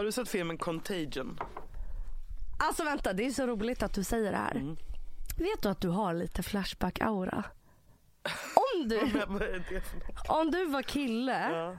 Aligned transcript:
Har 0.00 0.04
du 0.04 0.12
sett 0.12 0.28
filmen 0.28 0.58
Contagion? 0.58 1.38
Alltså 2.58 2.84
vänta, 2.84 3.12
det 3.12 3.26
är 3.26 3.30
så 3.30 3.46
roligt 3.46 3.82
att 3.82 3.94
du 3.94 4.04
säger 4.04 4.30
det 4.32 4.38
här. 4.38 4.54
Mm. 4.54 4.76
Vet 5.36 5.62
du 5.62 5.68
att 5.68 5.80
du 5.80 5.88
har 5.88 6.14
lite 6.14 6.42
flashback-aura? 6.42 7.44
Om 8.54 8.88
du, 8.88 9.00
om 10.28 10.50
du 10.50 10.66
var 10.66 10.82
kille 10.82 11.50
Ja. 11.50 11.78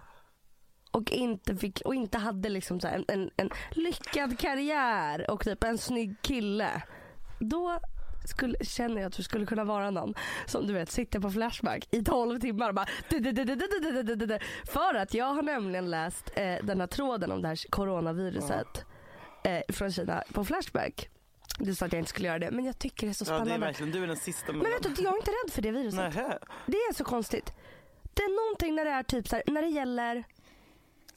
och 0.91 1.11
inte, 1.11 1.55
fick, 1.55 1.81
och 1.85 1.95
inte 1.95 2.17
hade 2.17 2.49
liksom 2.49 2.79
en, 2.83 3.05
en, 3.07 3.31
en 3.37 3.49
lyckad 3.71 4.39
karriär 4.39 5.31
och 5.31 5.43
typ 5.43 5.63
en 5.63 5.77
snygg 5.77 6.15
kille. 6.21 6.83
Då 7.39 7.79
skulle, 8.25 8.57
känner 8.61 9.01
jag 9.01 9.07
att 9.07 9.17
du 9.17 9.23
skulle 9.23 9.45
kunna 9.45 9.63
vara 9.63 9.91
någon 9.91 10.13
som 10.45 10.67
du 10.67 10.73
vet 10.73 10.91
sitter 10.91 11.19
på 11.19 11.31
Flashback 11.31 11.87
i 11.91 12.03
12 12.03 12.39
timmar 12.39 12.71
bara 12.71 12.85
För 14.65 14.95
att 14.95 15.13
jag 15.13 15.25
har 15.25 15.41
nämligen 15.41 15.89
läst 15.89 16.31
eh, 16.35 16.55
den 16.63 16.79
här 16.79 16.87
tråden 16.87 17.31
om 17.31 17.41
det 17.41 17.47
här 17.47 17.69
coronaviruset 17.69 18.85
eh, 19.43 19.61
från 19.69 19.91
Kina 19.91 20.23
på 20.33 20.45
Flashback. 20.45 21.09
Du 21.59 21.75
sa 21.75 21.85
att 21.85 21.93
jag 21.93 21.99
inte 21.99 22.09
skulle 22.09 22.27
göra 22.27 22.39
det 22.39 22.51
men 22.51 22.65
jag 22.65 22.79
tycker 22.79 23.07
det 23.07 23.11
är 23.11 23.25
så 23.25 23.33
Ja, 23.33 23.39
det 23.39 23.53
är 23.53 23.57
verkligen, 23.57 23.91
du 23.91 24.03
är 24.03 24.07
den 24.07 24.17
sista 24.17 24.53
men 24.53 24.61
vet 24.61 24.83
du, 24.83 25.03
jag 25.03 25.13
är 25.13 25.17
inte 25.17 25.31
rädd 25.31 25.53
för 25.53 25.61
det 25.61 25.71
viruset. 25.71 25.99
Nähä. 25.99 26.39
Det 26.65 26.77
är 26.77 26.93
så 26.93 27.03
konstigt. 27.03 27.53
Det 28.13 28.23
är 28.23 28.45
någonting 28.45 28.75
när 28.75 28.85
det 28.85 28.91
är 28.91 29.03
typ 29.03 29.27
så 29.27 29.35
här, 29.35 29.43
när 29.47 29.61
det 29.61 29.67
gäller 29.67 30.23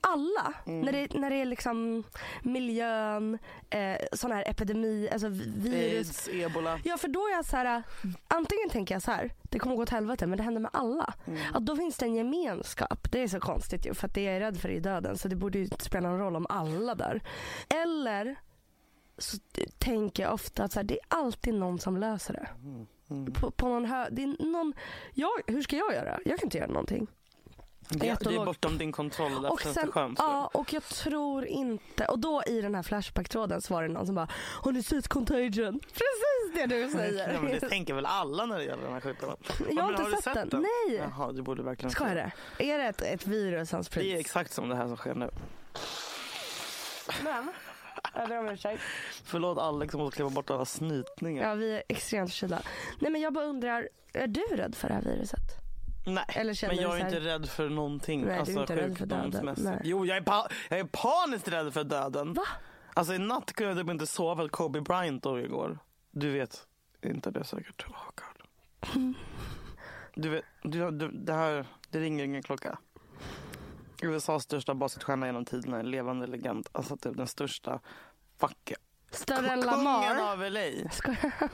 alla. 0.08 0.54
Mm. 0.66 0.80
När, 0.80 0.92
det, 0.92 1.14
när 1.14 1.30
det 1.30 1.36
är 1.36 1.44
liksom 1.44 2.04
miljön, 2.42 3.38
eh, 3.70 3.96
sån 4.12 4.32
här 4.32 4.44
epidemi, 4.50 5.08
alltså 5.12 5.28
virus. 5.28 6.28
Aids, 6.28 6.28
ebola. 6.32 6.78
Ja 6.84 6.96
för 6.96 7.08
då 7.08 7.20
är 7.20 7.32
jag 7.32 7.44
så 7.44 7.56
här, 7.56 7.82
antingen 8.28 8.68
tänker 8.70 8.94
jag 8.94 9.02
så 9.02 9.10
här, 9.10 9.30
det 9.42 9.58
kommer 9.58 9.76
gå 9.76 9.82
åt 9.82 9.90
helvete 9.90 10.26
men 10.26 10.36
det 10.38 10.44
händer 10.44 10.60
med 10.60 10.70
alla. 10.74 11.14
Mm. 11.26 11.38
Att 11.54 11.66
då 11.66 11.76
finns 11.76 11.96
det 11.96 12.06
en 12.06 12.14
gemenskap. 12.14 13.12
Det 13.12 13.22
är 13.22 13.28
så 13.28 13.40
konstigt 13.40 13.86
ju 13.86 13.94
för 13.94 14.06
att 14.06 14.14
det 14.14 14.22
jag 14.22 14.36
är 14.36 14.40
rädd 14.40 14.60
för 14.60 14.68
är 14.68 14.80
döden 14.80 15.18
så 15.18 15.28
det 15.28 15.36
borde 15.36 15.58
ju 15.58 15.68
spela 15.78 16.08
någon 16.08 16.18
roll 16.18 16.36
om 16.36 16.46
alla 16.48 16.94
dör. 16.94 17.20
Eller 17.68 18.36
så 19.18 19.38
tänker 19.78 20.22
jag 20.22 20.32
ofta 20.34 20.64
att 20.64 20.72
så 20.72 20.78
här, 20.78 20.84
det 20.84 20.94
är 20.94 21.06
alltid 21.08 21.54
någon 21.54 21.78
som 21.78 21.96
löser 21.96 22.32
det. 22.34 22.48
Mm. 23.10 23.32
På, 23.32 23.50
på 23.50 23.68
någon 23.68 23.84
hö- 23.84 24.08
det 24.10 24.22
är 24.22 24.44
någon, 24.52 24.72
jag, 25.14 25.30
hur 25.46 25.62
ska 25.62 25.76
jag 25.76 25.94
göra? 25.94 26.20
Jag 26.24 26.38
kan 26.38 26.46
inte 26.46 26.58
göra 26.58 26.68
någonting. 26.68 27.06
Det, 27.88 28.16
det 28.20 28.34
är 28.34 28.44
bortom 28.44 28.78
din 28.78 28.92
kontroll 28.92 29.44
och 29.44 29.52
Och 29.52 29.60
sen, 29.60 29.92
skönt. 29.92 30.18
ja, 30.18 30.50
och 30.54 30.72
jag 30.72 30.82
tror 30.82 31.46
inte, 31.46 32.04
och 32.06 32.18
då 32.18 32.42
i 32.46 32.60
den 32.60 32.74
här 32.74 32.82
Flashback-tråden 32.82 33.62
så 33.62 33.74
var 33.74 33.82
det 33.82 33.88
någon 33.88 34.06
som 34.06 34.14
bara 34.14 34.28
Har 34.62 34.72
ni 34.72 34.82
sett 34.82 35.08
Contagion? 35.08 35.80
Precis 35.80 36.54
det 36.54 36.66
du 36.66 36.90
säger. 36.90 37.32
Ja, 37.32 37.40
men 37.40 37.52
det 37.52 37.60
tänker 37.68 37.94
väl 37.94 38.06
alla 38.06 38.46
när 38.46 38.58
det 38.58 38.64
gäller 38.64 38.82
den 38.84 38.92
här 38.92 39.00
sjukdomen? 39.00 39.36
jag 39.70 39.82
har 39.82 39.92
Men 39.92 40.00
inte 40.00 40.16
du 40.16 40.22
sett, 40.22 40.50
den. 40.50 40.66
Nej. 40.88 40.96
Jaha, 40.96 41.32
du 41.32 41.42
borde 41.42 41.62
verkligen 41.62 41.90
Ska 41.90 42.08
jag 42.08 42.16
det? 42.16 42.32
Är 42.58 42.78
det 42.78 42.84
ett, 42.84 43.02
ett 43.02 43.26
virus 43.26 43.70
som 43.70 43.82
Det 43.94 44.14
är 44.14 44.18
exakt 44.18 44.52
som 44.52 44.68
det 44.68 44.76
här 44.76 44.86
som 44.86 44.96
sker 44.96 45.14
nu. 45.14 45.30
Men, 47.24 47.52
jag 48.14 48.28
ber 48.28 48.38
om 48.38 48.48
ursäkt. 48.48 48.82
Förlåt 49.24 49.58
Alex 49.58 49.90
som 49.92 50.00
måste 50.00 50.16
klippa 50.16 50.30
bort 50.30 50.50
alla 50.50 50.64
snytningar. 50.64 51.48
Ja, 51.48 51.54
vi 51.54 51.74
är 51.76 51.82
extremt 51.88 52.30
förkylda. 52.30 52.62
Nej 52.98 53.10
men 53.10 53.20
jag 53.20 53.32
bara 53.32 53.44
undrar, 53.44 53.88
är 54.12 54.26
du 54.26 54.42
rädd 54.50 54.74
för 54.74 54.88
det 54.88 54.94
här 54.94 55.02
viruset? 55.02 55.63
Nej, 56.06 56.24
Eller 56.28 56.54
känner 56.54 56.74
men 56.74 56.82
jag 56.82 56.98
är 56.98 57.04
här- 57.04 57.06
inte 57.16 57.20
rädd 57.20 57.48
för 57.48 57.68
någonting. 57.68 58.20
Nej, 58.20 58.28
du 58.28 58.34
är 58.34 58.38
alltså, 58.38 58.60
inte 58.60 58.76
rädd 58.76 58.98
för 58.98 59.06
döden. 59.06 59.54
Nej. 59.58 59.80
Jo, 59.84 60.06
jag 60.06 60.16
är, 60.16 60.20
pa- 60.22 60.48
jag 60.70 60.78
är 60.78 60.84
paniskt 60.84 61.48
rädd 61.48 61.74
för 61.74 61.84
döden. 61.84 62.32
Va? 62.34 62.42
Alltså 62.94 63.14
i 63.14 63.18
natt 63.18 63.52
kunde 63.52 63.72
jag 63.72 63.78
typ 63.80 63.90
inte 63.90 64.06
sova 64.06 64.44
att 64.44 64.50
Kobe 64.50 64.80
Bryant 64.80 65.22
dog 65.22 65.38
igår. 65.40 65.78
Du 66.10 66.30
vet 66.30 66.66
inte 67.02 67.30
det 67.30 67.44
säkert. 67.44 67.86
Oh, 67.88 67.96
God. 68.14 69.14
Du 70.16 70.28
vet, 70.28 70.44
du, 70.62 70.90
du, 70.90 71.08
det 71.08 71.32
här, 71.32 71.66
det 71.90 72.00
ringer 72.00 72.24
ingen 72.24 72.42
klocka. 72.42 72.78
USAs 74.02 74.42
största 74.42 74.74
basketstjärna 74.74 75.26
genom 75.26 75.44
tiderna, 75.44 75.78
en 75.80 75.90
levande 75.90 76.26
legend. 76.26 76.68
Alltså 76.72 76.96
typ 76.96 77.16
den 77.16 77.26
största 77.26 77.80
fuck 78.38 78.72
Större 79.10 79.38
än 79.38 79.62
Kungen 79.62 79.84
Lamar? 79.84 80.32
av 80.32 80.50
LA 80.50 80.88
Ska 80.92 81.14
jag? 81.22 81.48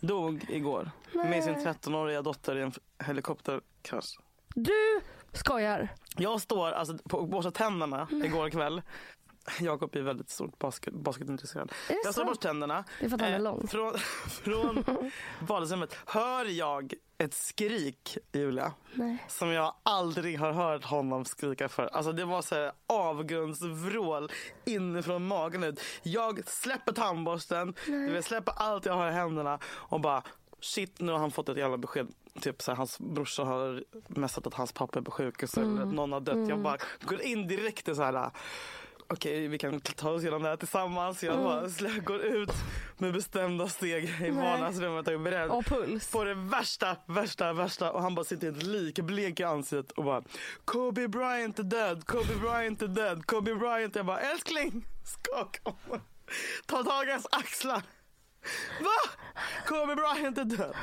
Dog 0.00 0.46
igår 0.48 0.90
med 1.12 1.44
sin 1.44 1.54
13-åriga 1.54 2.22
dotter 2.22 2.56
i 2.56 2.62
en 2.62 2.72
helikopterkrasch. 2.98 4.18
Du 4.54 5.00
skojar? 5.32 5.88
Jag 6.16 6.40
står 6.40 6.72
alltså 6.72 6.98
på 7.08 7.18
och 7.18 7.28
borstar 7.28 7.50
tänderna 7.50 8.08
igår 8.10 8.50
kväll. 8.50 8.82
Jakob 9.60 9.96
är 9.96 10.00
väldigt 10.02 10.30
stort 10.30 10.58
basket, 10.58 10.94
basketintresserad. 10.94 11.72
Jag 12.04 12.14
sant? 12.14 12.28
borstar 12.28 12.48
tänderna. 12.48 12.84
Det 13.00 13.06
är 13.06 13.08
för 13.08 13.16
att 13.16 13.22
han 13.22 13.30
är 13.30 13.36
Eh, 13.36 13.42
lång. 13.42 13.66
Från, 13.66 13.98
från 14.28 14.84
vardagsrummet 15.40 15.96
hör 16.06 16.44
jag 16.44 16.94
ett 17.18 17.34
skrik, 17.34 18.18
Julia. 18.32 18.72
Nej. 18.94 19.24
Som 19.28 19.48
jag 19.48 19.74
aldrig 19.82 20.38
har 20.38 20.52
hört 20.52 20.84
honom 20.84 21.24
skrika 21.24 21.68
för. 21.68 21.86
Alltså 21.86 22.12
det 22.12 22.24
var 22.24 22.42
så 22.42 22.54
här 22.54 22.72
avgrundsvrål 22.86 24.30
inifrån 24.64 25.26
magen 25.26 25.64
ut. 25.64 25.80
Jag 26.02 26.48
släpper 26.48 26.92
tandborsten, 26.92 27.74
du 27.86 28.10
vet, 28.10 28.24
släpper 28.24 28.52
allt 28.56 28.86
jag 28.86 28.94
har 28.94 29.08
i 29.08 29.12
händerna 29.12 29.58
och 29.64 30.00
bara 30.00 30.22
shit 30.60 31.00
nu 31.00 31.12
har 31.12 31.18
han 31.18 31.30
fått 31.30 31.48
ett 31.48 31.56
jävla 31.56 31.76
besked. 31.76 32.08
Typ 32.40 32.62
så 32.62 32.70
här, 32.70 32.76
hans 32.76 32.98
brorsa 32.98 33.44
har 33.44 33.84
messat 34.06 34.46
att 34.46 34.54
hans 34.54 34.72
pappa 34.72 34.98
är 34.98 35.02
på 35.02 35.10
sjukhus 35.10 35.56
eller 35.56 35.82
att 35.82 35.94
någon 35.94 36.12
har 36.12 36.20
dött. 36.20 36.48
Jag 36.48 36.58
bara 36.58 36.76
går 37.00 37.22
in 37.22 37.48
direkt 37.48 37.88
i 37.88 37.94
så 37.94 38.02
här 38.02 38.30
okej 39.08 39.48
vi 39.48 39.58
kan 39.58 39.80
ta 39.80 40.10
oss 40.10 40.22
igenom 40.22 40.42
det 40.42 40.48
här 40.48 40.56
tillsammans. 40.56 41.22
Jag 41.24 41.38
bara 41.38 41.66
slä- 41.68 42.00
går 42.04 42.20
ut 42.20 42.50
med 42.98 43.12
bestämda 43.12 43.68
steg 43.68 44.04
i 44.26 44.30
vardagsrummet 44.30 45.06
och 45.06 45.12
är 45.14 45.18
beredd 45.18 45.50
Och 45.50 45.64
puls? 45.66 46.10
på 46.12 46.24
det 46.24 46.34
värsta, 46.34 46.96
värsta, 47.06 47.52
värsta 47.52 47.92
och 47.92 48.02
han 48.02 48.14
bara 48.14 48.24
sitter 48.24 48.46
i 48.46 48.50
ett 48.50 48.62
lik, 48.62 48.98
blek 49.00 49.40
i 49.40 49.44
ansiktet 49.44 49.92
och 49.92 50.04
bara 50.04 50.22
Kobe 50.64 51.08
Bryant 51.08 51.58
är 51.58 51.62
död, 51.62 52.06
Kobe 52.06 52.34
Bryant 52.40 52.82
är 52.82 52.86
död, 52.88 53.26
Kobe 53.26 53.54
Bryant. 53.54 53.96
Jag 53.96 54.06
bara 54.06 54.20
älskling, 54.20 54.86
skaka 55.04 55.60
om. 55.62 56.00
Ta 56.66 56.82
tag 56.84 57.08
i 57.08 57.10
hans 57.10 57.26
axlar. 57.30 57.82
Va? 58.80 59.10
Kobe 59.66 59.94
Bryant 59.96 60.38
är 60.38 60.44
död. 60.44 60.74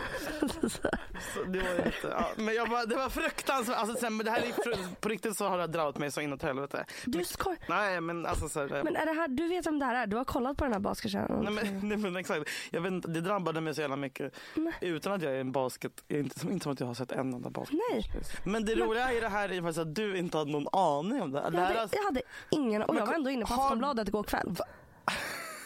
Så 1.33 1.43
det 1.43 1.59
var 1.59 1.69
jätte, 1.85 2.07
ja. 2.09 2.27
Men 2.35 2.55
jag 2.55 2.69
bara, 2.69 2.85
det 2.85 2.95
var 2.95 3.09
fruktansvärt. 3.09 3.77
Alltså, 3.77 3.95
sen, 3.97 4.17
men 4.17 4.25
det 4.25 4.31
här 4.31 4.39
är, 4.41 4.95
på 5.01 5.09
riktigt 5.09 5.37
så 5.37 5.47
har 5.47 5.57
det 5.57 5.67
drabbat 5.67 5.97
mig 5.97 6.11
så 6.11 6.21
inåt 6.21 6.41
helvete. 6.43 6.85
Du 7.05 7.23
skojar? 7.23 7.59
Nej 7.69 8.01
men 8.01 8.25
alltså 8.25 8.49
så 8.49 8.59
här, 8.59 8.83
Men 8.83 8.95
är 8.95 9.05
det 9.05 9.11
här, 9.13 9.27
du 9.27 9.47
vet 9.47 9.67
om 9.67 9.79
det 9.79 9.85
här 9.85 9.95
är? 9.95 10.07
Du 10.07 10.17
har 10.17 10.25
kollat 10.25 10.57
på 10.57 10.63
den 10.63 10.73
här 10.73 10.79
basketstjärnan? 10.79 11.43
Nej, 11.43 11.53
men, 11.53 11.89
nej, 11.89 11.97
men 11.97 12.15
exakt. 12.15 12.49
Jag 12.71 12.81
vet 12.81 12.91
inte, 12.91 13.07
det 13.07 13.21
drabbade 13.21 13.61
mig 13.61 13.75
så 13.75 13.81
jävla 13.81 13.95
mycket. 13.95 14.33
Utan 14.81 15.13
att 15.13 15.21
jag 15.21 15.33
är 15.35 15.39
en 15.39 15.51
basket. 15.51 16.03
Inte, 16.07 16.39
som, 16.39 16.51
inte 16.51 16.63
som 16.63 16.71
att 16.73 16.79
jag 16.79 16.87
har 16.87 16.93
sett 16.93 17.11
en 17.11 17.33
enda 17.33 17.49
basket. 17.49 17.79
Nej. 17.91 18.05
Men 18.45 18.65
det 18.65 18.75
roliga 18.75 19.13
i 19.13 19.19
det 19.19 19.29
här 19.29 19.51
är 19.51 19.61
faktiskt 19.61 19.79
att 19.79 19.95
du 19.95 20.17
inte 20.17 20.37
hade 20.37 20.51
någon 20.51 20.67
aning 20.71 21.21
om 21.21 21.31
det. 21.31 21.39
det 21.39 21.45
Jag 21.45 21.51
här, 21.59 21.67
hade, 21.67 21.81
alltså, 21.81 21.97
jag 21.97 22.03
hade 22.03 22.21
ingen, 22.49 22.81
och 22.83 22.95
jag 22.95 23.05
var 23.05 23.13
ändå 23.13 23.29
inne 23.29 23.45
på 23.45 23.53
har- 23.53 23.63
Aftonbladet 23.63 24.07
igår 24.07 24.23
kväll. 24.23 24.55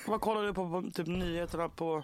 Vad 0.08 0.22
kollar 0.22 0.44
du 0.44 0.54
på, 0.54 0.70
på 0.70 0.90
typ 0.94 1.08
nyheterna 1.08 1.70
på, 1.70 2.04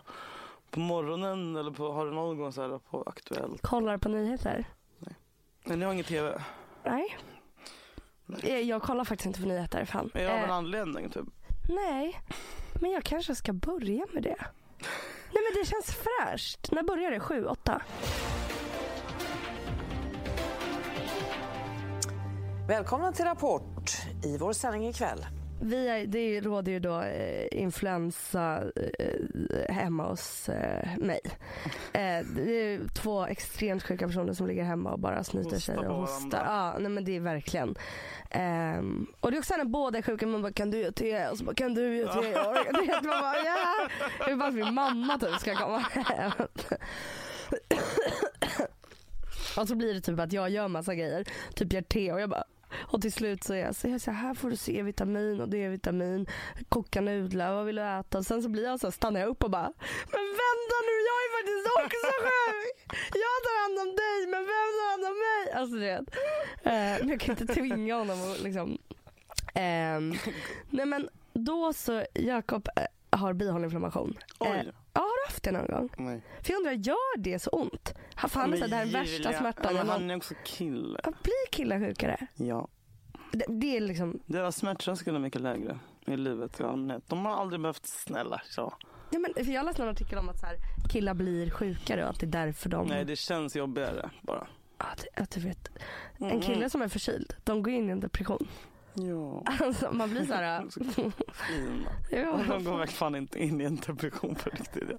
på 0.72 0.80
morgonen? 0.80 1.56
Eller 1.56 1.72
på, 1.72 1.92
har 1.92 2.06
du 2.06 2.12
någon 2.12 2.38
gång 2.38 2.52
så 2.52 2.62
här 2.62 2.78
på 2.78 3.04
Aktuellt? 3.06 3.62
Kollar 3.62 3.98
på 3.98 4.10
nyheter. 4.10 4.66
Nej, 5.66 5.78
ni 5.78 5.86
har 5.86 5.94
ingen 5.94 6.06
tv. 6.06 6.42
Nej. 6.84 7.18
Jag, 8.26 8.64
jag 8.64 8.82
kollar 8.82 9.04
faktiskt 9.06 9.26
inte 9.26 9.42
på 9.42 9.48
nyheter. 9.48 9.86
Fan. 9.86 10.12
Är 10.14 10.24
det 10.24 10.34
av 10.34 10.38
en 10.40 10.50
Eh, 10.50 10.56
anledning 10.56 11.10
typ? 11.10 11.26
nej, 11.70 12.20
men 12.82 12.92
jag 12.92 13.04
kanske 13.04 13.36
ska 13.36 13.54
börja 13.54 14.06
med 14.14 14.24
det. 14.24 14.36
Nej 15.34 15.44
men 15.44 15.62
det 15.62 15.68
känns 15.70 15.86
fräscht. 15.96 16.72
När 16.72 16.84
börjar 16.84 17.12
det? 17.12 17.20
Sju, 17.20 17.46
åtta? 17.46 17.82
Välkomna 22.68 23.12
till 23.12 23.26
Rapport 23.26 23.92
i 24.24 24.38
vår 24.38 24.54
sändning 24.54 24.88
ikväll. 24.88 25.26
Vi 25.64 25.88
är, 25.88 26.08
det 26.08 26.42
råder 26.42 26.72
ju 26.72 26.80
då 26.80 27.02
eh, 27.02 27.48
influensa 27.52 28.64
eh, 29.00 29.74
hemma 29.74 30.10
hos 30.10 30.50
eh, 30.50 30.98
mig. 30.98 31.20
Det 32.36 32.74
är 32.74 32.88
två 32.94 33.26
extremt 33.26 33.84
sjuka 33.84 34.08
personer 34.08 34.34
som 34.34 34.48
ligger 34.48 34.64
hemma 34.64 34.92
och 34.92 35.00
bara 35.00 35.24
snyter 35.24 35.60
sig 35.60 35.78
och 35.78 35.96
hostar. 35.96 36.46
Ja, 36.46 36.76
nej 36.80 36.90
men 36.90 37.06
det 37.06 37.16
är 37.16 37.20
verkligen. 37.20 37.76
Ehm, 38.30 39.08
och 39.20 39.32
det 39.32 39.38
är 39.38 39.40
också 39.40 39.58
när 39.58 39.66
båda 39.66 39.98
är 39.98 40.02
sjuka, 40.02 40.28
man 40.28 40.42
bara 40.42 40.54
kan 40.54 40.72
du 40.72 40.78
ge 40.78 40.92
te? 40.92 41.28
Och 41.28 41.38
så 41.38 41.44
bara 41.44 41.56
kan 41.56 41.74
du 41.74 41.98
ge 41.98 42.06
te? 42.06 42.34
Man 43.04 43.22
bara 43.22 43.36
ja. 43.36 43.90
Det 44.26 44.32
är 44.32 44.36
bara 44.36 44.50
att 44.50 44.56
min 44.56 44.74
mamma 44.74 45.20
typ 45.20 45.40
ska 45.40 45.56
komma 45.56 45.80
hem. 45.80 46.32
Och 49.58 49.68
så 49.68 49.76
blir 49.76 49.94
det 49.94 50.02
typ 50.02 50.20
att 50.20 50.34
jag 50.34 50.50
gör 50.50 50.68
massa 50.68 50.96
grejer, 50.96 51.26
typ 51.56 51.74
gör 51.74 51.82
te 51.82 52.12
och 52.12 52.22
jag 52.22 52.30
bara 52.30 52.44
och 52.76 53.02
till 53.02 53.14
slut 53.14 53.44
så 53.44 53.54
är 53.54 53.58
jag 53.58 53.76
så, 53.76 53.88
jag 53.88 54.02
så 54.02 54.12
här, 54.12 54.28
här 54.28 54.34
får 54.34 54.50
du 54.50 54.56
C-vitamin 54.56 55.42
och 55.42 55.50
D-vitamin, 55.50 56.28
koka 56.70 57.02
nudlar, 57.02 57.54
vad 57.54 57.66
vill 57.66 57.76
du 57.76 57.82
äta? 57.82 58.18
Och 58.18 58.26
sen 58.26 58.44
så 58.44 58.50
blir 58.50 58.64
jag 58.64 58.80
så 58.80 58.88
här, 58.88 58.92
stannar 58.92 59.20
jag 59.20 59.30
upp 59.30 59.44
och 59.44 59.52
bara, 59.52 59.74
men 60.12 60.26
vänta 60.44 60.76
nu, 60.88 60.96
jag 61.10 61.20
är 61.26 61.30
faktiskt 61.38 61.68
också 61.84 62.08
sjuk! 62.24 62.98
Jag 63.26 63.38
tar 63.46 63.62
hand 63.64 63.90
om 63.90 63.96
dig, 63.96 64.28
men 64.28 64.42
vem 64.42 64.70
tar 64.78 64.90
hand 64.92 65.06
om 65.06 65.18
mig? 65.28 65.54
Alltså 65.60 65.76
du 65.76 65.80
vet. 65.82 66.16
Eh, 66.64 67.00
men 67.06 67.10
jag 67.10 67.20
kan 67.20 67.38
inte 67.40 67.54
tvinga 67.54 67.96
honom 67.96 68.32
att 68.32 68.42
liksom. 68.42 68.78
Eh, 69.56 70.00
nej 70.70 70.86
men 70.86 71.10
då 71.34 71.74
så, 71.74 72.06
Jakob 72.14 72.68
eh, 72.76 73.20
har 73.20 73.34
bihåleinflammation. 73.34 74.18
Eh, 74.40 74.52
Oj. 74.52 74.72
Ja, 74.94 75.02
har 75.02 75.28
du 75.28 75.32
haft 75.34 75.44
det 75.44 75.52
någon 75.52 75.66
gång? 75.68 75.90
Nej. 75.98 76.22
För 76.42 76.52
jag 76.52 76.58
undrar, 76.58 76.72
gör 76.72 77.18
det 77.18 77.40
så 77.40 77.50
ont? 77.50 77.94
Han 78.16 78.50
Men 78.50 78.60
så 78.60 78.68
det 78.68 78.76
här 78.76 78.82
är 78.82 78.86
den 78.92 79.02
värsta 79.02 79.34
smärtan. 79.34 79.64
ja, 79.66 79.70
jag 79.72 79.78
men 79.78 79.88
någon- 79.88 80.02
han 80.02 80.12
är 80.12 80.16
också 80.18 80.34
kille. 80.46 81.00
Ja, 81.04 81.12
Blir 81.24 81.52
killar 81.52 81.80
sjukare? 81.80 82.28
Ja. 82.36 82.68
Det, 83.32 83.46
det 83.48 83.78
är 83.78 83.82
liksom, 83.82 84.20
Deras 84.26 84.56
smärttröskel 84.58 85.16
är 85.16 85.20
mycket 85.20 85.42
lägre. 85.42 85.80
i 86.08 86.18
livet 86.18 86.60
i 86.60 86.64
allmänhet. 86.64 87.04
De 87.08 87.26
har 87.26 87.36
aldrig 87.36 87.62
behövt 87.62 87.86
snälla 87.86 88.42
så. 88.46 88.74
Ja, 89.12 89.20
men, 89.20 89.46
för 89.46 89.52
jag 89.52 89.66
läste 89.66 89.84
en 89.84 89.90
artikel 89.90 90.18
om 90.18 90.30
att 90.30 90.40
så 90.40 90.46
här, 90.46 90.56
killar 90.92 91.14
blir 91.14 91.50
sjukare 91.50 92.04
och 92.04 92.10
att 92.10 92.20
det 92.20 92.26
är 92.26 92.46
därför 92.46 92.70
de... 92.70 92.88
Nej 92.88 93.06
det 93.06 93.16
känns 93.16 93.56
jobbigare 93.56 94.10
bara. 94.22 94.48
att, 94.78 95.06
att 95.16 95.32
du 95.32 95.40
vet, 95.40 95.70
en 96.20 96.42
kille 96.42 96.70
som 96.70 96.82
är 96.82 96.88
förkyld, 96.88 97.36
de 97.44 97.64
går 97.64 97.74
in 97.74 97.90
i 97.90 97.92
en 97.92 98.00
depression. 98.00 98.48
Ja, 98.96 99.44
Alltså 99.66 99.92
man 99.92 100.10
blir 100.10 100.26
så 100.26 100.34
här... 100.34 100.66
fina. 101.34 101.90
ja, 102.12 102.40
De 102.50 102.64
går 102.64 102.86
fan 102.86 103.16
inte 103.16 103.40
in 103.44 103.62
i 103.62 103.64
en 103.64 103.76
depression 103.76 104.36
på 104.36 104.50
riktigt. 104.50 104.90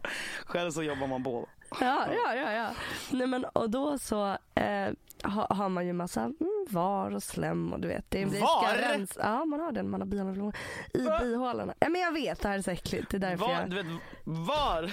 Själv 0.46 0.70
så 0.70 0.82
jobbar 0.82 1.06
man 1.06 1.23
båda. 1.23 1.46
ja, 1.81 2.06
ja, 2.25 2.35
ja, 2.35 2.52
ja. 2.52 2.69
Nej 3.11 3.26
men 3.26 3.44
och 3.44 3.70
då 3.70 3.99
så 3.99 4.26
eh, 4.55 4.91
ha, 5.25 5.46
har 5.55 5.69
man 5.69 5.87
ju 5.87 5.93
massa 5.93 6.20
mm, 6.20 6.35
var 6.69 7.11
och 7.14 7.23
slem 7.23 7.73
och 7.73 7.81
du 7.81 7.88
vet. 7.88 8.05
Det 8.11 8.26
blir 8.26 8.41
Var? 8.41 8.75
rens- 8.76 9.19
Ja 9.23 9.44
man 9.44 9.61
har 9.61 9.73
den, 9.73 9.91
man 9.91 10.00
har 10.00 10.06
bihålorna 10.08 10.52
i 10.94 10.99
bihålorna. 11.20 11.75
Ja 11.79 11.88
men 11.88 12.00
jag 12.00 12.12
vet, 12.12 12.40
det 12.40 12.49
här 12.49 12.58
är 12.58 12.62
så 12.62 12.70
äckligt. 12.70 13.11
Det 13.11 13.17
är 13.17 13.19
därför 13.19 13.47
Var, 13.47 13.52
jag... 13.52 13.70
du 13.70 13.76
vet, 13.76 13.87
var? 14.25 14.93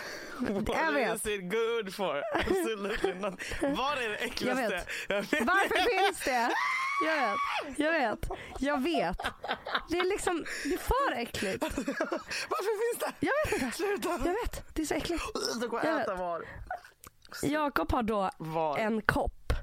Jag 0.75 0.92
vet. 0.92 1.09
What 1.09 1.25
is 1.25 1.27
it 1.27 1.51
good 1.51 1.94
for? 1.94 2.21
Absolutely 2.36 3.13
not. 3.21 3.33
Var 3.62 3.97
är 3.97 4.09
det 4.09 4.15
äckligaste? 4.15 4.62
Jag 4.63 4.69
vet. 4.69 4.88
Jag 5.09 5.15
vet. 5.21 5.31
Varför 5.47 6.06
finns 6.07 6.19
det? 6.25 6.50
Jag 7.06 7.15
vet, 7.15 7.80
jag 7.80 7.92
vet, 7.92 8.30
jag 8.59 8.83
vet. 8.83 9.18
Det 9.89 9.98
är 10.00 10.09
liksom, 10.09 10.45
det 10.63 10.74
är 10.74 10.77
för 10.77 11.21
äckligt. 11.21 11.62
Varför 11.62 11.81
finns 12.94 13.00
det? 13.00 13.27
Jag 13.27 13.33
vet 13.45 13.62
inte. 13.62 13.77
Sluta. 13.77 14.09
Jag 14.09 14.19
vet, 14.19 14.75
det 14.75 14.81
är 14.81 14.86
så 14.86 14.94
äckligt. 14.94 15.24
Du 15.62 15.68
går 15.68 15.86
Jag 15.86 16.01
äta 16.01 16.15
var. 16.15 16.45
Jakob 17.44 17.92
har 17.92 18.03
då 18.03 18.30
Var? 18.38 18.77
en 18.77 19.01
kopp. 19.01 19.53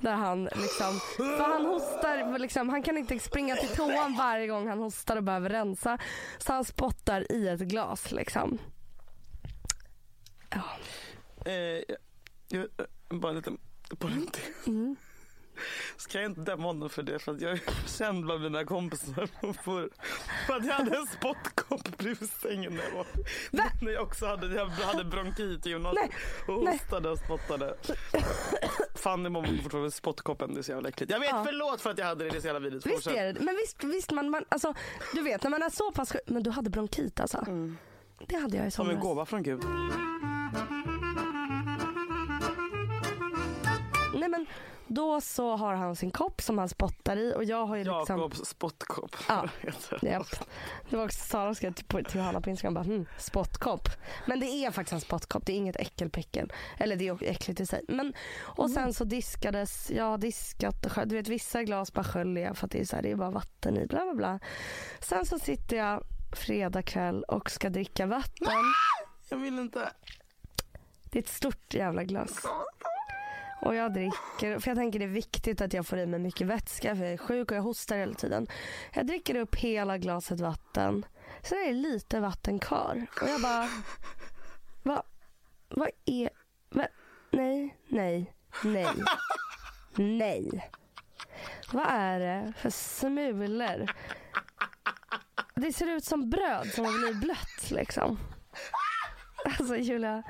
Där 0.00 0.12
han 0.12 0.44
liksom, 0.44 1.00
för 1.16 1.42
han 1.52 1.66
hostar, 1.66 2.38
liksom, 2.38 2.68
han 2.68 2.82
kan 2.82 2.98
inte 2.98 3.18
springa 3.18 3.56
till 3.56 3.68
toan 3.68 4.16
varje 4.18 4.46
gång 4.46 4.68
han 4.68 4.78
hostar 4.78 5.16
och 5.16 5.22
behöver 5.22 5.50
rensa. 5.50 5.98
Så 6.38 6.52
han 6.52 6.64
spottar 6.64 7.32
i 7.32 7.48
ett 7.48 7.60
glas 7.60 8.12
liksom. 8.12 8.58
Ja. 10.50 10.62
Eh, 11.46 11.52
jag, 11.54 11.96
jag, 12.48 12.68
bara 13.20 13.30
en 13.30 13.36
liten 13.36 13.58
parentes. 13.98 14.42
Mm. 14.66 14.96
Ska 15.96 16.20
jag 16.20 16.30
inte 16.30 16.40
döma 16.40 16.62
honom 16.62 16.90
för 16.90 17.02
det? 17.02 17.18
För 17.18 17.32
att 17.34 17.40
jag 17.40 17.52
är 17.52 17.60
känd 17.98 18.24
bland 18.24 18.42
mina 18.42 18.64
kompisar 18.64 19.28
för, 19.62 19.88
för 20.46 20.56
att 20.56 20.66
jag 20.66 20.74
hade 20.74 20.96
en 20.96 21.06
spottkopp 21.06 21.96
bredvid 21.98 22.30
sängen 22.30 22.74
när 22.74 22.82
jag 22.84 22.90
var 22.92 23.06
Va? 23.50 23.64
När 23.82 23.92
jag 23.92 24.02
också 24.02 24.26
hade, 24.26 24.54
jag 24.54 24.66
hade 24.66 25.04
bronkit 25.04 25.66
i 25.66 25.70
gymnasiet 25.70 26.10
och 26.48 26.54
hostade 26.54 27.10
och 27.10 27.18
spottade. 27.18 27.76
Fanny 28.94 29.28
mår 29.28 29.62
fortfarande 29.62 29.90
spottkoppen, 29.90 30.54
det 30.54 30.60
är 30.60 30.62
så 30.62 30.72
jävla 30.72 30.88
äckligt. 30.88 31.12
Jag 31.12 31.20
vet, 31.20 31.30
Ja. 31.30 31.44
förlåt 31.46 31.80
för 31.80 31.90
att 31.90 31.98
jag 31.98 32.06
hade 32.06 32.24
det, 32.24 32.30
det 32.30 32.36
är 32.36 32.40
så 32.40 32.46
jävla 32.46 32.60
vidrigt. 32.60 32.86
Visst 32.86 33.06
är 33.06 33.32
det, 33.32 33.40
men 33.40 33.56
visst, 33.56 33.84
visst 33.84 34.10
man, 34.10 34.30
man, 34.30 34.44
alltså, 34.48 34.74
du 35.14 35.22
vet 35.22 35.42
när 35.42 35.50
man 35.50 35.62
är 35.62 35.70
så 35.70 35.92
pass 35.92 36.12
men 36.26 36.42
du 36.42 36.50
hade 36.50 36.70
bronkit 36.70 37.20
alltså. 37.20 37.46
Det 38.26 38.36
hade 38.36 38.56
jag 38.56 38.66
i 38.66 38.70
Som 38.70 38.86
en 38.86 38.90
somras. 38.92 39.02
gåva 39.02 39.26
från 39.26 39.42
Gud. 39.42 39.62
Nej 44.14 44.28
men 44.28 44.46
då 44.94 45.20
så 45.20 45.56
har 45.56 45.74
han 45.74 45.96
sin 45.96 46.10
kopp 46.10 46.42
som 46.42 46.58
han 46.58 46.68
spottar 46.68 47.16
i 47.16 47.34
och 47.36 47.44
jag 47.44 47.66
har 47.66 47.76
ju 47.76 47.84
liksom 47.84 48.18
Jakobs 48.20 48.44
spottkopp. 48.48 49.16
Ja. 49.28 49.48
Japp. 50.02 50.26
Det 50.90 50.96
var 50.96 51.04
också 51.04 51.18
Sara 51.18 51.54
skrev 51.54 51.72
till, 51.72 51.84
på- 51.84 52.02
till 52.02 52.16
Johanna 52.20 52.40
på 52.40 52.50
Instagram 52.50 52.74
bara 52.74 52.84
hmm, 52.84 53.06
spottkopp. 53.18 53.88
Men 54.26 54.40
det 54.40 54.46
är 54.46 54.70
faktiskt 54.70 54.92
en 54.92 55.00
spottkopp, 55.00 55.46
det 55.46 55.52
är 55.52 55.56
inget 55.56 55.76
äckelpäckel. 55.76 56.52
Eller 56.78 56.96
det 56.96 57.08
är 57.08 57.22
äckligt 57.24 57.60
i 57.60 57.66
sig. 57.66 57.84
Men, 57.88 58.14
och 58.40 58.70
sen 58.70 58.94
så 58.94 59.04
diskades, 59.04 59.90
jag 59.90 60.04
har 60.04 60.18
diskat 60.18 60.86
och 60.86 60.92
skölj. 60.92 61.08
Du 61.08 61.16
vet 61.16 61.28
vissa 61.28 61.62
glas 61.62 61.92
bara 61.92 62.04
sköljer 62.04 62.44
jag 62.44 62.56
för 62.56 62.66
att 62.66 62.70
det 62.72 62.80
är, 62.80 62.84
så 62.84 62.96
här, 62.96 63.02
det 63.02 63.10
är 63.10 63.16
bara 63.16 63.30
vatten 63.30 63.76
i 63.78 63.86
bla 63.86 64.04
bla 64.04 64.14
bla. 64.14 64.38
Sen 65.00 65.26
så 65.26 65.38
sitter 65.38 65.76
jag 65.76 66.02
fredag 66.32 66.82
kväll 66.82 67.22
och 67.22 67.50
ska 67.50 67.70
dricka 67.70 68.06
vatten. 68.06 68.48
Jag 69.28 69.36
vill 69.38 69.58
inte. 69.58 69.90
Det 71.10 71.18
är 71.18 71.22
ett 71.22 71.28
stort 71.28 71.74
jävla 71.74 72.04
glas. 72.04 72.46
Och 73.64 73.74
jag 73.74 73.92
dricker, 73.92 74.58
för 74.58 74.70
jag 74.70 74.76
tänker 74.76 74.98
det 74.98 75.04
är 75.04 75.08
viktigt 75.08 75.60
att 75.60 75.72
jag 75.72 75.86
får 75.86 75.98
i 75.98 76.06
mig 76.06 76.20
mycket 76.20 76.46
vätska 76.46 76.96
för 76.96 77.04
jag 77.04 77.12
är 77.12 77.16
sjuk 77.16 77.50
och 77.50 77.56
jag 77.56 77.62
hostar 77.62 77.96
hela 77.96 78.14
tiden. 78.14 78.46
Jag 78.92 79.06
dricker 79.06 79.34
upp 79.34 79.54
hela 79.54 79.98
glaset 79.98 80.40
vatten. 80.40 81.06
Sen 81.42 81.58
är 81.58 81.66
det 81.66 81.72
lite 81.72 82.20
vatten 82.20 82.58
kvar. 82.58 83.06
Och 83.22 83.28
jag 83.28 83.40
bara, 83.42 83.68
vad, 84.82 85.02
vad 85.68 85.90
är, 86.04 86.30
va, 86.68 86.86
nej, 87.30 87.76
nej, 87.88 88.34
nej, 88.62 88.86
nej. 89.94 90.70
Vad 91.72 91.86
är 91.88 92.20
det 92.20 92.52
för 92.58 92.70
smulor? 92.70 93.90
Det 95.54 95.72
ser 95.72 95.86
ut 95.86 96.04
som 96.04 96.30
bröd 96.30 96.66
som 96.66 96.84
har 96.84 96.98
blivit 96.98 97.20
blött 97.20 97.70
liksom. 97.70 98.18
Alltså 99.44 99.76
Julia. 99.76 100.22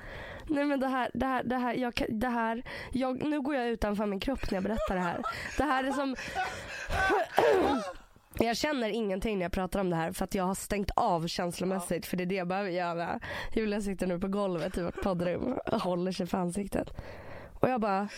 Nej 0.47 0.65
men 0.65 0.81
det 0.81 0.89
här, 0.89 1.11
det 1.15 1.27
här, 1.27 1.43
det 1.45 1.57
här, 1.57 1.75
jag, 1.75 2.05
det 2.09 2.29
här 2.29 2.63
jag, 2.93 3.23
nu 3.23 3.41
går 3.41 3.55
jag 3.55 3.69
utanför 3.69 4.07
min 4.07 4.21
kropp 4.21 4.51
när 4.51 4.57
jag 4.57 4.63
berättar 4.63 4.95
det 4.95 5.01
här. 5.01 5.23
Det 5.57 5.65
här 5.65 5.85
är 5.85 5.93
som 5.93 6.17
Jag 8.39 8.57
känner 8.57 8.89
ingenting 8.89 9.39
när 9.39 9.45
jag 9.45 9.53
pratar 9.53 9.81
om 9.81 9.91
det 9.91 9.97
här 9.97 10.13
för 10.13 10.25
att 10.25 10.35
jag 10.35 10.45
har 10.45 10.55
stängt 10.55 10.91
av 10.97 11.27
känslomässigt 11.27 12.05
ja. 12.05 12.09
för 12.11 12.17
det 12.17 12.25
är 12.25 12.27
det 12.27 12.35
jag 12.35 12.49
behöver 12.49 12.71
göra. 12.71 13.21
Julia 13.55 13.81
sitter 13.81 14.07
nu 14.07 14.19
på 14.21 14.29
golvet 14.29 14.79
i 14.79 14.83
vårt 14.83 15.03
poddrum 15.03 15.59
och 15.67 15.81
håller 15.81 16.13
sig 16.13 16.27
för 16.27 16.39
ansiktet. 16.39 16.91
Och 17.61 17.69
jag 17.69 17.81
bara, 17.81 18.09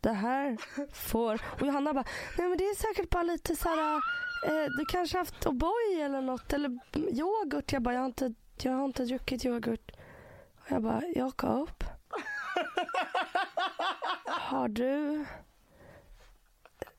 det 0.00 0.12
här 0.12 0.56
får... 0.92 1.40
Och 1.60 1.66
Johanna 1.66 1.94
bara, 1.94 2.04
nej 2.38 2.48
men 2.48 2.58
det 2.58 2.64
är 2.64 2.74
säkert 2.74 3.10
bara 3.10 3.22
lite 3.22 3.56
så 3.56 3.68
här, 3.68 3.94
eh, 4.46 4.66
du 4.78 4.84
kanske 4.88 5.18
haft 5.18 5.46
O'boy 5.46 6.04
eller 6.04 6.20
något 6.20 6.52
eller 6.52 6.78
yoghurt. 6.94 7.72
Jag 7.72 7.82
bara, 7.82 7.94
jag 7.94 8.00
har 8.00 8.06
inte, 8.06 8.34
jag 8.62 8.72
har 8.72 8.84
inte 8.84 9.04
druckit 9.04 9.44
yoghurt. 9.44 9.92
Och 10.68 10.72
jag 10.74 10.82
bara, 10.82 11.02
Jakob. 11.14 11.84
Har 14.26 14.68
du... 14.68 15.24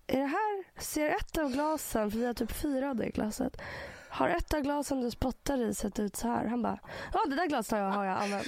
Är 0.08 0.20
det 0.20 0.26
här, 0.26 0.82
ser 0.82 1.10
ett 1.10 1.38
av 1.38 1.52
glasen, 1.52 2.12
för 2.12 2.18
vi 2.20 2.26
har 2.26 2.34
typ 2.34 2.52
fyra 2.52 2.90
av 2.90 2.96
det 2.96 3.10
glaset. 3.10 3.62
Har 4.10 4.30
ett 4.30 4.54
av 4.54 4.62
glasen 4.62 5.02
du 5.02 5.12
spottar 5.12 5.58
i 5.62 5.74
sett 5.76 6.00
ut 6.00 6.16
så 6.16 6.28
här? 6.28 6.46
Han 6.46 6.62
bara, 6.62 6.80
ja 7.14 7.20
det 7.28 7.36
där 7.36 7.46
glaset 7.46 7.72
har 7.72 7.80
jag, 7.80 7.92
har 7.92 8.06
jag 8.06 8.18
använt. 8.22 8.48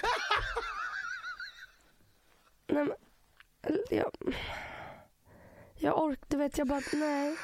Nej 2.67 2.85
men, 2.85 2.95
jag, 3.89 4.11
jag 5.75 6.01
orkar, 6.03 6.25
du 6.27 6.37
vet 6.37 6.57
jag 6.57 6.67
bara, 6.67 6.81
nej. 6.93 7.37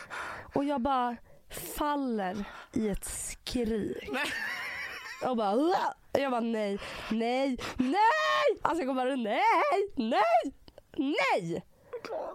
Och 0.54 0.64
jag 0.64 0.82
bara 0.82 1.16
faller 1.78 2.44
i 2.74 2.90
ett 2.90 3.06
skrik. 3.06 4.10
Nej. 4.12 4.26
Och 5.26 5.38
bara, 5.38 5.54
"Uah!" 5.56 5.94
jag 6.22 6.32
bara 6.32 6.42
nej, 6.42 6.80
nej, 7.12 7.58
nej! 7.78 8.60
Alltså 8.62 8.82
jag 8.82 8.88
går 8.88 8.94
bara 8.94 9.16
nej, 9.16 9.42
nej, 9.96 10.54
nej! 10.98 11.66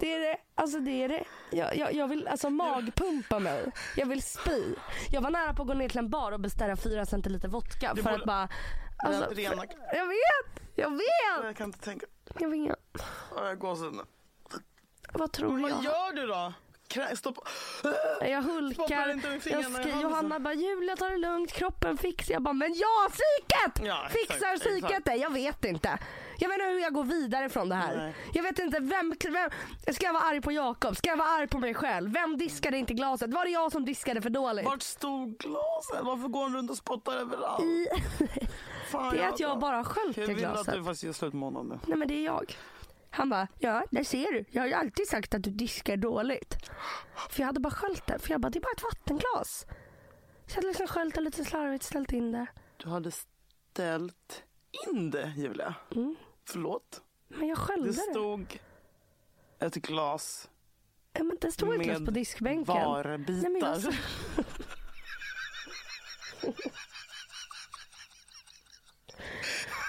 Det 0.01 0.13
är 0.15 0.21
det, 0.21 0.37
alltså 0.55 0.79
det 0.81 1.03
är 1.03 1.09
det. 1.09 1.25
Jag, 1.51 1.77
jag, 1.77 1.95
jag 1.95 2.09
vill 2.09 2.29
alltså 2.29 2.51
magpumpa 2.51 3.39
mig. 3.39 3.73
Jag 3.97 4.07
vill 4.07 4.23
spy. 4.23 4.75
Jag 5.11 5.21
var 5.21 5.31
nära 5.31 5.55
på 5.55 5.63
att 5.63 5.69
gå 5.69 5.75
ner 5.75 5.89
till 5.89 5.99
en 5.99 6.11
bar 6.11 6.33
och 6.33 6.41
beställa 6.41 6.77
fyra 6.77 7.07
centiliter 7.07 7.49
vodka 7.49 7.95
Du 7.95 8.03
för 8.03 8.11
borde- 8.11 8.23
att 8.23 8.27
bara... 8.27 8.49
Alltså, 8.99 9.35
för, 9.35 9.41
jag 9.41 9.57
vet, 9.57 9.71
jag 10.75 10.91
vet, 10.91 11.45
Jag 11.45 11.57
kan 11.57 11.67
inte 11.67 11.79
tänka. 11.79 12.07
jag 12.39 12.49
vet. 12.51 12.77
Ja, 13.37 13.49
Jag 13.49 13.59
går 13.59 13.77
sen. 13.77 14.01
Vad 15.13 15.33
tror 15.33 15.59
Vad 15.61 15.71
jag? 15.71 15.85
gör 15.85 16.13
du 16.13 16.27
då? 16.27 16.53
Stopp. 17.15 17.49
Jag 18.21 18.43
Stoppar 18.43 18.55
hulkar. 18.55 19.09
Jag 19.09 19.61
i 19.61 19.75
skri-. 19.75 20.01
Johanna 20.03 20.41
bara 20.41 20.55
Julia 20.55 20.97
ta 20.97 21.09
det 21.09 21.17
lugnt, 21.17 21.53
kroppen 21.53 21.97
fixar. 21.99 22.33
Jag 22.35 22.43
bara 22.43 22.55
men 22.55 22.75
ja 22.75 23.09
psyket! 23.11 23.87
Ja, 23.87 24.07
exakt, 24.07 24.33
Fixar 24.33 24.57
psyket 24.59 24.85
exakt. 24.91 25.05
det? 25.05 25.15
Jag 25.15 25.33
vet 25.33 25.65
inte. 25.65 25.99
Jag 26.39 26.49
vet 26.49 26.55
inte 26.59 26.67
hur 26.67 26.81
jag 26.81 26.95
går 26.95 27.05
vidare 27.05 27.49
från 27.49 27.69
det 27.69 27.75
här. 27.75 27.97
Nej. 27.97 28.15
Jag 28.33 28.43
vet 28.43 28.59
inte 28.59 28.79
vem, 28.81 29.15
vem, 29.33 29.51
ska 29.95 30.07
jag 30.07 30.13
vara 30.13 30.23
arg 30.25 30.41
på 30.41 30.53
Jakob? 30.53 30.97
Ska 30.97 31.09
jag 31.11 31.17
vara 31.17 31.29
arg 31.29 31.47
på 31.49 31.59
mig 31.59 31.75
själv? 31.75 32.13
Vem 32.13 32.37
diskade 32.39 32.79
inte 32.79 32.95
glaset? 32.95 33.35
Var 33.35 33.45
det 33.45 33.51
jag 33.51 33.73
som 33.73 33.85
diskade 33.85 34.23
för 34.23 34.31
dåligt? 34.31 34.65
Vart 34.65 34.83
stod 34.83 35.39
glaset? 35.39 35.99
Varför 36.03 36.29
går 36.29 36.43
hon 36.43 36.57
runt 36.57 36.71
och 36.71 36.77
spottar 36.77 37.13
överallt? 37.13 37.65
I, 37.65 37.87
Fan, 38.91 39.15
det 39.15 39.23
är 39.23 39.29
att 39.29 39.41
jag 39.41 39.59
bara 39.59 39.85
sköljt 39.85 40.17
Jag 40.17 40.29
det 40.29 40.35
vill 40.35 40.45
att 40.45 40.53
glaset. 40.53 40.75
du 40.75 40.85
faktiskt 40.85 41.03
gör 41.05 41.13
slut 41.13 41.33
nu. 41.69 41.79
Nej 41.87 41.99
men 41.99 42.09
det 42.09 42.15
är 42.15 42.25
jag. 42.25 42.57
Han 43.15 43.29
bara, 43.29 43.49
ja 43.59 43.85
där 43.91 44.05
ser 44.05 44.33
du. 44.33 44.45
Jag 44.51 44.63
har 44.63 44.67
ju 44.69 44.75
alltid 44.75 45.09
sagt 45.09 45.35
att 45.35 45.43
du 45.43 45.51
diskar 45.51 45.97
dåligt. 45.97 46.57
För 47.31 47.41
jag 47.41 47.47
hade 47.47 47.61
bara 47.61 47.73
sköljt 47.73 48.07
det. 48.07 48.19
För 48.19 48.31
jag 48.31 48.41
bara, 48.41 48.51
det 48.51 48.59
är 48.59 48.61
bara 48.61 48.73
ett 48.77 48.83
vattenglas. 48.83 49.67
Så 50.47 50.49
jag 50.49 50.55
hade 50.55 50.67
liksom 50.69 50.87
sköljt 50.87 51.15
det 51.15 51.21
lite 51.21 51.45
slarvigt, 51.45 51.85
ställt 51.85 52.13
in 52.13 52.33
det. 52.33 52.47
Du 52.77 52.89
hade 52.89 53.11
ställt 53.11 54.43
in 54.91 55.11
det, 55.11 55.33
Julia. 55.37 55.75
Mm. 55.95 56.17
Förlåt. 56.49 57.03
Men 57.29 57.49
jag 57.49 57.59
sköljde 57.59 57.89
Det 57.89 57.95
stod 57.95 58.59
ett 59.61 59.75
glas 59.75 60.49
Ja, 61.13 61.23
men 61.25 61.37
det 61.41 61.53
stod 61.53 61.75
ett 61.75 61.83
glas 61.83 61.99
med 61.99 62.07
på 62.07 62.11
diskbänken. 62.13 62.75
Nej, 62.75 62.85
varbitar. 62.85 63.49
men 63.51 63.61
jag 63.61 63.81
så- 63.83 63.93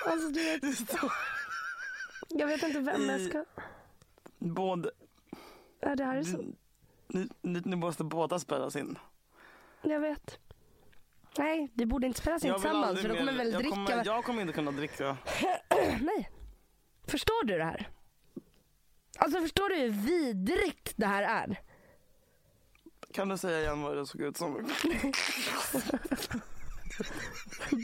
Alltså 0.06 0.30
du 0.30 0.44
vet, 0.44 0.62
Det 0.62 0.72
stod 0.74 1.12
jag 2.33 2.47
vet 2.47 2.63
inte 2.63 2.79
vem 2.79 3.09
jag 3.09 3.21
ska... 3.21 3.45
både... 4.39 4.91
Ja, 5.79 5.95
det 5.95 6.03
här 6.03 6.15
är 6.17 6.23
så... 6.23 6.43
Nu, 7.07 7.29
nu, 7.41 7.61
nu 7.65 7.75
måste 7.75 8.03
båda 8.03 8.39
spelas 8.39 8.75
in. 8.75 8.97
Jag 9.81 9.99
vet. 9.99 10.39
Nej, 11.37 11.71
vi 11.73 11.85
borde 11.85 12.07
inte 12.07 12.19
spela 12.19 12.35
in 12.35 12.39
tillsammans 12.39 13.01
för 13.01 13.09
då 13.09 13.15
kommer 13.15 13.31
vi 13.31 13.37
väl 13.37 13.51
jag 13.51 13.61
dricka. 13.61 13.75
Kommer, 13.75 14.05
jag 14.05 14.23
kommer 14.23 14.41
inte 14.41 14.53
kunna 14.53 14.71
dricka. 14.71 15.17
Nej. 16.01 16.29
Förstår 17.07 17.45
du 17.45 17.57
det 17.57 17.63
här? 17.63 17.89
Alltså 19.17 19.41
förstår 19.41 19.69
du 19.69 19.75
hur 19.75 19.89
vidrigt 19.89 20.93
det 20.95 21.05
här 21.05 21.23
är? 21.23 21.59
Kan 23.13 23.29
du 23.29 23.37
säga 23.37 23.59
igen 23.61 23.81
vad 23.81 23.97
det 23.97 24.05
såg 24.05 24.21
ut 24.21 24.37
som? 24.37 24.53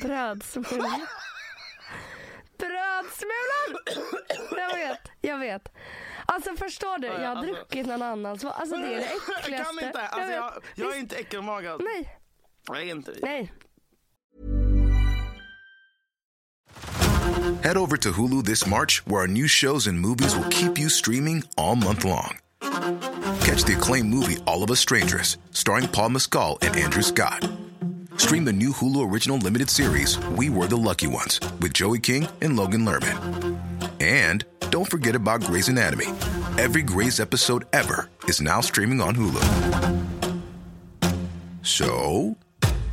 Brödsmulor. 0.02 1.29
Brödsmulor! 2.60 3.82
Jag 4.58 4.78
vet, 4.78 5.00
jag 5.22 5.38
vet. 5.40 5.72
Alltså 6.26 6.56
förstår 6.56 6.98
du? 6.98 7.08
Jag 7.08 7.14
har 7.20 7.26
Alltså- 7.26 7.46
druckit 7.54 7.86
någon 7.88 8.02
annans. 8.02 8.46
Alltså 8.46 8.76
det 8.78 8.88
är 8.88 8.90
det 9.00 9.10
Jag 9.50 9.66
kan 9.66 9.86
inte. 9.88 10.00
Alltså, 10.02 10.32
jag, 10.32 10.54
jag 10.76 10.96
är 10.96 11.00
inte 11.00 11.16
äckelmagad. 11.16 11.82
Nej, 11.84 12.18
Jag 12.68 12.78
är 12.78 12.82
inte 12.86 13.12
det. 13.12 13.20
nej. 13.22 13.54
Head 17.64 17.78
over 17.78 17.98
to 17.98 18.10
Hulu 18.10 18.44
this 18.44 18.66
March, 18.68 19.02
where 19.06 19.22
our 19.22 19.28
new 19.28 19.48
shows 19.48 19.88
and 19.88 20.00
movies 20.00 20.36
will 20.36 20.50
keep 20.52 20.80
you 20.80 20.90
streaming 20.90 21.44
all 21.58 21.76
month 21.76 22.06
long. 22.06 22.38
Catch 23.42 23.64
the 23.66 23.74
acclaimed 23.74 24.10
movie 24.14 24.38
All 24.46 24.64
of 24.64 24.70
Us 24.70 24.80
Strangers, 24.80 25.38
starring 25.52 25.88
Paul 25.88 26.10
Mescal 26.10 26.58
and 26.62 26.76
Andrew 26.76 27.04
Scott. 27.04 27.46
Stream 28.20 28.44
the 28.46 28.54
new 28.54 28.72
Hulu 28.74 29.02
original 29.12 29.38
limited 29.38 29.70
series 29.70 30.18
We 30.38 30.50
Were 30.50 30.68
the 30.68 30.76
Lucky 30.78 31.08
Ones 31.08 31.40
with 31.62 31.74
Joey 31.74 32.00
King 32.00 32.28
and 32.42 32.56
Logan 32.58 32.86
Lerman. 32.86 33.18
And 34.02 34.44
don't 34.72 34.90
forget 34.90 35.16
about 35.16 35.42
Grey's 35.44 35.70
Anatomy. 35.70 36.08
Every 36.58 36.82
Grey's 36.82 37.20
episode 37.20 37.64
ever 37.72 38.10
is 38.28 38.42
now 38.42 38.62
streaming 38.62 39.02
on 39.02 39.16
Hulu. 39.16 39.42
So, 41.64 42.36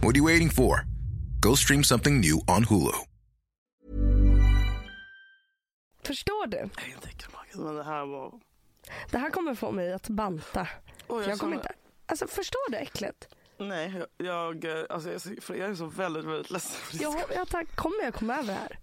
what 0.02 0.14
are 0.14 0.18
you 0.18 0.24
waiting 0.24 0.48
for? 0.50 0.84
Go 1.40 1.54
stream 1.56 1.82
something 1.84 2.20
new 2.20 2.40
on 2.48 2.64
Hulu. 2.64 2.92
Förstår 6.04 6.46
du? 6.46 6.56
Jag 6.56 6.88
är 6.88 6.94
inte 6.94 7.08
äckelmagad 7.08 7.58
men 7.66 7.74
det 7.74 7.84
här 7.84 8.06
var... 8.06 8.32
Det 9.10 9.18
här 9.18 9.30
kommer 9.30 9.54
få 9.54 9.70
mig 9.72 9.92
att 9.92 10.08
banta. 10.08 10.68
Oj, 11.08 11.22
För 11.22 11.30
jag 11.30 11.38
kommer 11.38 11.52
känner- 11.56 11.62
inte... 11.62 11.74
Alltså 12.06 12.26
förstår 12.26 12.70
du 12.70 12.76
äcklet? 12.76 13.28
Nej, 13.58 14.02
jag, 14.16 14.66
alltså, 14.66 15.08
jag, 15.08 15.14
är 15.14 15.40
så, 15.40 15.54
jag 15.54 15.70
är 15.70 15.74
så 15.74 15.86
väldigt, 15.86 16.24
väldigt 16.24 16.50
ledsen. 16.50 17.00
Jag, 17.00 17.22
jag 17.34 17.48
tack, 17.48 17.76
kommer 17.76 18.04
jag 18.04 18.14
komma 18.14 18.34
över 18.34 18.46
det 18.46 18.52
här? 18.52 18.78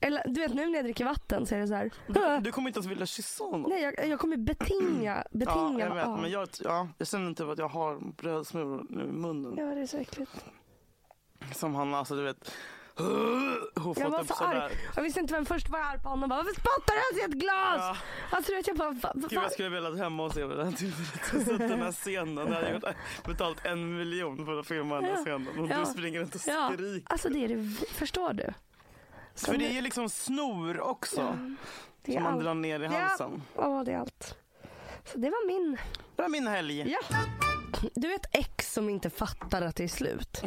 Eller 0.00 0.22
du 0.26 0.40
vet 0.40 0.54
nu 0.54 0.66
när 0.66 0.74
jag 0.74 0.84
dricker 0.84 1.04
vatten 1.04 1.46
så 1.46 1.54
är 1.54 1.58
det 1.58 1.68
så 1.68 1.74
här. 1.74 1.90
Du, 2.06 2.40
du 2.40 2.52
kommer 2.52 2.68
inte 2.68 2.78
ens 2.78 2.90
vilja 2.90 3.06
kyssa 3.06 3.44
honom. 3.44 3.70
Nej 3.70 3.82
jag, 3.82 4.08
jag 4.08 4.20
kommer 4.20 4.36
betinga, 4.36 5.16
ja, 5.16 5.24
betinga. 5.30 5.80
jag 5.80 5.94
vet. 5.94 6.04
ja. 6.04 6.16
Men 6.16 6.30
jag, 6.30 6.48
ja, 6.60 6.88
jag 6.98 7.08
känner 7.08 7.28
inte 7.28 7.50
att 7.50 7.58
jag 7.58 7.68
har 7.68 8.12
brödsmulor 8.16 8.86
nu 8.90 9.04
i 9.04 9.12
munnen. 9.12 9.54
Ja 9.56 9.74
det 9.74 9.80
är 9.80 9.86
så 9.86 9.96
äckligt. 9.96 10.44
Som 11.54 11.74
han, 11.74 11.94
alltså 11.94 12.16
du 12.16 12.22
vet. 12.22 12.52
Jag 12.96 14.10
var 14.10 14.24
så 14.24 14.44
arg. 14.44 14.72
Jag 14.96 15.02
visste 15.02 15.20
inte 15.20 15.34
vem 15.34 15.46
först 15.46 15.68
var 15.68 15.78
arg 15.78 15.98
på 16.02 16.08
honom. 16.08 16.28
Bara, 16.28 16.36
Varför 16.42 16.60
spottar 16.60 16.94
ens 16.94 17.22
i 17.22 17.30
ett 17.30 17.40
glas? 17.42 17.76
Ja. 17.78 17.96
Alltså 18.30 18.52
vet 18.54 18.66
jag 18.66 18.76
bara, 18.76 18.90
va, 18.90 19.12
va, 19.14 19.28
Gud, 19.30 19.32
jag 19.32 19.52
skulle 19.52 19.68
velat 19.68 19.98
hemma 19.98 20.22
hos 20.22 20.36
er 20.36 20.44
vid 20.64 20.76
tillfället 20.76 21.34
och 21.34 21.40
sett 21.42 21.58
den 21.58 21.82
här 21.82 21.92
scenen. 21.92 22.36
Jag 22.52 22.54
hade 22.54 22.94
betalat 23.24 23.66
en 23.66 23.96
miljon 23.98 24.46
för 24.46 24.60
att 24.60 24.66
filma 24.66 24.94
den 24.94 25.04
här 25.04 25.10
Ja. 25.12 25.16
scenen. 25.24 25.58
Och 25.58 25.68
Ja. 25.68 25.78
du 25.78 25.86
springer 25.86 26.20
runt 26.20 26.34
och 26.34 26.40
ja. 26.46 26.70
skriker. 26.74 27.02
Alltså 27.12 27.28
det 27.28 27.44
är 27.44 27.48
det, 27.48 27.86
förstår 27.86 28.32
du? 28.32 28.52
Så 29.34 29.46
För 29.52 29.58
det 29.58 29.66
är 29.66 29.72
ju 29.72 29.80
liksom 29.80 30.08
snor 30.08 30.80
också. 30.80 31.38
det 32.02 32.12
är 32.12 32.14
som 32.16 32.22
man 32.22 32.38
drar 32.38 32.54
ner 32.54 32.80
i 32.80 32.86
halsen. 32.86 33.42
Ja, 33.56 33.82
det 33.86 33.92
är 33.92 33.98
allt. 33.98 34.36
Så 35.04 35.18
det 35.18 35.30
var 35.30 35.46
min. 35.46 35.78
Det 36.16 36.22
var 36.22 36.28
min 36.28 36.46
helg. 36.46 36.90
Ja. 36.90 36.98
Du 37.94 38.10
är 38.12 38.16
ett 38.16 38.26
ex 38.32 38.72
som 38.72 38.88
inte 38.90 39.10
fattar 39.10 39.62
att 39.62 39.76
det 39.76 39.84
är 39.84 39.88
slut. 39.88 40.42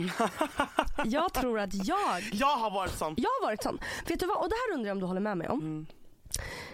Jag 1.05 1.33
tror 1.33 1.59
att 1.59 1.73
jag 1.87 2.21
Jag 2.31 2.57
har 2.57 2.71
varit 2.71 2.91
sån. 2.91 3.13
Jag 3.17 3.29
har 3.29 3.41
varit 3.47 3.63
sån. 3.63 3.79
Vet 4.07 4.19
du 4.19 4.25
vad? 4.25 4.37
Och 4.37 4.49
det 4.49 4.55
här 4.55 4.73
undrar 4.77 4.87
jag 4.87 4.95
om 4.95 4.99
du 4.99 5.05
håller 5.05 5.21
med 5.21 5.37
mig 5.37 5.47
om. 5.47 5.59
Mm. 5.59 5.85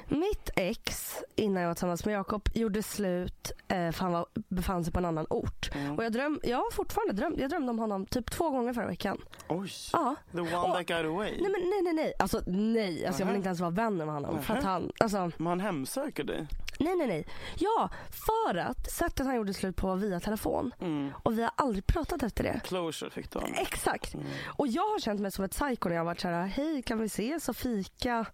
Mitt 0.07 0.49
ex, 0.55 1.15
innan 1.35 1.61
jag 1.63 1.69
var 1.69 1.75
tillsammans 1.75 2.05
med 2.05 2.15
Jakob, 2.15 2.49
gjorde 2.53 2.83
slut 2.83 3.51
eh, 3.67 3.91
för 3.91 3.99
han 4.03 4.11
var, 4.11 4.25
befann 4.49 4.83
sig 4.83 4.93
på 4.93 4.99
en 4.99 5.05
annan 5.05 5.27
ort. 5.29 5.69
Mm. 5.75 5.97
Och 5.97 6.03
jag, 6.03 6.11
dröm, 6.13 6.39
jag 6.43 6.57
har 6.57 6.71
fortfarande 6.71 7.13
drömt, 7.13 7.39
jag 7.39 7.49
drömde 7.49 7.69
om 7.69 7.79
honom 7.79 8.05
typ 8.05 8.31
två 8.31 8.49
gånger 8.49 8.73
förra 8.73 8.85
veckan. 8.87 9.17
Oj. 9.47 9.71
Ja. 9.93 10.15
The 10.31 10.39
one 10.39 10.57
Och- 10.57 10.73
that 10.75 10.87
got 10.87 11.05
away. 11.05 11.31
Nej 11.41 11.51
men 11.51 11.69
nej 11.69 11.81
nej 11.83 11.93
nej. 11.93 12.13
Alltså 12.19 12.41
nej. 12.47 13.05
Alltså, 13.05 13.21
jag 13.21 13.27
vill 13.27 13.35
inte 13.35 13.47
ens 13.47 13.59
vara 13.59 13.71
vänner 13.71 14.05
med 14.05 14.13
honom. 14.13 14.43
För 14.43 14.55
att 14.55 14.63
han, 14.63 14.91
alltså, 14.99 15.31
Men 15.37 15.47
han 15.47 15.59
hemsöker 15.59 16.23
dig. 16.23 16.47
Nej 16.79 16.95
nej 16.95 17.07
nej. 17.07 17.27
Ja, 17.57 17.89
för 18.09 18.55
att 18.55 18.91
sättet 18.91 19.25
han 19.25 19.35
gjorde 19.35 19.53
slut 19.53 19.75
på 19.75 19.87
var 19.87 19.95
via 19.95 20.19
telefon. 20.19 20.71
Mm. 20.81 21.11
Och 21.23 21.37
vi 21.37 21.41
har 21.41 21.51
aldrig 21.55 21.85
pratat 21.87 22.23
efter 22.23 22.43
det. 22.43 22.61
Closure 22.63 23.09
fick 23.09 23.31
du. 23.31 23.39
Exakt. 23.55 24.13
Mm. 24.13 24.25
Och 24.45 24.67
jag 24.67 24.83
har 24.83 24.99
känt 24.99 25.21
mig 25.21 25.31
som 25.31 25.45
ett 25.45 25.51
psycho 25.51 25.89
när 25.89 25.95
jag 25.95 25.99
har 26.01 26.05
varit 26.05 26.21
så 26.21 26.27
här, 26.27 26.45
hej 26.47 26.81
kan 26.81 26.99
vi 26.99 27.05
ses 27.05 27.49
och 27.49 27.55
fika? 27.55 28.25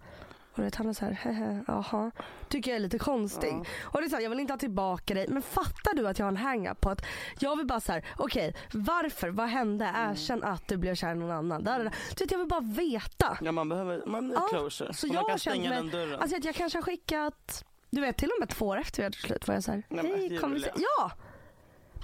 Och 0.56 0.66
det, 0.66 0.76
han 0.76 0.90
är 0.90 0.94
så 0.94 1.06
här, 1.06 1.12
hehe, 1.12 1.64
jaha. 1.68 2.12
Tycker 2.50 2.72
jag 2.72 2.76
är 2.76 2.80
lite 2.80 3.00
konstig. 3.00 3.54
Ja. 3.54 3.66
Och 3.82 4.02
det 4.02 4.08
är 4.08 4.10
så 4.10 4.16
här, 4.16 4.24
jag 4.24 4.30
vill 4.30 4.40
inte 4.40 4.54
ha 4.54 4.58
tillbaka 4.58 5.14
dig. 5.14 5.26
Men 5.30 5.42
fattar 5.42 5.94
du 5.94 6.08
att 6.08 6.20
jag 6.20 6.26
har 6.26 6.32
en 6.32 6.38
hang-up 6.38 6.82
på 6.82 6.90
att 6.90 7.06
jag 7.40 7.56
vill 7.58 7.68
bara 7.68 7.80
så 7.80 7.92
här, 7.92 8.06
okej 8.18 8.56
varför, 8.74 9.30
vad 9.30 9.48
hände? 9.48 9.86
Mm. 9.86 10.12
Erkänn 10.12 10.44
att 10.44 10.68
du 10.68 10.78
blev 10.78 10.96
kär 10.96 11.12
i 11.12 11.16
någon 11.16 11.32
annan. 11.32 11.64
Där, 11.64 11.78
där, 11.78 11.84
där. 11.84 11.96
Du 12.18 12.24
vet 12.24 12.32
jag 12.32 12.40
vill 12.40 12.48
bara 12.48 12.62
veta. 12.62 13.38
Ja, 13.42 13.52
man 13.52 13.70
behöver 13.70 14.04
man 14.06 14.32
Ja, 14.36 14.48
closure. 14.50 14.94
Så 14.94 15.08
man 15.08 15.16
jag 15.16 15.28
kan 15.30 15.40
stänga 15.40 15.70
mig, 15.70 15.78
den 15.78 15.90
dörren. 15.90 16.20
alltså 16.20 16.38
att 16.38 16.46
jag 16.46 16.56
kanske 16.56 16.78
har 16.78 16.84
skickat, 16.84 17.66
du 17.90 18.02
vet 18.02 18.18
till 18.18 18.30
och 18.30 18.40
med 18.40 18.50
två 18.50 18.66
år 18.68 18.78
efter 18.78 18.98
vi 18.98 19.04
hade 19.04 19.18
slut 19.18 19.48
var 19.48 19.56
jag 19.56 19.64
så 19.64 19.72
här, 19.72 19.84
Nej, 19.90 20.04
men 20.04 20.14
hej 20.30 20.38
kom 20.38 20.54
vi 20.54 20.60
se? 20.62 20.72
Ja! 20.76 21.12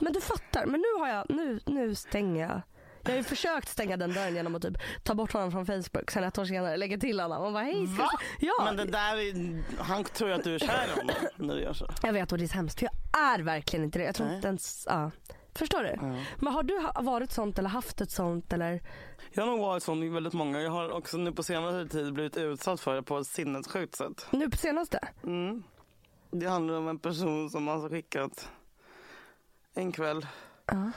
Men 0.01 0.13
du 0.13 0.22
fattar, 0.22 0.65
men 0.65 0.80
nu 0.82 1.00
har 1.01 1.08
jag, 1.10 1.25
nu, 1.30 1.60
nu 1.65 1.96
stänger 1.96 2.42
jag. 2.42 2.62
Jag 3.04 3.12
har 3.12 3.18
ju 3.18 3.24
försökt 3.24 3.70
stänga 3.70 3.98
den 3.98 4.13
dörren 4.13 4.36
genom 4.36 4.56
att 4.56 4.62
typ 4.62 4.77
ta 5.04 5.15
bort 5.15 5.34
honom 5.34 5.51
från 5.51 5.65
Facebook. 5.65 6.12
Sen 6.12 6.24
ett 6.24 6.38
år 6.38 6.46
senare 6.46 6.77
lägga 6.77 6.98
till 6.98 7.20
honom 7.20 7.44
och 7.44 7.54
bara 7.54 7.63
hej. 7.63 7.88
ska 7.88 8.04
Va? 8.04 8.10
vi 8.39 8.39
se?" 8.39 8.46
Ja, 8.58 8.65
Men 8.65 8.77
det 8.77 8.86
där 8.86 9.18
är, 9.18 9.63
han 9.84 10.04
tror 10.04 10.30
ju 10.30 10.36
att 10.36 10.44
du 10.44 10.56
är 10.56 10.60
kär 10.60 10.88
i 10.88 11.00
honom 11.00 11.15
när 11.36 11.56
du 11.56 11.62
gör 11.62 11.74
så. 11.74 11.88
jag 12.04 12.13
vet 12.13 12.32
och 12.32 12.38
det 12.38 12.44
är 12.44 12.48
så 12.48 12.54
hemskt 12.54 12.80
för 12.80 12.86
jag 12.86 13.22
är 13.22 13.39
verkligen 13.39 13.86
inte 13.86 14.00
det. 14.00 14.06
Jag 14.06 14.15
tror 14.15 14.27
Nej. 14.27 14.36
inte 14.36 14.48
ens, 14.48 14.84
ja. 14.89 15.12
Förstår 15.56 15.84
du? 15.84 15.96
Men 16.39 16.54
har 16.54 16.63
du 16.63 16.88
varit 17.04 17.32
sånt 17.32 17.60
eller 17.60 17.70
haft 17.70 18.01
ett 18.01 18.12
sånt 18.12 18.54
eller? 18.54 18.82
Jag 19.32 19.44
har 19.44 19.51
nog 19.51 19.60
varit 19.60 19.84
sån 19.84 20.04
i 20.04 20.10
väldigt 20.10 20.34
många. 20.34 20.62
Jag 20.62 20.72
har 20.72 20.89
också 20.92 21.18
nu 21.18 21.32
på 21.32 21.44
senare 21.44 21.88
tid 21.88 22.13
blivit 22.13 22.38
utsatt 22.38 22.80
för 22.82 22.96
det 22.96 23.04
på 23.04 23.18
ett 23.18 23.27
sinnessjukt 23.27 23.96
sätt. 23.96 24.27
Nu 24.32 24.50
på 24.50 24.58
senaste? 24.58 25.00
Mm. 25.24 25.63
Det 26.32 26.46
handlar 26.50 26.77
om 26.77 26.88
en 26.88 27.00
person 27.00 27.50
som 27.50 27.67
har 27.67 27.89
skickat 27.89 28.50
en 29.74 29.91
kväll 29.91 30.27
Ja. 30.65 30.91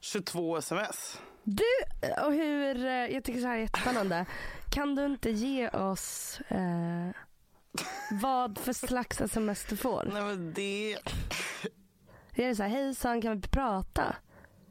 22 0.00 0.56
sms. 0.56 1.20
Du, 1.42 1.64
och 2.26 2.32
hur, 2.32 2.84
eh, 2.86 2.92
jag 2.92 3.24
tycker 3.24 3.40
så 3.40 3.46
här 3.46 3.54
är 3.56 3.60
jättespännande. 3.60 4.26
Kan 4.70 4.94
du 4.94 5.06
inte 5.06 5.30
ge 5.30 5.68
oss 5.68 6.40
eh, 6.48 7.08
vad 8.22 8.58
för 8.58 8.72
slags 8.72 9.20
sms 9.20 9.64
du 9.68 9.76
får? 9.76 10.08
Nej 10.12 10.22
men 10.22 10.52
det, 10.54 10.92
Är 12.34 12.48
det 12.48 12.54
så 12.56 12.62
här, 12.62 12.70
hejsan 12.70 13.20
kan 13.22 13.40
vi 13.40 13.48
prata? 13.48 14.16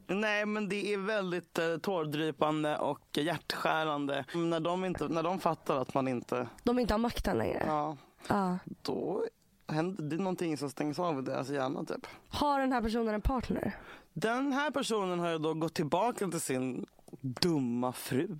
nej, 0.07 0.45
men 0.45 0.69
det 0.69 0.93
är 0.93 0.97
väldigt 0.97 1.59
eh, 1.59 1.77
tårdrypande 1.77 2.77
och 2.77 3.01
hjärtskärande. 3.17 4.25
När 4.33 4.59
de, 4.59 4.85
inte, 4.85 5.07
när 5.07 5.23
de 5.23 5.39
fattar 5.39 5.81
att 5.81 5.93
man 5.93 6.07
inte, 6.07 6.47
De 6.63 6.79
inte 6.79 6.93
har 6.93 6.99
makten 6.99 7.37
längre? 7.37 7.63
ja, 7.67 7.97
Ja. 8.27 8.57
då 8.81 9.25
händer 9.69 10.03
det 10.03 10.15
är 10.15 10.17
någonting 10.17 10.57
som 10.57 10.69
stängs 10.69 10.99
av 10.99 11.19
i 11.19 11.21
deras 11.21 11.49
hjärna 11.49 11.83
typ. 11.83 12.07
Har 12.29 12.59
den 12.59 12.71
här 12.71 12.81
personen 12.81 13.13
en 13.13 13.21
partner? 13.21 13.75
Den 14.13 14.53
här 14.53 14.71
personen 14.71 15.19
har 15.19 15.29
ju 15.29 15.37
då 15.37 15.53
gått 15.53 15.73
tillbaka 15.73 16.27
till 16.27 16.41
sin 16.41 16.85
dumma 17.21 17.93
fru. 17.93 18.37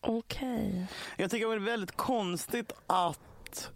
Okej. 0.00 0.86
Jag 1.16 1.30
tycker 1.30 1.48
det 1.48 1.54
är 1.54 1.58
väldigt 1.58 1.96
konstigt 1.96 2.72
att 2.86 3.70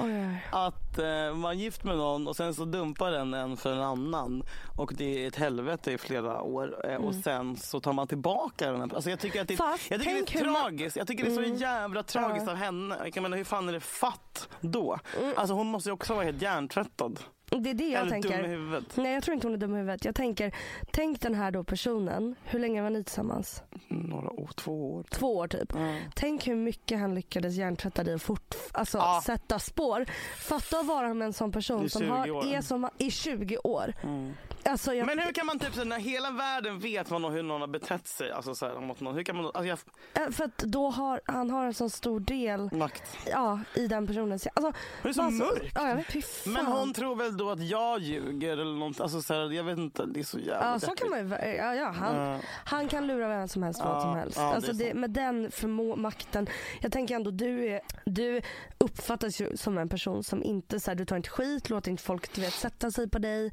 Oj, 0.00 0.42
att 0.50 0.98
eh, 0.98 1.34
man 1.34 1.44
är 1.50 1.52
gift 1.52 1.84
med 1.84 1.96
någon 1.96 2.28
och 2.28 2.36
sen 2.36 2.54
så 2.54 2.64
dumpar 2.64 3.10
den 3.10 3.34
en 3.34 3.56
för 3.56 3.72
en 3.72 3.80
annan 3.82 4.42
och 4.76 4.92
det 4.96 5.24
är 5.24 5.28
ett 5.28 5.36
helvete 5.36 5.92
i 5.92 5.98
flera 5.98 6.42
år 6.42 6.90
eh, 6.90 6.96
och 6.96 7.14
sen 7.14 7.56
så 7.56 7.80
tar 7.80 7.92
man 7.92 8.06
tillbaka 8.08 8.70
den. 8.72 8.80
här- 8.80 8.94
Alltså 8.94 9.10
jag 9.10 9.20
tycker 9.20 9.40
att 9.42 9.48
det, 9.48 9.60
Mm. 9.60 9.72
Fast, 9.72 9.90
jag 9.90 10.00
tycker 10.02 10.38
det 10.38 10.44
är 10.44 10.50
man- 10.50 10.62
tragiskt. 10.62 10.96
Jag 10.96 11.06
tycker 11.06 11.24
det 11.24 11.30
är 11.30 11.34
så 11.34 11.42
Mm. 11.42 11.56
jävla 11.56 12.02
tragiskt 12.02 12.46
Ja. 12.46 12.52
av 12.52 12.56
henne. 12.58 12.96
Jag 13.14 13.22
menar 13.22 13.36
hur 13.36 13.44
fan 13.44 13.68
är 13.68 13.72
det 13.72 13.80
fatt 13.80 14.48
då? 14.60 14.98
Mm. 15.20 15.34
Alltså 15.36 15.54
hon 15.54 15.66
måste 15.66 15.88
ju 15.88 15.92
också 15.92 16.14
vara 16.14 16.24
helt 16.24 16.42
hjärntvättad. 16.42 17.20
Det 17.60 17.70
är 17.70 17.74
det 17.74 17.84
jag 17.88 18.00
Eller 18.00 18.10
dum 18.10 18.18
i 18.18 18.22
tänker. 18.22 18.48
huvudet. 18.48 18.96
Nej 18.96 19.12
jag 19.14 19.22
tror 19.22 19.34
inte 19.34 19.46
hon 19.46 19.54
är 19.54 19.58
dum 19.58 19.74
i 19.74 19.78
huvudet. 19.78 20.04
Jag 20.04 20.14
tänker, 20.14 20.54
tänk 20.90 21.20
den 21.20 21.34
här 21.34 21.50
då 21.50 21.64
personen. 21.64 22.34
Hur 22.44 22.58
länge 22.58 22.82
var 22.82 22.90
ni 22.90 23.04
tillsammans? 23.04 23.62
Några 23.88 24.30
år, 24.30 24.50
två 24.56 24.94
år. 24.94 25.04
Två 25.10 25.36
år 25.36 25.48
typ. 25.48 25.72
Tänk 26.14 26.46
hur 26.48 26.56
mycket 26.56 26.98
han 27.00 27.14
lyckades 27.14 27.54
hjärntvätta 27.54 28.04
dig 28.04 28.14
och 28.14 28.22
fort, 28.22 28.54
alltså, 28.72 28.98
Ja. 28.98 29.22
sätta 29.26 29.58
spår. 29.58 30.06
Fatta 30.38 30.78
att 30.80 30.86
vara 30.86 31.14
med 31.14 31.26
en 31.26 31.32
sån 31.32 31.52
person 31.52 31.84
I 31.84 31.88
som 31.88 32.02
20 32.02 32.08
har, 32.10 32.30
år. 32.30 32.46
är 32.46 32.60
som, 32.60 32.88
i 32.98 33.10
20 33.10 33.56
år. 33.58 33.94
Mm. 34.02 34.32
Alltså, 34.64 34.94
jag, 34.94 35.06
Men 35.06 35.18
hur 35.18 35.32
kan 35.32 35.46
man 35.46 35.58
typ 35.58 35.74
så 35.74 35.84
när 35.84 35.98
hela 35.98 36.30
världen 36.30 36.78
vet 36.78 37.10
vad 37.10 37.20
någon, 37.20 37.32
hur 37.32 37.42
någon 37.42 37.60
har 37.60 37.68
betett 37.68 38.06
sig 38.08 38.30
alltså 38.32 38.54
så 38.54 38.66
här, 38.66 38.80
mot 38.80 39.00
någon. 39.00 39.14
Hur 39.14 39.22
kan 39.22 39.36
man 39.36 39.44
alltså 39.46 39.64
jag, 39.64 39.78
eh, 40.26 40.30
för 40.30 40.44
att 40.44 40.58
då 40.58 40.88
har 40.90 41.20
han 41.26 41.50
har 41.50 41.66
en 41.66 41.74
så 41.74 41.88
stor 41.90 42.20
del 42.20 42.70
makt. 42.72 43.02
ja, 43.30 43.60
i 43.74 43.86
den 43.86 44.06
personens... 44.06 44.46
Alltså, 44.54 44.72
Det 45.02 45.08
är 45.08 45.12
så 45.12 45.20
bara 45.22 45.30
mörkt. 45.30 45.72
Ja, 45.74 45.88
jag 45.88 45.96
vet. 45.96 46.12
Fy 46.12 46.22
fan. 46.22 46.52
Men 46.52 46.66
hon 46.66 46.94
tror 46.94 47.16
väl 47.16 47.36
då 47.44 47.50
att 47.50 47.62
jag 47.68 48.00
ljuger 48.00 48.52
eller 48.52 48.78
något? 48.78 49.00
Alltså 49.00 49.22
så 49.22 49.34
här, 49.34 49.50
jag 49.52 49.64
vet 49.64 49.78
inte, 49.78 50.06
det 50.06 50.20
är 50.20 50.24
så 50.24 50.38
jävla 50.38 50.70
Ja, 50.72 50.78
så 50.80 50.94
kan 50.94 51.10
man 51.10 51.18
ju, 51.28 51.34
ja, 51.56 51.74
ja, 51.74 51.90
han, 51.90 52.16
Ja. 52.16 52.38
han 52.64 52.88
kan 52.88 53.06
lura 53.06 53.28
vem 53.28 53.48
som 53.48 53.62
helst 53.62 53.80
vad 53.84 53.96
Ja, 53.96 54.00
som 54.00 54.14
helst. 54.16 54.38
är 54.38 54.42
alltså 54.42 54.72
det, 54.72 54.94
med 54.94 55.10
den 55.10 55.50
förmå 55.50 55.96
makten. 55.96 56.46
Jag 56.80 56.92
tänker 56.92 57.14
ändå 57.14 57.30
du, 57.30 57.66
är, 57.68 57.80
du 58.04 58.40
uppfattas 58.78 59.40
ju 59.40 59.56
som 59.56 59.78
en 59.78 59.88
person 59.88 60.22
som 60.24 60.42
inte 60.42 60.80
så 60.80 60.90
här, 60.90 60.96
du 60.96 61.04
tar 61.04 61.16
inte 61.16 61.28
skit, 61.30 61.70
låter 61.70 61.90
inte 61.90 62.02
folk 62.02 62.34
du 62.34 62.40
vet, 62.40 62.52
sätta 62.52 62.90
sig 62.90 63.08
på 63.10 63.18
dig. 63.18 63.52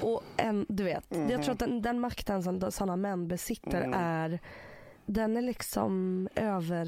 Och 0.00 0.22
en, 0.36 0.66
du 0.68 0.84
vet, 0.84 1.04
Jag 1.30 1.42
tror 1.42 1.52
att 1.52 1.58
den, 1.58 1.82
den 1.82 2.00
makten 2.00 2.42
som 2.42 2.70
sådana 2.70 2.96
män 2.96 3.28
besitter 3.28 3.82
Mm. 3.82 3.94
är, 4.00 4.40
den 5.06 5.36
är 5.36 5.42
liksom 5.42 6.28
över 6.34 6.86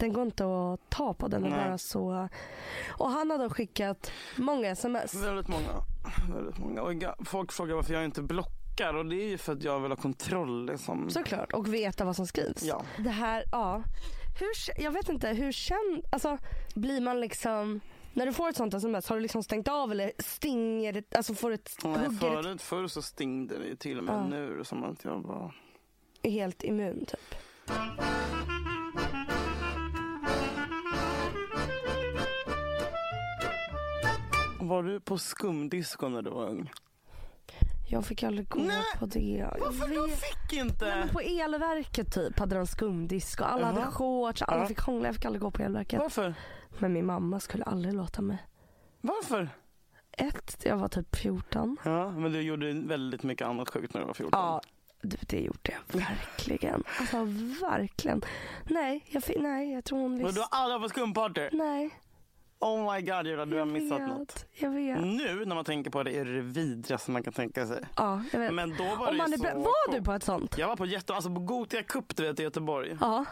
den 0.00 0.12
går 0.12 0.22
inte 0.22 0.44
att 0.44 0.90
ta 0.90 1.14
på, 1.14 1.28
den 1.28 1.44
är 1.44 1.50
Nej. 1.50 1.64
bara 1.64 1.78
så... 1.78 2.28
Och 2.88 3.10
han 3.10 3.30
har 3.30 3.38
då 3.38 3.50
skickat 3.50 4.12
många 4.36 4.68
sms. 4.70 5.14
Väldigt 5.14 5.48
många. 5.48 5.68
Väldigt 6.34 6.58
många. 6.58 6.82
Och 6.82 7.26
folk 7.26 7.52
frågar 7.52 7.74
varför 7.74 7.94
jag 7.94 8.04
inte 8.04 8.22
blockar 8.22 8.94
och 8.94 9.06
det 9.06 9.16
är 9.16 9.28
ju 9.28 9.38
för 9.38 9.52
att 9.52 9.62
jag 9.62 9.80
vill 9.80 9.90
ha 9.90 9.96
kontroll 9.96 10.66
liksom. 10.66 11.10
Såklart, 11.10 11.52
och 11.52 11.74
veta 11.74 12.04
vad 12.04 12.16
som 12.16 12.26
skrivs. 12.26 12.62
Ja. 12.62 12.82
Det 12.98 13.10
här, 13.10 13.44
ja. 13.52 13.82
Hur, 14.38 14.82
jag 14.84 14.90
vet 14.90 15.08
inte, 15.08 15.28
hur 15.28 15.52
känner, 15.52 16.02
alltså 16.12 16.38
blir 16.74 17.00
man 17.00 17.20
liksom, 17.20 17.80
när 18.12 18.26
du 18.26 18.32
får 18.32 18.48
ett 18.48 18.56
sånt 18.56 18.74
sms, 18.74 19.08
har 19.08 19.16
du 19.16 19.22
liksom 19.22 19.42
stängt 19.42 19.68
av 19.68 19.92
eller 19.92 20.12
stinger 20.18 20.92
det, 20.92 21.14
alltså 21.16 21.34
får 21.34 21.50
ett, 21.50 21.76
Nej, 21.84 21.92
hugger 21.92 22.18
förut, 22.18 22.62
förr 22.62 22.86
så 22.86 23.02
stingde 23.02 23.58
det 23.58 23.76
till 23.76 23.98
och 23.98 24.04
med 24.04 24.14
Ja. 24.14 24.26
nu 24.26 24.52
är 24.52 24.56
det 24.58 24.64
som 24.64 24.84
att 24.84 25.04
jag 25.04 25.22
bara... 25.22 25.52
helt 26.22 26.64
immun 26.64 27.04
typ? 27.06 27.34
Var 34.70 34.82
du 34.82 35.00
på 35.00 35.18
skumdisco 35.18 36.08
när 36.08 36.22
du 36.22 36.30
var 36.30 36.46
ung? 36.48 36.70
Jag 37.88 38.04
fick 38.06 38.22
aldrig 38.22 38.48
gå 38.48 38.58
Nej, 38.60 38.82
på 38.98 39.06
det. 39.06 39.20
Jag 39.20 39.56
Varför 39.60 39.88
du 39.88 40.06
vet. 40.06 40.18
fick 40.20 40.52
Nej, 40.52 40.60
inte? 40.60 40.84
men 40.84 41.08
på 41.08 41.20
elverket 41.20 42.14
typ 42.14 42.38
hade 42.38 42.56
de 42.56 42.66
skumdisco. 42.66 43.44
Alla 43.44 43.66
hade 43.66 43.80
Jaha. 43.80 43.90
shorts, 43.90 44.42
alla 44.42 44.60
Ja. 44.62 44.66
fick 44.66 44.80
hångla. 44.80 45.08
Jag 45.08 45.14
fick 45.14 45.24
aldrig 45.24 45.42
gå 45.42 45.50
på 45.50 45.62
elverket. 45.62 45.98
Varför? 46.00 46.34
Men 46.78 46.92
min 46.92 47.06
mamma 47.06 47.40
skulle 47.40 47.64
aldrig 47.64 47.94
låta 47.94 48.22
mig. 48.22 48.38
Varför? 49.00 49.48
Ett, 50.12 50.62
jag 50.64 50.76
var 50.76 50.88
typ 50.88 51.16
14. 51.16 51.76
Ja, 51.84 52.10
men 52.10 52.32
du 52.32 52.40
gjorde 52.40 52.72
väldigt 52.72 53.22
mycket 53.22 53.46
annat 53.46 53.68
sjukt 53.70 53.94
när 53.94 54.00
du 54.00 54.06
var 54.06 54.14
14. 54.14 54.40
Ja, 54.40 54.60
du, 55.02 55.16
det 55.28 55.40
gjorde 55.40 55.58
jag 55.92 56.00
verkligen. 56.00 56.82
Alltså 56.98 57.24
verkligen. 57.70 58.22
Nej, 58.64 59.04
jag, 59.08 59.22
nej, 59.38 59.72
jag 59.72 59.84
tror 59.84 59.98
hon 59.98 60.10
Men 60.10 60.18
du 60.20 60.26
visste. 60.26 60.40
har 60.50 60.62
aldrig 60.62 60.80
varit 60.80 60.92
på 60.92 60.98
skumparty? 61.00 61.48
Nej, 61.52 61.90
Oh 62.60 62.94
my 62.94 63.00
god 63.00 63.26
Julia, 63.26 63.44
du 63.46 63.52
har 63.52 63.58
jag 63.58 63.68
missat 63.68 64.00
vet. 64.00 64.08
något. 64.08 64.46
Jag 64.52 64.70
vet. 64.70 65.00
Nu 65.00 65.44
när 65.44 65.54
man 65.54 65.64
tänker 65.64 65.90
på 65.90 66.02
det 66.02 66.16
är 66.18 66.24
det 66.24 66.34
det 66.34 66.40
vidrigaste 66.40 67.10
man 67.10 67.22
kan 67.22 67.32
tänka 67.32 67.66
sig. 67.66 67.84
Ja, 67.96 68.22
jag 68.32 68.40
vet. 68.40 68.54
Men 68.54 68.70
då 68.76 68.84
var 68.84 69.08
Om 69.08 69.16
man 69.16 69.38
så 69.38 69.44
var 69.44 69.92
du 69.92 70.02
på 70.02 70.12
ett 70.12 70.22
sånt? 70.22 70.58
Jag 70.58 70.68
var 70.68 70.76
på 70.76 70.86
jätte, 70.86 71.14
alltså 71.14 71.30
på 71.34 71.40
Gothia 71.40 71.82
Cup 71.82 72.16
du 72.16 72.22
vet 72.22 72.40
i 72.40 72.42
Göteborg. 72.42 72.96
Ja. 73.00 73.24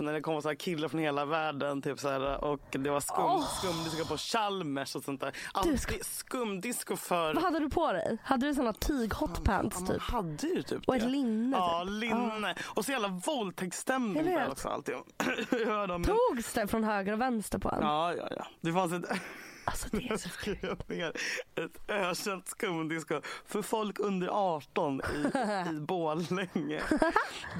När 0.00 0.12
det 0.12 0.20
kom 0.20 0.42
så 0.42 0.48
här 0.48 0.54
killar 0.54 0.88
från 0.88 1.00
hela 1.00 1.24
världen 1.24 1.82
typ 1.82 1.98
så 2.00 2.08
här, 2.08 2.44
och 2.44 2.60
det 2.70 2.90
var 2.90 3.00
skum, 3.00 3.24
Åh. 3.24 3.44
skumdisco 3.58 4.04
på 4.04 4.16
Chalmers 4.16 4.96
och 4.96 5.02
sånt 5.04 5.20
där. 5.20 5.32
Alltid 5.54 6.04
skumdisco 6.06 6.96
för... 6.96 7.34
Vad 7.34 7.42
hade 7.44 7.58
du 7.60 7.70
på 7.70 7.92
dig? 7.92 8.18
Hade 8.24 8.46
du 8.46 8.54
såna 8.54 8.72
tyg 8.72 9.14
hotpants 9.14 9.76
Ja, 9.76 9.84
man 9.84 9.92
typ? 9.92 10.02
hade 10.02 10.46
ju 10.46 10.62
typ 10.62 10.88
Och 10.88 10.96
ett 10.96 11.10
linne 11.10 11.56
Ja, 11.56 11.80
typ? 11.84 11.90
linne. 12.00 12.54
Och 12.64 12.84
så 12.84 12.92
jävla 12.92 13.08
våldtäktsstämning 13.08 14.24
det 14.24 14.48
också 14.50 14.68
alltid. 14.68 14.94
En- 14.94 16.04
Togs 16.04 16.52
det 16.52 16.66
från 16.66 16.84
höger 16.84 17.12
och 17.12 17.20
vänster 17.20 17.58
på 17.58 17.68
en? 17.70 17.78
Ja, 17.82 18.14
ja, 18.14 18.28
ja. 18.36 18.46
Det 18.60 18.72
fanns 18.72 18.92
ett... 18.92 19.04
Alltså 19.64 19.88
det 19.92 20.08
är 20.10 20.16
så... 20.16 20.28
skrev 20.28 20.78
ner 20.86 21.12
ett 21.54 21.90
ökänt 21.90 22.48
skumdisco 22.48 23.20
för 23.46 23.62
folk 23.62 23.98
under 24.00 24.28
18 24.28 25.00
i, 25.00 25.38
i 25.76 25.80
Borlänge. 25.80 26.82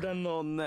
Där 0.03 0.15
någon, 0.15 0.61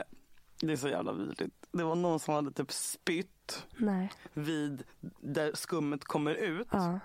det 0.62 0.72
är 0.74 0.78
så 0.78 0.88
jävla 0.90 1.12
vidrigt. 1.14 1.56
Det 1.72 1.84
var 1.84 1.96
någon 1.96 2.20
som 2.20 2.34
hade 2.34 2.52
typ 2.52 2.72
spytt 2.72 3.66
Nej. 3.78 4.12
vid 4.34 4.84
där 5.22 5.52
skummet 5.56 6.04
kommer 6.04 6.36
ut. 6.36 6.68
Ja. 6.72 7.00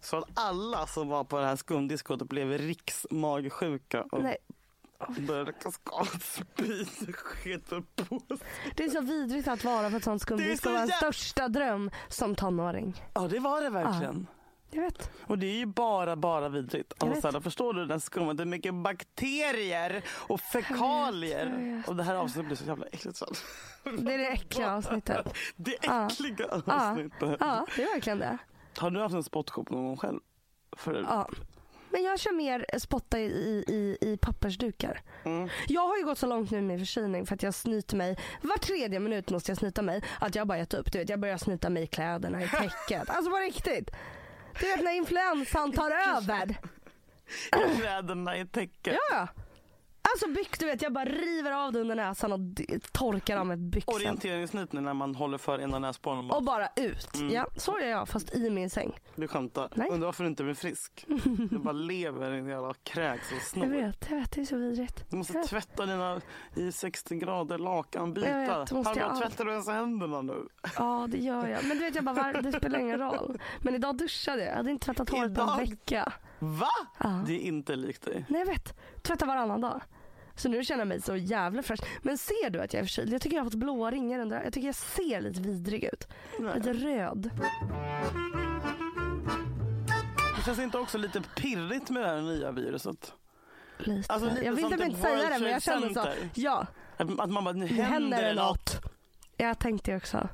Så 0.00 0.16
att 0.16 0.24
alla 0.34 0.86
som 0.86 1.08
var 1.08 1.24
på 1.24 1.38
det 1.40 1.46
här 1.46 1.56
skumdiskot 1.56 2.22
blev 2.22 2.58
riksmagsjuka 2.58 4.02
och 4.02 4.22
Nej. 4.22 4.36
började 5.26 5.52
kaskadspy 5.52 6.84
skiter 7.12 7.82
på 8.04 8.18
sig. 8.36 8.46
Det 8.76 8.84
är 8.84 8.90
så 8.90 9.00
vidrigt 9.00 9.48
att 9.48 9.64
vara 9.64 9.90
på 9.90 9.96
ett 9.96 10.04
sånt 10.04 10.22
så 10.22 10.36
Det 10.36 10.64
var 10.64 10.78
en 10.78 10.88
jä- 10.88 10.96
största 10.96 11.48
dröm 11.48 11.90
som 12.08 12.34
tonåring. 12.34 13.04
Ja 13.14 13.28
det 13.28 13.38
var 13.38 13.62
det 13.62 13.70
verkligen. 13.70 14.26
Jag 14.70 14.82
vet. 14.82 15.10
Och 15.26 15.38
det 15.38 15.46
är 15.46 15.56
ju 15.56 15.66
bara, 15.66 16.16
bara 16.16 16.48
vidrigt. 16.48 16.92
Jag 16.98 17.08
Alltså, 17.08 17.14
vet. 17.28 17.32
så 17.32 17.38
här, 17.38 17.42
förstår 17.44 17.72
du 17.74 17.86
den 17.86 18.00
skumma? 18.00 18.34
Det 18.34 18.42
är 18.42 18.44
mycket 18.44 18.74
bakterier 18.74 20.02
och 20.08 20.40
jag 20.52 20.64
fekalier. 20.64 21.46
vet. 21.76 21.88
Och 21.88 21.96
det 21.96 22.02
här 22.02 22.14
avsnittet 22.14 22.46
blir 22.46 22.56
så 22.56 22.64
jävla 22.64 22.86
äckligt. 22.86 23.16
Så. 23.16 23.26
Det 23.84 24.14
är 24.14 24.18
det 24.18 24.26
äckliga 24.28 24.72
avsnittet. 24.76 25.34
Det 25.56 25.74
äckliga 25.74 26.46
Ja. 26.66 26.90
avsnittet. 26.90 27.36
Ja, 27.40 27.66
det 27.76 27.82
är 27.82 27.94
verkligen 27.94 28.18
det. 28.18 28.38
Har 28.76 28.90
du 28.90 29.00
haft 29.00 29.14
en 29.14 29.24
spotshop 29.24 29.70
någon 29.70 29.86
gång 29.86 29.96
själv? 29.96 30.20
För... 30.76 30.94
Ja. 31.08 31.28
Men 31.92 32.02
jag 32.02 32.20
kör 32.20 32.32
mer 32.32 32.66
spotta 32.78 33.18
i, 33.20 33.24
i, 33.68 33.98
i 34.00 34.16
pappersdukar. 34.16 35.00
Mm. 35.24 35.48
Jag 35.68 35.88
har 35.88 35.96
ju 35.98 36.04
gått 36.04 36.18
så 36.18 36.26
långt 36.26 36.50
nu 36.50 36.60
med 36.62 36.78
förkylning 36.78 37.26
för 37.26 37.34
att 37.34 37.42
jag 37.42 37.54
snyter 37.54 37.96
mig. 37.96 38.18
Var 38.42 38.56
tredje 38.58 39.00
minut 39.00 39.30
måste 39.30 39.50
jag 39.50 39.58
snyta 39.58 39.82
mig. 39.82 40.02
Att 40.20 40.34
jag 40.34 40.46
bara 40.46 40.58
gett 40.58 40.74
upp. 40.74 40.92
Du 40.92 40.98
vet, 40.98 41.08
jag 41.08 41.20
börjar 41.20 41.38
snyta 41.38 41.70
mig 41.70 41.82
i 41.82 41.86
kläderna, 41.86 42.42
i 42.42 42.48
täcket. 42.48 43.08
Alltså 43.10 43.30
på 43.30 43.36
riktigt. 43.36 43.90
Du 44.58 44.66
vet 44.66 44.84
när 44.84 44.92
influensan 44.92 45.72
tar 45.72 45.90
över. 45.90 46.56
Kläderna 47.76 48.36
i 48.38 48.46
täcket. 48.46 48.96
Ja. 49.10 49.28
Alltså 50.02 50.28
byx, 50.28 50.58
du 50.58 50.66
vet 50.66 50.82
jag 50.82 50.92
bara 50.92 51.04
river 51.04 51.52
av 51.52 51.72
det 51.72 51.80
under 51.80 51.94
näsan 51.94 52.32
och 52.32 52.40
torkar 52.92 53.36
av 53.36 53.46
med 53.46 53.58
byxan. 53.58 53.94
Orienteringsnitning 53.94 54.82
när 54.84 54.94
man 54.94 55.14
håller 55.14 55.38
för 55.38 55.60
ena 55.60 55.78
näsborren. 55.78 56.18
och 56.18 56.24
bara- 56.26 56.36
Och 56.36 56.42
bara 56.44 56.68
ut. 56.76 57.14
Mm. 57.14 57.34
Ja, 57.34 57.46
så 57.56 57.78
gör 57.80 57.88
jag 57.88 58.08
fast 58.08 58.34
i 58.34 58.50
min 58.50 58.70
säng. 58.70 58.98
Du 59.16 59.28
skämtar. 59.28 59.68
Nej. 59.74 59.88
Undrar 59.90 60.06
varför 60.06 60.24
du 60.24 60.30
inte 60.30 60.44
blir 60.44 60.54
frisk. 60.54 61.04
Du 61.50 61.58
bara 61.58 61.72
lever 61.72 62.34
i 62.34 62.38
en 62.38 62.46
jävla 62.48 62.74
kräks 62.82 63.30
och 63.30 63.36
Jag 63.36 63.42
snor. 63.42 63.66
vet, 63.66 64.06
jag 64.10 64.16
vet. 64.18 64.32
Det 64.32 64.40
är 64.40 64.44
så 64.44 64.56
vidrigt. 64.56 65.10
Du 65.10 65.16
måste 65.16 65.32
Jag 65.32 65.46
tvätta 65.46 65.86
dina 65.86 66.20
i 66.56 66.72
60 66.72 67.16
grader 67.16 67.58
lakanbitar. 67.58 68.30
Jag 68.30 68.68
jag 68.70 68.98
allt. 68.98 69.20
tvättar 69.22 69.44
du 69.44 69.50
ens 69.50 69.68
händerna 69.68 70.22
nu? 70.22 70.46
Ja, 70.76 71.06
det 71.10 71.18
gör 71.18 71.46
jag. 71.46 71.64
Men 71.64 71.78
du 71.78 71.84
vet, 71.84 71.94
jag 71.94 72.04
bara, 72.04 72.32
det 72.42 72.52
spelar 72.52 72.78
ingen 72.78 72.98
roll. 72.98 73.38
Men 73.62 73.74
idag 73.74 73.96
duschade 73.96 74.42
jag. 74.42 74.50
Jag 74.50 74.56
hade 74.56 74.70
inte 74.70 74.84
tvättat 74.86 75.10
håret 75.10 75.34
på 75.34 75.42
en 75.42 75.58
vecka. 75.58 76.12
Va? 76.40 76.68
Ja. 76.98 77.22
Det 77.26 77.32
är 77.32 77.40
inte 77.40 77.76
likt 77.76 78.02
dig. 78.04 78.24
Nej, 78.28 78.40
jag 78.40 78.46
vet. 78.46 78.74
Tvättar 79.02 79.26
varannan 79.26 79.60
dag. 79.60 79.80
Så 80.36 80.48
nu 80.48 80.64
känner 80.64 80.78
jag 80.80 80.88
mig 80.88 81.02
så 81.02 81.16
jävla 81.16 81.62
fräsch. 81.62 81.80
Men 82.02 82.18
ser 82.18 82.50
du 82.50 82.60
att 82.60 82.72
jag 82.72 82.80
är 82.80 82.84
förkyld? 82.84 83.12
Jag 83.12 83.20
tycker 83.22 83.36
jag 83.36 83.44
har 83.44 83.50
fått 83.50 83.58
blåa 83.60 83.90
ringar 83.90 84.18
under 84.20 84.42
Jag 84.44 84.52
tycker 84.52 84.68
jag 84.68 84.74
ser 84.74 85.20
lite 85.20 85.40
vidrig 85.40 85.84
ut. 85.84 86.08
Nej. 86.38 86.54
Lite 86.56 86.72
röd. 86.72 87.30
Det 90.36 90.44
känns 90.44 90.58
inte 90.58 90.78
också 90.78 90.98
lite 90.98 91.20
pirrigt 91.36 91.90
med 91.90 92.02
det 92.02 92.08
här 92.08 92.20
nya 92.20 92.52
viruset? 92.52 93.14
Lite. 93.78 94.12
Alltså, 94.12 94.28
lite 94.30 94.42
jag 94.44 94.52
vill 94.52 94.64
inte 94.64 94.76
typ 94.76 94.96
säga 94.96 95.28
det 95.28 95.38
men 95.38 95.50
jag 95.50 95.62
känner 95.62 95.88
så. 95.88 96.06
Ja, 96.34 96.66
Att, 96.96 97.20
att 97.20 97.30
man 97.30 97.44
bara, 97.44 97.54
nu 97.54 97.64
nu 97.66 97.82
händer 97.82 98.22
det 98.22 98.34
något. 98.34 98.46
något. 98.82 98.92
Jag 99.36 99.58
tänkte 99.58 99.96
också. 99.96 100.28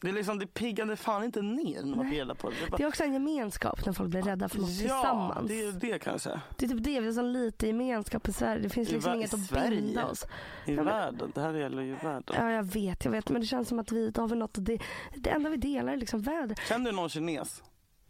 Det 0.00 0.08
är 0.08 0.12
liksom, 0.12 0.38
det 0.38 0.46
piggade 0.46 0.96
fan 0.96 1.24
inte 1.24 1.42
ner 1.42 1.82
när 1.82 1.96
man 1.96 2.10
reda 2.10 2.34
på 2.34 2.50
det. 2.50 2.56
Det 2.56 2.64
är 2.66 2.70
bara, 2.70 2.76
Det 2.76 2.82
är 2.82 2.88
också 2.88 3.04
en 3.04 3.12
gemenskap 3.12 3.86
när 3.86 3.92
folk 3.92 4.10
blir 4.10 4.22
rädda 4.22 4.48
för 4.48 4.58
något 4.58 4.70
ja, 4.70 4.78
tillsammans. 4.78 5.48
det 5.48 5.62
är 5.62 5.72
det 5.72 5.98
kanske. 5.98 6.40
Det 6.56 6.64
är 6.64 6.68
typ 6.68 6.84
det, 6.84 7.00
vi 7.00 7.06
har 7.06 7.12
så 7.12 7.22
lite 7.22 7.66
gemenskap 7.66 8.28
i 8.28 8.32
Sverige. 8.32 8.62
Det 8.62 8.68
finns 8.68 8.88
I 8.88 8.92
liksom 8.92 9.12
va- 9.12 9.16
inget 9.16 9.34
att 9.34 9.70
binda 9.70 10.06
oss. 10.06 10.26
I 10.66 10.74
Ja, 10.74 10.82
världen. 10.82 11.32
Det 11.34 11.40
här 11.40 11.54
gäller 11.54 11.82
ju 11.82 11.94
världen. 11.94 12.36
Ja, 12.38 12.50
jag 12.52 12.62
vet, 12.62 13.04
jag 13.04 13.12
vet. 13.12 13.30
Men 13.30 13.40
det 13.40 13.46
känns 13.46 13.68
som 13.68 13.78
att 13.78 13.92
vi 13.92 14.12
har 14.16 14.28
vi 14.28 14.36
något 14.36 14.58
att 14.58 14.64
det, 14.64 14.78
det 15.16 15.30
enda 15.30 15.50
vi 15.50 15.56
delar 15.56 15.92
är 15.92 15.96
liksom 15.96 16.20
väder. 16.20 16.56
Känner 16.68 16.90
du 16.90 16.96
någon 16.96 17.08
kines? 17.08 17.62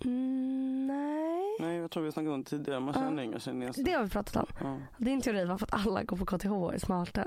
Mm, 0.04 0.86
nej. 0.86 1.56
Nej, 1.60 1.76
jag 1.76 1.90
tror 1.90 2.02
vi 2.02 2.12
snackade 2.12 2.34
om 2.34 2.42
det 2.42 2.50
tidigare. 2.50 2.80
Man 2.80 2.94
Ja. 2.96 3.00
känner 3.00 3.22
inga 3.22 3.38
kineser. 3.40 3.84
Det 3.84 3.92
har 3.92 4.02
vi 4.04 4.10
pratat 4.10 4.36
om. 4.36 4.46
Ja. 4.60 4.76
Din 5.04 5.20
teori 5.20 5.44
var 5.44 5.58
för 5.58 5.66
att 5.66 5.74
alla 5.86 6.02
går 6.02 6.16
på 6.16 6.26
KTH 6.26 6.52
och 6.52 6.74
är 6.74 6.78
smarta. 6.78 7.24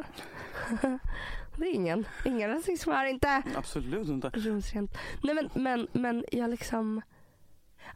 det 1.62 1.68
är 1.68 1.74
ingen. 1.74 2.06
Ingen 2.26 2.50
rasism 2.50 2.92
här 2.92 3.06
inte. 3.06 3.44
Absolut 3.56 4.08
inte. 4.08 4.30
Rumsrent. 4.30 4.98
Nej 5.24 5.36
men, 5.36 5.50
men, 5.54 5.88
men 5.92 6.26
jag 6.32 6.50
liksom. 6.50 7.02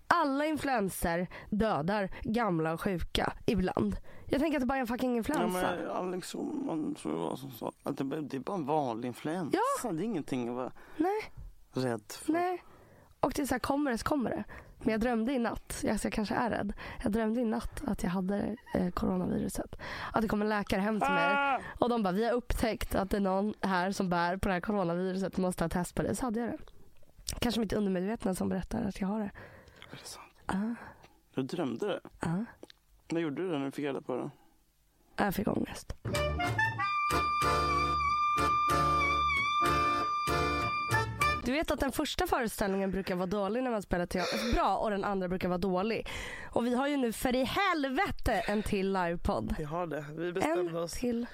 Alla 0.07 0.45
influenser 0.45 1.27
dödar 1.49 2.09
gamla 2.23 2.73
och 2.73 2.81
sjuka 2.81 3.33
ibland. 3.45 3.95
Jag 4.29 4.41
tänker 4.41 4.57
att 4.57 4.61
det 4.61 4.65
bara 4.65 4.75
är 4.77 4.81
en 4.81 4.87
fucking 4.87 5.11
Ja, 5.11 5.17
influensa. 5.17 5.47
men 5.77 5.89
Alex 5.89 6.31
Schulman 6.31 6.95
tror 6.95 7.13
jag 7.13 7.21
var 7.21 7.35
som 7.35 7.51
sa 7.51 7.71
att 7.83 7.97
det, 7.97 8.21
det 8.21 8.37
är 8.37 8.39
bara 8.41 8.55
en 8.57 8.65
vanlig 8.65 9.07
influensa. 9.07 9.57
Det 9.83 9.87
är 9.87 10.01
ingenting 10.01 10.49
att 10.49 10.55
vara 10.55 10.71
Nej, 10.97 11.21
rädd 11.73 12.03
för. 12.11 12.33
nej. 12.33 12.63
Och 13.19 13.31
det 13.35 13.41
är 13.41 13.45
så 13.45 13.53
här, 13.53 13.59
kommer 13.59 13.91
det 13.91 13.97
så 13.97 14.03
kommer 14.05 14.29
det. 14.29 14.43
Men 14.85 14.91
jag 14.91 15.01
drömde 15.01 15.33
i 15.33 15.39
natt, 15.39 15.83
alltså 15.91 16.05
jag 16.05 16.13
kanske 16.13 16.35
är 16.35 16.49
rädd. 16.49 16.73
Jag 17.03 17.11
drömde 17.11 17.41
i 17.41 17.45
natt 17.45 17.81
att 17.87 18.03
jag 18.03 18.09
hade 18.09 18.55
eh, 18.73 18.89
coronaviruset. 18.91 19.75
Att 20.13 20.21
det 20.21 20.27
kom 20.27 20.41
en 20.41 20.49
läkare 20.49 20.81
hem 20.81 20.99
till 20.99 21.09
mig 21.11 21.33
Ah! 21.35 21.59
och 21.79 21.89
de 21.89 22.03
bara, 22.03 22.11
vi 22.13 22.25
har 22.25 22.31
upptäckt 22.33 22.95
att 22.95 23.09
det 23.09 23.17
är 23.17 23.21
någon 23.21 23.53
här 23.61 23.91
som 23.91 24.09
bär 24.09 24.37
på 24.37 24.47
det 24.47 24.53
här 24.53 24.61
coronaviruset. 24.61 25.35
Du 25.35 25.41
måste 25.41 25.63
ha 25.63 25.69
test 25.69 25.95
på 25.95 26.01
det. 26.03 26.15
Så 26.15 26.25
hade 26.25 26.39
jag 26.39 26.49
det. 26.49 26.57
Kanske 27.39 27.59
mitt 27.61 27.73
undermedvetna 27.73 28.35
som 28.35 28.49
berättar 28.49 28.83
att 28.83 29.01
jag 29.01 29.07
har 29.07 29.19
det. 29.19 29.31
Är 29.91 29.97
det 30.01 30.07
sant? 30.07 30.25
Ja. 30.47 30.75
Du 31.35 31.41
drömde 31.43 31.87
det? 31.87 31.99
Ja. 32.21 32.45
Vad 33.09 33.21
gjorde 33.21 33.41
du 33.41 33.51
då 33.51 33.57
när 33.57 33.65
du 33.65 33.71
fick 33.71 33.85
reda 33.85 34.01
på 34.01 34.15
det? 34.15 34.29
Jag 35.23 35.35
fick 35.35 35.47
ångest. 35.47 35.93
Vet 41.55 41.71
att 41.71 41.79
den 41.79 41.91
första 41.91 42.27
föreställningen 42.27 42.91
brukar 42.91 43.15
vara 43.15 43.25
dålig 43.27 43.63
när 43.63 43.71
man 43.71 43.81
spelar 43.81 44.05
teater, 44.05 44.53
bra 44.53 44.77
och 44.77 44.89
den 44.89 45.03
andra 45.03 45.27
brukar 45.27 45.47
vara 45.47 45.57
dålig. 45.57 46.07
Och 46.51 46.65
vi 46.65 46.75
har 46.75 46.87
ju 46.87 46.97
nu 46.97 47.11
för 47.11 47.35
i 47.35 47.43
helvete 47.43 48.33
en 48.47 48.63
till 48.63 48.93
livepodd. 48.93 49.55
Vi 49.57 49.63
har 49.63 49.87
det. 49.87 50.05
Vi 50.17 50.31
bestämde 50.31 50.69
En 50.71 50.75
oss. 50.77 50.91
till. 50.93 51.25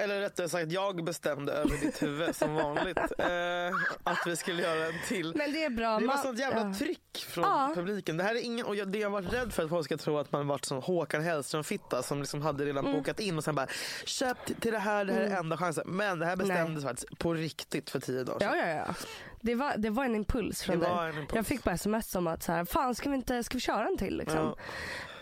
Eller 0.00 0.20
rättare 0.20 0.48
sagt, 0.48 0.72
jag 0.72 1.04
bestämde 1.04 1.52
över 1.52 1.76
ditt 1.76 2.02
huvud 2.02 2.36
som 2.36 2.54
vanligt. 2.54 2.98
Eh, 3.18 3.76
att 4.04 4.18
vi 4.26 4.36
skulle 4.36 4.62
göra 4.62 4.86
en 4.86 4.94
till. 5.08 5.32
Men 5.36 5.52
det 5.52 5.64
är 5.64 5.70
bra. 5.70 5.86
Det 5.98 6.06
var 6.06 6.14
man- 6.14 6.22
sånt 6.22 6.38
jävla 6.38 6.60
ja. 6.66 6.74
tryck 6.74 7.26
från 7.28 7.44
Ja. 7.44 7.72
publiken. 7.74 8.16
Det 8.16 8.24
här 8.24 8.34
är 8.34 8.40
ingen, 8.40 8.66
och 8.66 8.76
jag, 8.76 8.88
det 8.88 8.98
jag 8.98 9.10
var 9.10 9.22
rädd 9.22 9.52
för 9.52 9.62
att 9.62 9.68
folk 9.68 9.84
ska 9.84 9.96
tro 9.96 10.18
att 10.18 10.32
man 10.32 10.46
varit 10.48 10.64
som 10.64 10.82
Håkan 10.82 11.22
Hellström-fitta 11.22 12.02
som 12.02 12.20
liksom 12.20 12.42
hade 12.42 12.64
redan 12.64 12.84
Mm. 12.86 12.98
bokat 12.98 13.20
in 13.20 13.36
och 13.38 13.44
sen 13.44 13.54
bara 13.54 13.66
köp 14.04 14.36
till- 14.60 14.72
det 14.72 14.78
här, 14.78 15.04
det 15.04 15.12
här 15.12 15.20
är 15.20 15.36
enda 15.36 15.56
chansen. 15.56 15.84
Men 15.86 16.18
det 16.18 16.26
här 16.26 16.36
bestämdes 16.36 16.84
faktiskt 16.84 17.18
på 17.18 17.34
riktigt 17.34 17.90
för 17.90 18.00
tio 18.00 18.24
dagar 18.24 18.38
sedan. 18.40 18.58
Ja, 18.58 18.66
ja, 18.66 18.74
ja. 18.86 18.94
Det 19.40 19.54
var, 19.54 19.74
det 19.76 19.90
var 19.90 20.04
en 20.04 20.14
impuls 20.16 20.62
från 20.62 20.78
Det 20.78 20.86
dig. 20.86 21.08
impuls. 21.08 21.30
Jag 21.34 21.46
fick 21.46 21.64
bara 21.64 21.74
sms 21.74 22.14
om 22.14 22.26
att 22.26 22.42
så 22.42 22.52
här, 22.52 22.64
fan 22.64 22.94
ska 22.94 23.10
vi 23.10 23.16
inte 23.16 23.42
ska 23.44 23.54
vi 23.54 23.60
köra 23.60 23.86
en 23.86 23.96
till 23.98 24.16
liksom? 24.16 24.38
Ja. 24.38 24.56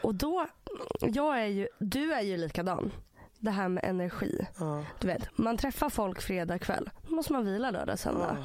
Och 0.02 0.14
då, 0.14 0.46
jag 1.00 1.40
är 1.40 1.46
ju, 1.46 1.68
du 1.78 2.12
är 2.14 2.22
ju 2.22 2.36
likadan. 2.36 2.92
Det 3.40 3.50
här 3.50 3.68
med 3.68 3.84
energi. 3.84 4.46
Ja. 4.58 4.84
Du 4.98 5.06
vet, 5.06 5.38
man 5.38 5.56
träffar 5.56 5.90
folk 5.90 6.20
fredag 6.22 6.58
kväll. 6.58 6.90
Då 7.08 7.14
måste 7.14 7.32
man 7.32 7.44
vila 7.44 7.70
lördag, 7.70 7.98
söndag. 7.98 8.36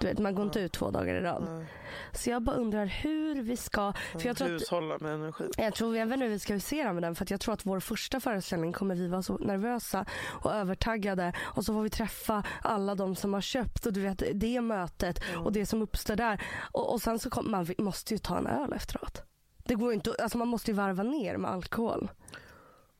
Du 0.00 0.06
vet, 0.06 0.18
man 0.18 0.34
går 0.34 0.44
inte 0.44 0.60
ut 0.60 0.72
två 0.72 0.90
dagar 0.90 1.14
i 1.14 1.20
rad. 1.20 1.66
Så 2.12 2.30
jag 2.30 2.42
bara 2.42 2.56
undrar 2.56 2.86
hur 2.86 3.42
vi 3.42 3.56
ska... 3.56 3.92
För 4.12 4.26
jag 4.26 4.36
tror 4.36 4.54
att 4.54 4.60
Hushålla 4.60 4.98
med 4.98 5.14
energi. 5.14 5.44
jag 5.56 5.74
tror 5.74 5.96
även 5.96 6.18
nu 6.18 6.28
vi 6.28 6.38
ska 6.38 6.54
husera 6.54 6.92
med 6.92 7.02
den 7.02 7.14
för 7.14 7.24
att 7.24 7.30
jag 7.30 7.40
tror 7.40 7.54
att 7.54 7.66
vår 7.66 7.80
första 7.80 8.20
föreställning 8.20 8.72
kommer 8.72 8.94
vi 8.94 9.08
vara 9.08 9.22
så 9.22 9.38
nervösa 9.38 10.06
och 10.42 10.52
övertaggade 10.54 11.32
och 11.40 11.64
så 11.64 11.72
får 11.72 11.82
vi 11.82 11.90
träffa 11.90 12.42
alla 12.62 12.94
de 12.94 13.16
som 13.16 13.34
har 13.34 13.40
köpt 13.40 13.86
och 13.86 13.92
du 13.92 14.00
vet 14.00 14.22
det 14.34 14.60
mötet 14.60 15.20
och 15.44 15.52
det 15.52 15.66
som 15.66 15.82
uppstår 15.82 16.16
där 16.16 16.42
och, 16.72 16.92
och 16.92 17.02
sen 17.02 17.18
så 17.18 17.30
kommer 17.30 17.50
man 17.50 17.66
måste 17.78 18.14
ju 18.14 18.18
ta 18.18 18.38
en 18.38 18.46
öl 18.46 18.72
efteråt. 18.72 19.22
Det 19.64 19.74
går 19.74 19.92
inte, 19.92 20.14
alltså 20.22 20.38
man 20.38 20.48
måste 20.48 20.70
ju 20.70 20.76
varva 20.76 21.02
ner 21.02 21.36
med 21.36 21.50
alkohol. 21.50 22.10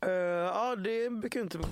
Eh, 0.06 0.10
ja, 0.12 0.76
det 0.76 1.10
brukar 1.10 1.40
ju 1.40 1.44
inte... 1.44 1.58
eh, 1.58 1.64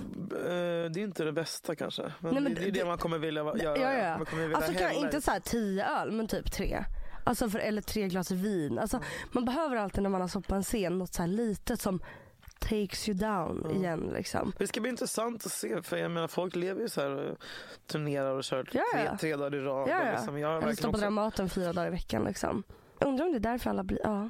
det 0.91 0.99
är 0.99 1.03
inte 1.03 1.23
det 1.23 1.31
bästa 1.31 1.75
kanske. 1.75 2.01
Men, 2.19 2.33
Nej, 2.33 2.43
men 2.43 2.53
det, 2.53 2.61
det 2.61 2.67
är 2.67 2.71
det- 2.71 2.85
man 2.85 2.97
kommer 2.97 3.17
vilja 3.17 3.43
göra. 3.43 3.77
Ja, 3.77 3.93
ja. 3.93 4.17
Man 4.17 4.25
kommer 4.25 4.41
vilja 4.41 4.57
Alltså 4.57 4.73
kan 4.73 4.91
inte 4.91 5.21
så 5.21 5.31
här 5.31 5.39
tio 5.39 5.85
öl 6.01 6.11
men 6.11 6.27
typ 6.27 6.51
tre. 6.51 6.83
Alltså 7.23 7.49
för, 7.49 7.59
eller 7.59 7.81
tre 7.81 8.07
glas 8.07 8.31
vin. 8.31 8.79
Alltså, 8.79 8.99
Man 9.31 9.45
behöver 9.45 9.75
alltid 9.75 10.03
när 10.03 10.09
man 10.09 10.21
har 10.21 10.27
stått 10.27 10.47
på 10.47 10.55
en 10.55 10.63
scen 10.63 10.97
något 10.99 11.13
så 11.13 11.21
här 11.21 11.29
litet 11.29 11.81
som 11.81 11.99
takes 12.59 13.09
you 13.09 13.17
down 13.17 13.71
igen 13.75 14.11
liksom. 14.13 14.53
Det 14.57 14.67
ska 14.67 14.81
bli 14.81 14.89
intressant 14.89 15.45
att 15.45 15.51
se 15.51 15.81
för 15.81 15.97
jag 15.97 16.11
menar 16.11 16.27
folk 16.27 16.55
lever 16.55 16.81
ju 16.81 16.89
så 16.89 17.01
här 17.01 17.09
och 17.31 17.37
turnerar 17.87 18.35
och 18.35 18.43
kör 18.43 18.69
Ja, 18.71 18.83
tre, 18.93 19.03
ja. 19.05 19.17
tre 19.17 19.35
dagar 19.35 19.55
i 19.55 19.61
rad. 19.61 19.89
Ja, 19.89 20.05
ja. 20.05 20.11
Liksom, 20.11 20.39
jag 20.39 20.49
Eller 20.49 20.55
verkligen 20.55 20.75
stå 20.75 20.91
på 20.91 20.97
Dramaten 20.97 21.49
fyra 21.49 21.73
dagar 21.73 21.87
i 21.87 21.91
veckan 21.91 22.23
liksom. 22.23 22.63
Undrar 22.99 23.25
om 23.25 23.31
det 23.31 23.37
är 23.37 23.51
därför 23.51 23.69
alla 23.69 23.83
blir, 23.83 23.99
ja. 24.03 24.29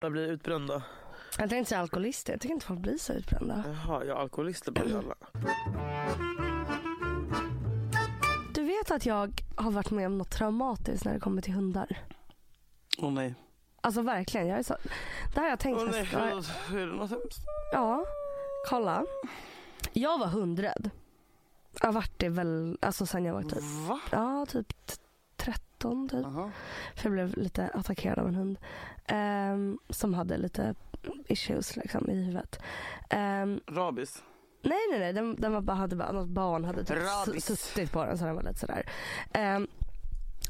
Jag 0.00 0.12
blir 0.12 0.26
utbrända. 0.28 0.82
Jag 1.38 1.50
tänkte 1.50 1.68
säga 1.68 1.80
alkoholister, 1.80 2.32
jag 2.32 2.40
tycker 2.40 2.54
inte 2.54 2.66
folk 2.66 2.80
blir 2.80 2.98
så 2.98 3.12
utbrända. 3.12 3.64
Jaha, 3.66 4.04
ja, 4.04 4.14
alkoholister 4.14 4.72
blir 4.72 4.96
alla. 4.98 5.14
Du 8.54 8.64
vet 8.64 8.90
att 8.90 9.06
jag 9.06 9.42
har 9.56 9.70
varit 9.70 9.90
med 9.90 10.06
om 10.06 10.18
något 10.18 10.30
traumatiskt 10.30 11.04
när 11.04 11.14
det 11.14 11.20
kommer 11.20 11.42
till 11.42 11.52
hundar? 11.52 11.98
Åh 12.98 13.10
nej. 13.12 13.34
Alltså 13.80 14.02
verkligen, 14.02 14.46
jag 14.48 14.58
är 14.58 14.62
så... 14.62 14.76
Det 15.34 15.40
här 15.40 15.42
har 15.42 15.48
jag 15.50 15.58
tänkt 15.58 15.78
Åh 15.80 15.88
nej, 15.90 16.08
ja, 16.12 16.18
hur, 16.18 16.42
hur 16.68 16.80
är 16.82 16.86
det 16.86 16.92
något 16.96 17.10
hemskt? 17.10 17.38
Ja, 17.72 18.04
kolla. 18.68 19.04
Jag 19.92 20.18
var 20.18 20.26
hundrädd. 20.26 20.90
Jag 21.80 21.88
har 21.88 21.92
varit 21.92 22.18
det 22.18 22.28
väl, 22.28 22.78
alltså 22.82 23.06
sen 23.06 23.24
jag 23.24 23.34
var 23.34 23.42
typ, 23.42 23.62
Va? 23.88 24.00
ja 24.10 24.46
typ 24.48 24.86
t- 24.86 24.94
13 25.78 26.08
typ. 26.08 26.20
Jaha. 26.22 26.50
För 26.96 27.04
jag 27.04 27.12
blev 27.12 27.36
lite 27.36 27.68
attackerad 27.74 28.18
av 28.18 28.28
en 28.28 28.34
hund. 28.34 28.58
ehm, 29.06 29.78
som 29.90 30.14
hade 30.14 30.36
lite 30.38 30.74
issues 31.28 31.76
liksom 31.76 32.10
i 32.10 32.14
huvudet. 32.14 32.60
Ehm, 33.10 33.60
Rabis. 33.66 34.22
nej 34.62 34.78
nej 34.90 34.98
nej, 35.00 35.12
den, 35.12 35.36
den 35.40 35.52
var 35.52 35.60
bara, 35.60 35.76
hade 35.76 35.96
bara, 35.96 36.12
något 36.12 36.28
barn 36.28 36.64
hade 36.64 36.84
typ 36.84 36.96
Rabies. 37.26 37.44
suttit 37.46 37.92
på 37.92 38.04
den 38.04 38.18
så 38.18 38.24
den 38.24 38.34
var 38.34 38.42
lite 38.42 38.58
sådär. 38.58 38.86
Ehm, 39.32 39.66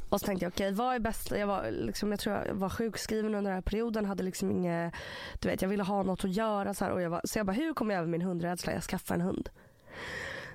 och 0.09 0.21
så 0.21 0.27
tänkte 0.27 0.45
jag 0.45 0.51
okej 0.53 0.73
vad 0.73 0.95
är 0.95 0.99
bäst? 0.99 1.31
Jag, 1.31 1.47
var, 1.47 1.71
liksom, 1.71 2.11
jag 2.11 2.21
tror 2.21 2.37
jag 2.47 2.55
var 2.55 2.69
sjukskriven 2.69 3.35
under 3.35 3.51
den 3.51 3.55
här 3.57 3.63
perioden. 3.63 4.05
Hade 4.05 4.23
liksom 4.23 4.51
inget, 4.51 4.95
du 5.41 5.49
vet 5.49 5.63
jag 5.63 5.69
ville 5.69 5.83
ha 5.83 6.03
något 6.03 6.25
att 6.25 6.31
göra. 6.31 6.75
Så, 6.75 6.85
här, 6.85 6.93
och 6.93 7.03
jag 7.03 7.11
var, 7.11 7.21
så 7.25 7.39
jag 7.39 7.47
bara 7.47 7.53
hur 7.53 7.75
kommer 7.75 7.95
jag 7.95 8.01
över 8.01 8.11
min 8.11 8.23
hundrädsla? 8.23 8.73
Jag 8.73 8.83
skaffar 8.83 9.15
en 9.15 9.21
hund. 9.21 9.49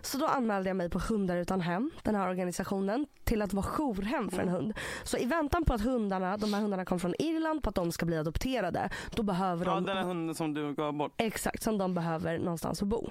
Så 0.06 0.18
då 0.18 0.26
anmälde 0.26 0.70
jag 0.70 0.78
mig 0.78 0.90
på 0.90 1.00
Hundar 1.00 1.38
utan 1.38 1.62
hem, 1.62 1.92
den 2.04 2.16
här 2.16 2.30
organisationen, 2.30 3.08
till 3.24 3.42
att 3.42 3.54
vara 3.54 3.66
jourhem 3.66 4.30
för 4.32 4.42
en 4.42 4.50
hund. 4.50 4.74
Så 5.04 5.18
i 5.18 5.26
väntan 5.26 5.66
på 5.66 5.74
att 5.74 5.82
hundarna, 5.82 6.38
de 6.38 6.54
här 6.54 6.62
hundarna 6.62 6.86
kom 6.86 7.00
från 7.00 7.14
Irland, 7.20 7.64
på 7.64 7.70
att 7.70 7.76
de 7.76 7.92
ska 7.92 8.06
bli 8.06 8.18
adopterade, 8.18 8.90
då 9.16 9.24
behöver 9.24 9.66
Ja, 9.66 9.76
de 9.76 9.86
den 9.86 9.98
här 9.98 10.04
hunden 10.04 10.36
som 10.36 10.54
du 10.54 10.74
gav 10.74 10.94
bort. 10.94 11.14
Exakt, 11.18 11.64
som 11.64 11.78
de 11.78 11.94
behöver 11.94 12.40
någonstans 12.40 12.82
att 12.82 12.88
bo. 12.88 13.10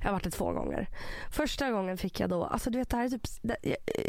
Jag 0.00 0.04
har 0.08 0.12
varit 0.12 0.24
det 0.24 0.30
två 0.30 0.52
gånger. 0.52 0.88
Första 1.30 1.70
gången 1.70 1.98
fick 1.98 2.20
jag 2.20 2.30
då, 2.30 2.44
alltså 2.44 2.70
du 2.70 2.78
vet 2.78 2.88
det 2.88 2.96
här 2.96 3.04
är 3.04 3.08
typ, 3.08 3.26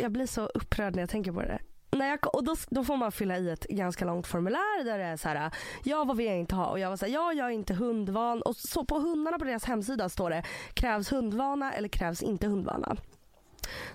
jag 0.02 0.12
blir 0.12 0.26
så 0.26 0.46
upprörd 0.46 0.96
när 0.96 1.02
jag 1.02 1.10
tänker 1.10 1.32
på 1.32 1.42
det. 1.42 1.60
När 1.98 2.08
jag, 2.08 2.36
och 2.36 2.44
då, 2.44 2.56
då 2.70 2.84
får 2.84 2.98
man 2.98 3.12
fylla 3.12 3.38
i 3.38 3.50
ett 3.50 3.68
ganska 3.68 4.06
långt 4.06 4.28
formulär 4.28 4.84
där 4.84 4.98
det 4.98 5.04
är 5.04 5.18
så 5.18 5.30
här, 5.30 5.52
ja 5.84 6.04
vad 6.04 6.18
vill 6.18 6.26
jag 6.26 6.38
inte 6.38 6.56
ha? 6.56 6.66
Och 6.66 6.80
jag 6.80 6.90
var 6.90 6.98
så 6.98 7.06
här, 7.06 7.14
ja 7.14 7.34
jag 7.34 7.48
är 7.48 7.52
inte 7.52 7.74
hundvan. 7.74 8.42
Och 8.42 8.56
så 8.56 8.86
på 8.86 9.00
hundarna 9.00 9.40
på 9.40 9.46
deras 9.46 9.66
hemsida 9.66 10.10
står 10.10 10.30
det, 10.30 10.44
krävs 10.74 11.12
hundvana 11.12 11.74
eller 11.74 11.88
krävs 11.88 12.24
inte 12.24 12.48
hundvana? 12.48 12.96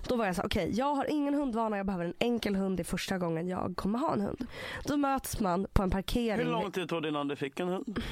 Då 0.07 0.15
var 0.15 0.25
jag 0.25 0.35
så 0.35 0.41
okej 0.41 0.71
jag 0.73 0.95
har 0.95 1.11
ingen 1.11 1.33
hundvana, 1.33 1.77
jag 1.77 1.85
behöver 1.85 2.05
en 2.05 2.13
enkel 2.19 2.55
hund, 2.55 2.77
det 2.77 2.81
är 2.81 2.85
första 2.85 3.17
gången 3.17 3.47
jag 3.47 3.73
kommer 3.77 3.99
ha 3.99 4.13
en 4.13 4.21
hund. 4.21 4.47
Då 4.85 4.97
möts 4.97 5.39
man 5.39 5.67
på 5.73 5.83
en 5.83 5.89
parkering. 5.89 6.45
Hur 6.45 6.51
lång 6.51 6.71
tid 6.71 6.89
tog 6.89 7.01
det 7.01 7.09
innan 7.09 7.27
du 7.27 7.35
fick 7.35 7.59
en 7.59 7.67
hund? 7.67 8.03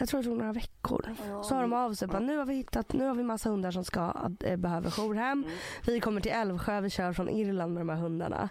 Jag 0.00 0.08
tror 0.08 0.20
det 0.22 0.28
tog 0.28 0.36
några 0.38 0.52
veckor. 0.52 1.14
Så 1.42 1.54
hör 1.54 1.62
de 1.62 1.72
av 1.72 1.94
sig. 1.94 2.08
Bara, 2.08 2.18
nu 2.18 2.36
har 2.38 2.44
vi 2.44 2.54
hittat, 2.54 2.92
nu 2.92 3.06
har 3.06 3.14
vi 3.14 3.22
massa 3.22 3.50
hundar 3.50 3.70
som 3.70 3.84
ska, 3.84 4.14
äh, 4.44 4.56
behöver 4.56 4.90
jourhem. 4.90 5.44
Vi 5.86 6.00
kommer 6.00 6.20
till 6.20 6.32
Älvsjö, 6.32 6.80
vi 6.80 6.90
kör 6.90 7.12
från 7.12 7.28
Irland 7.28 7.74
med 7.74 7.80
de 7.80 7.88
här 7.88 7.96
hundarna. 7.96 8.48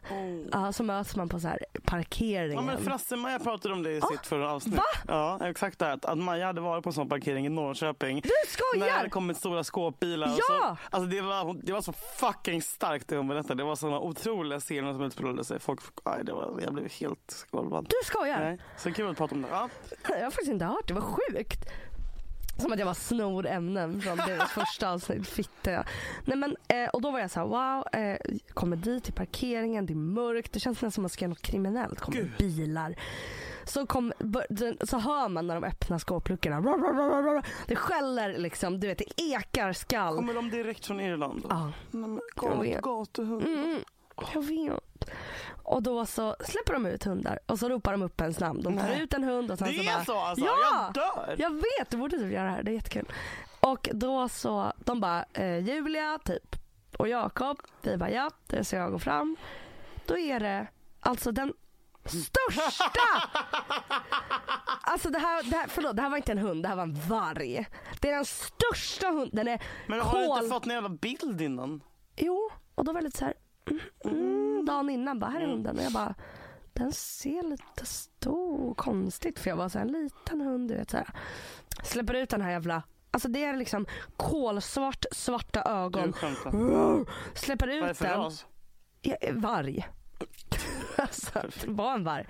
Ja, 0.51 0.71
så 0.73 0.83
möts 0.83 1.15
man 1.15 1.29
på 1.29 1.39
så 1.39 1.47
här 1.47 1.59
Ja, 1.73 1.79
parkeringen. 1.85 2.65
men 2.65 2.77
Frasse-Maja 2.83 3.39
pratade 3.39 3.73
om 3.73 3.83
det 3.83 3.91
i 3.91 4.01
sitt 4.01 4.25
förra 4.27 4.51
avsnitt. 4.51 4.75
Va? 4.77 4.83
Ja, 5.07 5.39
exakt 5.49 5.79
det. 5.79 5.91
Att, 5.93 6.17
Maja 6.17 6.45
hade 6.45 6.61
varit 6.61 6.83
på 6.83 6.89
en 6.89 6.93
sån 6.93 7.09
parkering 7.09 7.45
i 7.45 7.49
Norrköping. 7.49 8.15
Du 8.21 8.29
När 8.79 8.85
det 8.85 8.91
skojar! 8.91 9.09
kommit 9.09 9.37
stora 9.37 9.63
skåpbilar. 9.63 10.27
och 10.27 10.33
Ja! 10.49 10.77
Så, 10.91 10.95
alltså 10.95 11.09
det, 11.09 11.21
var, 11.21 11.57
det 11.63 11.71
var 11.73 11.81
så 11.81 11.93
fucking 11.93 12.61
starkt 12.61 13.07
det 13.07 13.17
hon 13.17 13.27
berättade. 13.27 13.55
Det 13.55 13.63
var 13.63 13.75
såna 13.75 13.99
otroliga 13.99 14.59
scener 14.59 14.93
som 14.93 15.01
utspelade 15.03 15.43
sig. 15.43 15.59
Folk, 15.59 15.79
aj, 16.03 16.23
det 16.23 16.33
var, 16.33 16.59
jag 16.63 16.73
blev 16.73 16.91
helt 16.91 17.47
golvad. 17.51 17.85
Du 17.89 17.95
skojar? 18.05 18.39
Nej, 18.39 18.59
så 18.77 18.91
kul 18.93 19.09
att 19.09 19.17
prata 19.17 19.35
om 19.35 19.41
det. 19.41 19.47
Ja. 19.51 19.69
Jag 20.09 20.15
har 20.23 20.31
faktiskt 20.31 20.51
inte 20.51 20.65
hört 20.65 20.87
det, 20.87 20.93
var 20.93 21.01
sjukt. 21.01 21.38
Som 22.57 22.71
att 22.73 22.79
jag 22.79 22.85
var 22.85 22.93
snor 22.93 23.47
ämnen 23.47 24.01
från 24.01 24.17
deras 24.17 24.51
första 24.59 24.89
avsnitt. 24.91 25.27
Fitta. 25.27 25.85
Nej 26.25 26.37
men, 26.37 26.55
eh, 26.67 26.89
och 26.89 27.01
då 27.01 27.11
var 27.11 27.19
jag 27.19 27.31
så 27.31 27.39
här, 27.39 27.47
wow, 27.47 28.01
eh, 28.01 28.17
kommer 28.53 28.75
dit 28.75 29.03
till 29.03 29.13
parkeringen, 29.13 29.85
det 29.85 29.93
är 29.93 29.95
mörkt, 29.95 30.51
det 30.53 30.59
känns 30.59 30.75
nästan 30.81 30.91
som 30.91 31.01
att 31.01 31.03
man 31.03 31.09
ska 31.09 31.25
göra 31.25 31.29
något 31.29 31.41
kriminellt. 31.41 31.99
Kommer 31.99 32.17
Gud. 32.17 32.31
bilar. 32.37 32.95
Så, 33.63 33.85
kom, 33.87 34.13
så 34.81 34.97
hör 34.97 35.29
man 35.29 35.47
när 35.47 35.55
de 35.55 35.63
öppnar 35.63 35.99
skåpluckorna. 35.99 36.61
Det 37.67 37.75
skäller 37.75 38.37
liksom, 38.37 38.79
du 38.79 38.87
vet 38.87 38.97
det 38.97 39.21
ekar 39.21 39.73
skall. 39.73 40.15
Kommer 40.15 40.33
de 40.33 40.49
direkt 40.49 40.85
från 40.85 40.99
Irland? 40.99 41.45
Ja. 41.49 41.71
Nej, 41.91 42.09
men, 42.09 42.21
Jag 42.35 42.51
gat, 42.51 42.63
vet. 42.65 42.81
gatuhund. 42.81 43.43
Mm, 43.43 43.79
jag 44.33 44.41
vet. 44.45 44.83
Och 45.69 45.83
då 45.83 46.05
så 46.05 46.35
släpper 46.39 46.73
de 46.73 46.85
ut 46.85 47.03
hundar 47.03 47.39
och 47.45 47.59
så 47.59 47.69
ropar 47.69 47.91
de 47.91 48.01
upp 48.01 48.21
ens 48.21 48.39
namn. 48.39 48.61
De 48.61 48.77
tar 48.77 48.95
ut 48.95 49.13
en 49.13 49.23
hund 49.23 49.51
och 49.51 49.57
sen 49.57 49.67
Det 49.67 49.73
så 49.73 49.81
är 49.81 49.95
bara, 49.95 50.05
så 50.05 50.17
alltså? 50.17 50.45
Ja! 50.45 50.55
Jag 50.61 50.93
dör! 50.93 51.35
Jag 51.37 51.51
vet, 51.51 51.89
du 51.89 51.97
borde 51.97 52.17
typ 52.17 52.31
göra 52.31 52.43
det 52.45 52.51
här. 52.51 52.63
Det 52.63 52.71
är 52.71 52.73
jättekul. 52.73 53.05
Och 53.59 53.89
då 53.93 54.29
så, 54.29 54.73
de 54.77 54.99
bara, 54.99 55.25
eh, 55.33 55.57
Julia 55.57 56.19
typ. 56.25 56.55
och 56.97 57.07
Jakob, 57.07 57.61
vi 57.81 57.97
bara 57.97 58.11
ja, 58.11 58.29
det 58.47 58.63
så 58.63 58.75
jag 58.75 58.91
går 58.91 58.99
fram. 58.99 59.35
Då 60.05 60.17
är 60.17 60.39
det 60.39 60.67
alltså 60.99 61.31
den 61.31 61.53
största! 62.05 62.91
Alltså 64.81 65.09
det 65.09 65.19
här, 65.19 65.43
det 65.43 65.55
här, 65.55 65.67
förlåt, 65.67 65.95
det 65.95 66.01
här 66.01 66.09
var 66.09 66.17
inte 66.17 66.31
en 66.31 66.37
hund, 66.37 66.63
det 66.63 66.69
här 66.69 66.75
var 66.75 66.83
en 66.83 66.99
varg. 67.07 67.67
Det 68.01 68.09
är 68.09 68.15
den 68.15 68.25
största 68.25 69.07
hunden. 69.07 69.29
Den 69.31 69.47
är 69.47 69.63
Men 69.87 69.99
har 69.99 70.19
du 70.19 70.27
kol... 70.27 70.37
inte 70.37 70.49
fått 70.49 70.65
en 70.65 70.71
jävla 70.71 70.89
bild 70.89 71.41
innan? 71.41 71.83
Jo, 72.15 72.49
och 72.75 72.85
då 72.85 72.93
var 72.93 73.01
det 73.01 73.05
lite 73.05 73.17
så 73.17 73.25
här, 73.25 73.33
mm, 73.69 73.79
mm, 74.05 74.65
dagen 74.65 74.89
innan 74.89 75.19
bara, 75.19 75.31
här 75.31 75.41
är 75.41 75.47
hunden. 75.47 75.77
Och 75.77 75.83
jag 75.83 75.91
bara, 75.91 76.15
den 76.73 76.91
ser 76.91 77.43
lite 77.43 77.85
stor 77.85 78.73
konstigt 78.73 79.39
för 79.39 79.49
jag 79.49 79.57
var 79.57 79.69
så 79.69 79.79
här, 79.79 79.85
en 79.85 79.91
liten 79.91 80.41
hund, 80.41 80.69
du 80.69 80.75
vet 80.75 80.89
så 80.89 80.97
här. 80.97 81.09
Släpper 81.83 82.13
ut 82.13 82.29
den 82.29 82.41
här 82.41 82.51
jävla 82.51 82.83
Alltså 83.11 83.27
det 83.27 83.43
är 83.43 83.57
liksom 83.57 83.85
kolsvart, 84.17 85.05
svarta 85.11 85.63
ögon. 85.63 86.13
Släpper 87.33 87.67
Vad 87.67 87.75
är 87.75 87.81
det 87.81 87.91
ut 87.91 87.97
för 87.97 88.05
den. 88.05 88.19
ras? 88.19 88.45
Ja, 89.01 89.15
varg. 89.33 89.87
alltså, 90.97 91.41
det 91.61 91.71
var 91.71 91.93
en 91.93 92.03
varg. 92.03 92.27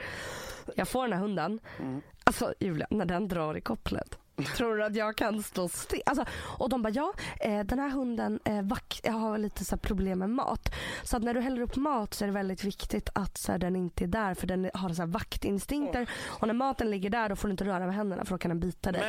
Jag 0.76 0.88
får 0.88 1.04
den 1.04 1.14
här 1.14 1.20
hunden. 1.20 1.60
Mm. 1.80 2.02
Alltså 2.24 2.54
Julia, 2.60 2.88
när 2.90 3.06
den 3.06 3.28
drar 3.28 3.58
i 3.58 3.62
kopplet. 3.62 4.18
Tror 4.44 4.76
du 4.76 4.84
att 4.84 4.96
jag 4.96 5.16
kan 5.16 5.44
stå 5.44 5.70
still? 5.70 6.02
Alltså, 6.06 6.26
och 6.58 6.70
de 6.70 6.82
bara, 6.82 6.94
ja 6.94 7.14
eh, 7.42 7.60
den 7.60 7.80
här 7.80 7.90
hunden 7.90 8.40
eh, 8.46 9.12
har 9.20 9.38
lite 9.38 9.66
så 9.66 9.78
problem 9.78 10.20
med 10.20 10.30
mat. 10.30 10.76
Så 11.04 11.18
att 11.18 11.24
när 11.24 11.34
du 11.34 11.42
häller 11.42 11.62
upp 11.62 11.76
mat 11.76 12.14
så 12.14 12.24
är 12.24 12.28
det 12.28 12.34
väldigt 12.34 12.64
viktigt 12.64 13.10
att 13.16 13.38
så 13.38 13.52
här, 13.52 13.60
den 13.60 13.76
inte 13.76 14.04
är 14.04 14.08
där 14.08 14.34
för 14.34 14.48
den 14.48 14.70
har 14.74 14.90
så 14.90 15.02
här, 15.02 15.08
vaktinstinkter. 15.08 16.10
Och 16.26 16.48
när 16.48 16.54
maten 16.54 16.90
ligger 16.92 17.10
där 17.10 17.30
då 17.30 17.36
får 17.36 17.48
du 17.48 17.52
inte 17.52 17.64
röra 17.66 17.86
med 17.86 17.96
händerna 17.96 18.26
för 18.26 18.32
då 18.34 18.38
kan 18.38 18.50
den 18.50 18.60
bita 18.60 18.92
dig. 18.92 19.02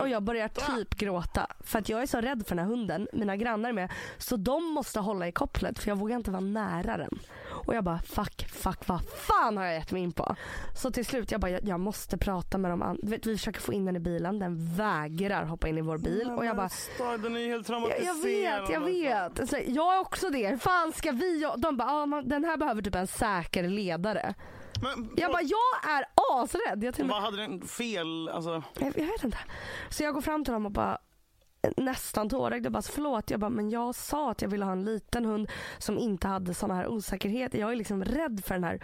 Och 0.00 0.08
jag 0.08 0.22
börjar 0.22 0.48
typ 0.48 0.94
gråta. 0.94 1.46
För 1.60 1.78
att 1.78 1.88
jag 1.88 2.02
är 2.02 2.06
så 2.06 2.20
rädd 2.20 2.46
för 2.46 2.54
den 2.56 2.64
här 2.64 2.70
hunden. 2.70 3.08
Mina 3.12 3.36
grannar 3.36 3.68
är 3.68 3.72
med. 3.72 3.92
Så 4.18 4.36
de 4.36 4.64
måste 4.72 5.00
hålla 5.00 5.28
i 5.28 5.32
kopplet 5.32 5.78
för 5.78 5.88
jag 5.88 5.96
vågar 5.96 6.16
inte 6.16 6.30
vara 6.30 6.40
nära 6.40 6.96
den. 6.96 7.18
Och 7.66 7.74
jag 7.74 7.84
bara 7.84 7.98
fuck, 7.98 8.48
fuck, 8.48 8.88
vad 8.88 9.00
fan 9.08 9.56
har 9.56 9.64
jag 9.64 9.74
gett 9.74 9.92
mig 9.92 10.02
in 10.02 10.12
på? 10.12 10.36
Så 10.76 10.90
till 10.90 11.04
slut 11.06 11.30
jag 11.32 11.40
bara, 11.40 11.50
jag, 11.50 11.64
jag 11.64 11.80
måste 11.80 12.18
prata 12.18 12.58
med 12.58 12.70
de 12.70 12.82
andra. 12.82 13.00
Vi 13.02 13.18
försöker 13.18 13.60
få 13.60 13.72
in 13.72 13.84
den 13.84 13.96
i 13.96 14.00
bilen. 14.00 14.38
Den 14.38 14.74
vägrar 14.76 15.44
hoppa 15.44 15.68
in 15.68 15.78
i 15.78 15.80
vår 15.80 15.98
bil. 15.98 16.30
Och 16.30 16.44
jag 16.44 16.56
bara, 16.56 16.68
den 17.16 17.36
är 17.36 17.40
ju 17.40 17.48
helt 17.48 17.68
jag, 17.68 17.80
jag 17.82 17.90
traumatiserad. 17.90 18.60
vet, 18.62 18.70
jag 18.70 18.80
vet. 18.80 19.40
Alltså, 19.40 19.58
jag 19.58 19.94
är 19.94 20.00
också 20.00 20.30
det. 20.30 20.48
Hur 20.48 20.56
fan 20.56 20.92
ska 20.92 21.12
vi? 21.12 21.46
De 21.56 21.76
bara, 21.76 21.90
ah, 21.90 22.06
man, 22.06 22.28
den 22.28 22.44
här 22.44 22.56
behöver 22.56 22.82
typ 22.82 22.94
en 22.94 23.06
säker 23.06 23.68
ledare. 23.68 24.34
Men, 24.82 25.10
Jag 25.16 25.32
bara, 25.32 25.42
jag 25.42 25.90
är 25.96 26.04
asrädd. 26.16 26.84
Jag 26.84 26.94
till 26.94 27.04
vad 27.08 27.22
hade 27.22 27.36
den 27.36 27.60
fel? 27.62 28.28
Alltså, 28.28 28.62
jag, 28.78 28.88
jag 28.98 29.06
vet 29.06 29.24
inte. 29.24 29.38
Så 29.90 30.02
jag 30.02 30.14
går 30.14 30.20
fram 30.20 30.44
till 30.44 30.52
dem 30.52 30.66
och 30.66 30.72
bara 30.72 30.98
nästan 31.76 32.28
tårögd 32.28 32.66
och 32.66 32.72
bara 32.72 32.82
förlåt. 32.82 33.30
Jag 33.30 33.40
bara, 33.40 33.50
men 33.50 33.70
jag 33.70 33.94
sa 33.94 34.30
att 34.30 34.42
jag 34.42 34.48
ville 34.48 34.64
ha 34.64 34.72
en 34.72 34.84
liten 34.84 35.24
hund 35.24 35.50
som 35.78 35.98
inte 35.98 36.28
hade 36.28 36.54
såna 36.54 36.74
här 36.74 36.86
osäkerheter. 36.86 37.58
Jag 37.58 37.72
är 37.72 37.76
liksom 37.76 38.04
rädd 38.04 38.42
för 38.44 38.54
den 38.54 38.64
här 38.64 38.80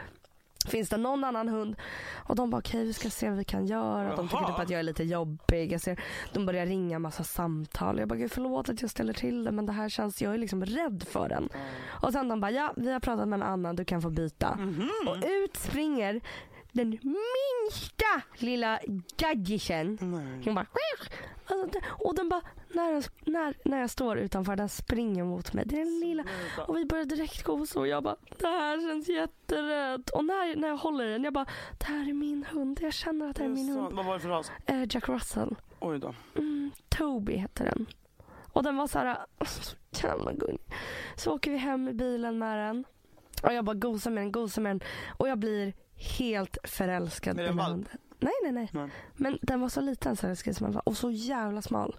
Finns 0.68 0.88
det 0.88 0.96
någon 0.96 1.24
annan 1.24 1.48
hund? 1.48 1.76
Och 2.14 2.36
de 2.36 2.50
bara 2.50 2.58
okej 2.58 2.84
vi 2.84 2.92
ska 2.92 3.10
se 3.10 3.28
vad 3.28 3.38
vi 3.38 3.44
kan 3.44 3.66
göra. 3.66 4.16
De 4.16 4.28
tycker 4.28 4.44
typ 4.44 4.58
att 4.58 4.70
jag 4.70 4.78
är 4.78 4.82
lite 4.82 5.04
jobbig. 5.04 5.72
Jag 5.72 5.80
ser, 5.80 6.00
de 6.32 6.46
börjar 6.46 6.66
ringa 6.66 6.98
massa 6.98 7.24
samtal. 7.24 7.98
Jag 7.98 8.08
bara 8.08 8.18
gud 8.18 8.32
förlåt 8.32 8.68
att 8.68 8.82
jag 8.82 8.90
ställer 8.90 9.12
till 9.12 9.44
det 9.44 9.52
men 9.52 9.66
det 9.66 9.72
här 9.72 9.88
känns, 9.88 10.22
jag 10.22 10.34
är 10.34 10.38
liksom 10.38 10.64
rädd 10.64 11.04
för 11.10 11.28
den. 11.28 11.48
Och 11.88 12.12
sen 12.12 12.28
de 12.28 12.40
bara 12.40 12.50
ja 12.50 12.72
vi 12.76 12.92
har 12.92 13.00
pratat 13.00 13.28
med 13.28 13.36
en 13.36 13.42
annan 13.42 13.76
du 13.76 13.84
kan 13.84 14.02
få 14.02 14.10
byta. 14.10 14.58
Och 15.08 15.16
ut 15.16 15.56
springer 15.56 16.20
den 16.72 16.90
minsta 16.90 18.22
lilla 18.38 18.80
gaggisen. 19.16 19.98
Hon 20.44 20.54
bara 20.54 20.66
alltså, 21.46 21.78
och 21.88 22.14
den 22.14 22.28
bara 22.28 22.42
när, 22.68 23.04
när, 23.30 23.54
när 23.64 23.80
jag 23.80 23.90
står 23.90 24.18
utanför 24.18 24.56
den 24.56 24.68
springer 24.68 25.24
mot 25.24 25.52
mig. 25.52 25.64
Den 25.66 26.00
lilla 26.00 26.24
och 26.68 26.76
vi 26.76 26.84
börjar 26.84 27.04
direkt 27.04 27.42
gosa 27.42 27.80
och 27.80 27.88
jag 27.88 28.02
bara 28.02 28.16
det 28.38 28.46
här 28.46 28.88
känns 28.88 29.08
jätterätt. 29.08 30.10
Och 30.10 30.24
när, 30.24 30.56
när 30.56 30.68
jag 30.68 30.76
håller 30.76 31.06
den 31.06 31.24
jag 31.24 31.32
bara 31.32 31.46
det 31.78 31.84
här 31.84 32.08
är 32.08 32.12
min 32.12 32.44
hund. 32.44 32.78
Jag 32.82 32.92
känner 32.92 33.30
att 33.30 33.36
det 33.36 33.44
är 33.44 33.48
min 33.48 33.66
just 33.66 33.78
hund. 33.78 33.96
Vad 33.96 34.06
var 34.06 34.14
det 34.14 34.20
för 34.20 34.28
ras? 34.28 34.52
Eh, 34.66 34.82
Jack 34.90 35.08
Russell. 35.08 35.56
Oj 35.80 35.98
då. 35.98 36.14
Mm, 36.34 36.70
Toby 36.88 37.36
heter 37.36 37.64
den. 37.64 37.86
Och 38.52 38.62
den 38.62 38.76
var 38.76 38.86
så 38.86 38.98
här, 38.98 39.18
så 39.44 39.76
jävla 40.06 40.32
gullig. 40.32 40.60
Så 41.16 41.34
åker 41.34 41.50
vi 41.50 41.56
hem 41.56 41.88
i 41.88 41.92
bilen 41.92 42.38
med 42.38 42.58
den. 42.58 42.84
Och 43.42 43.52
jag 43.52 43.64
bara 43.64 43.74
gosar 43.74 44.10
med 44.10 44.22
den, 44.22 44.32
gosar 44.32 44.62
med 44.62 44.70
den. 44.70 44.80
Och 45.18 45.28
jag 45.28 45.38
blir 45.38 45.72
helt 46.18 46.58
förälskad 46.64 47.40
i 47.40 47.46
hunden. 47.46 47.88
Nej, 48.18 48.32
nej, 48.42 48.52
nej, 48.52 48.68
Nej. 48.72 48.90
Men 49.16 49.38
den 49.42 49.60
var 49.60 49.68
så 49.68 49.80
liten 49.80 50.16
så 50.16 50.26
här, 50.26 50.52
som 50.52 50.72
var. 50.72 50.88
Och 50.88 50.96
så 50.96 51.10
jävla 51.10 51.62
smal. 51.62 51.96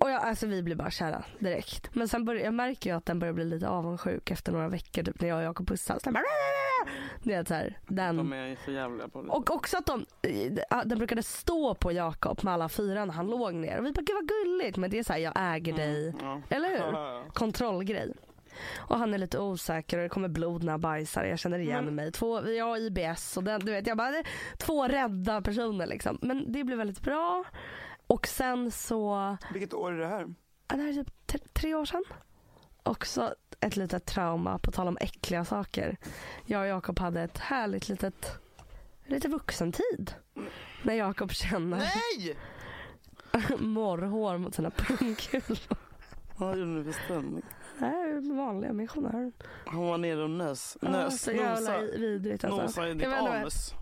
Och 0.00 0.10
jag, 0.10 0.22
alltså 0.22 0.46
vi 0.46 0.62
blir 0.62 0.74
bara 0.74 0.90
kära 0.90 1.24
direkt. 1.38 1.94
Men 1.94 2.08
sen 2.08 2.24
börjar, 2.24 2.44
jag 2.44 2.54
märker 2.54 2.90
ju 2.90 2.96
att 2.96 3.06
den 3.06 3.18
börjar 3.18 3.34
bli 3.34 3.44
lite 3.44 3.68
avundsjuk 3.68 4.30
efter 4.30 4.52
några 4.52 4.68
veckor 4.68 5.02
typ 5.02 5.20
när 5.20 5.28
jag 5.28 5.38
och 5.38 5.44
Jakob 5.44 5.68
pussas. 5.68 6.02
Den 6.02 6.12
bara, 6.12 6.22
det 7.22 7.34
är 7.34 7.44
så 7.44 7.54
här, 7.54 7.78
den 7.88 8.16
De 8.16 8.32
är 8.32 8.56
för 8.56 8.72
jävliga 8.72 9.08
på 9.08 9.22
det. 9.22 9.28
och 9.28 9.50
också 9.50 9.76
att 9.78 9.86
de, 9.86 10.06
eh, 10.22 10.82
den 10.84 10.98
brukade 10.98 11.22
stå 11.22 11.74
på 11.74 11.92
Jakob 11.92 12.44
med 12.44 12.54
alla 12.54 12.68
fyra 12.68 13.04
när 13.04 13.12
han 13.14 13.26
låg 13.26 13.54
ner. 13.54 13.78
Och 13.78 13.86
vi 13.86 13.92
bara, 13.92 14.02
gud 14.02 14.16
vad 14.16 14.28
gulligt. 14.28 14.76
Men 14.76 14.90
det 14.90 14.98
är 14.98 15.04
så 15.04 15.12
här, 15.12 15.20
jag 15.20 15.32
äger 15.36 15.72
dig. 15.72 16.14
Ja. 16.20 16.42
Eller 16.48 16.68
hur? 16.68 16.76
Ja, 16.76 17.12
ja. 17.12 17.24
Kontrollgrej. 17.32 18.12
Och 18.78 18.98
han 18.98 19.14
är 19.14 19.18
lite 19.18 19.38
osäker 19.38 19.96
och 19.98 20.02
det 20.02 20.08
kommer 20.08 20.28
blod 20.28 20.62
när 20.64 20.72
han 20.72 20.80
bajsar. 20.80 21.24
Jag 21.24 21.38
känner 21.38 21.58
igen 21.58 21.84
Men- 21.84 21.94
mig. 21.94 22.12
Två, 22.12 22.48
jag 22.48 22.64
har 22.64 22.76
IBS 22.78 23.36
och 23.36 23.44
den, 23.44 23.60
du 23.60 23.72
vet, 23.72 23.86
jag 23.86 23.96
bara, 23.96 24.22
två 24.58 24.88
rädda 24.88 25.42
personer 25.42 25.86
liksom. 25.86 26.18
Men 26.22 26.52
det 26.52 26.64
blev 26.64 26.78
väldigt 26.78 27.00
bra. 27.02 27.44
Och 28.06 28.26
sen 28.26 28.70
så, 28.70 29.36
Vilket 29.52 29.74
år 29.74 29.92
är 29.92 29.98
det 29.98 30.06
här? 30.06 30.34
det 30.66 30.76
här 30.76 30.88
är 30.88 30.92
typ 30.92 31.26
tre, 31.26 31.40
tre 31.52 31.74
år 31.74 31.84
sedan. 31.84 32.04
Också 32.82 33.34
ett 33.60 33.76
litet 33.76 34.06
trauma 34.06 34.58
på 34.58 34.70
tal 34.72 34.88
om 34.88 34.98
äckliga 35.00 35.44
saker. 35.44 35.96
Jag 36.46 36.60
och 36.60 36.66
Jakob 36.66 36.98
hade 36.98 37.22
ett 37.22 37.38
härligt 37.38 37.88
litet, 37.88 38.38
lite 39.06 39.28
vuxentid. 39.28 40.14
När 40.82 40.94
Jakob 40.94 41.32
känner 41.32 41.78
Nej! 41.78 42.36
morrhår 43.58 44.38
mot 44.38 44.54
sina 44.54 44.70
pungkulor. 44.70 45.58
Vad 46.36 46.58
gjorde? 46.58 46.82
Det 46.82 46.92
här 47.80 48.08
är 48.08 48.36
vanliga 48.36 48.72
missionärer. 48.72 49.32
Han 49.66 49.80
var 49.80 49.98
nere 49.98 50.22
och 50.22 50.30
nös. 50.30 50.76
Nös. 50.80 51.22
så 51.22 51.32
jävla 51.32 51.80
vidrigt 51.80 52.44
alltså. 52.44 52.62
Nosa 52.62 52.88
i 52.88 52.94
ditt 52.94 53.06
anus. 53.06 53.74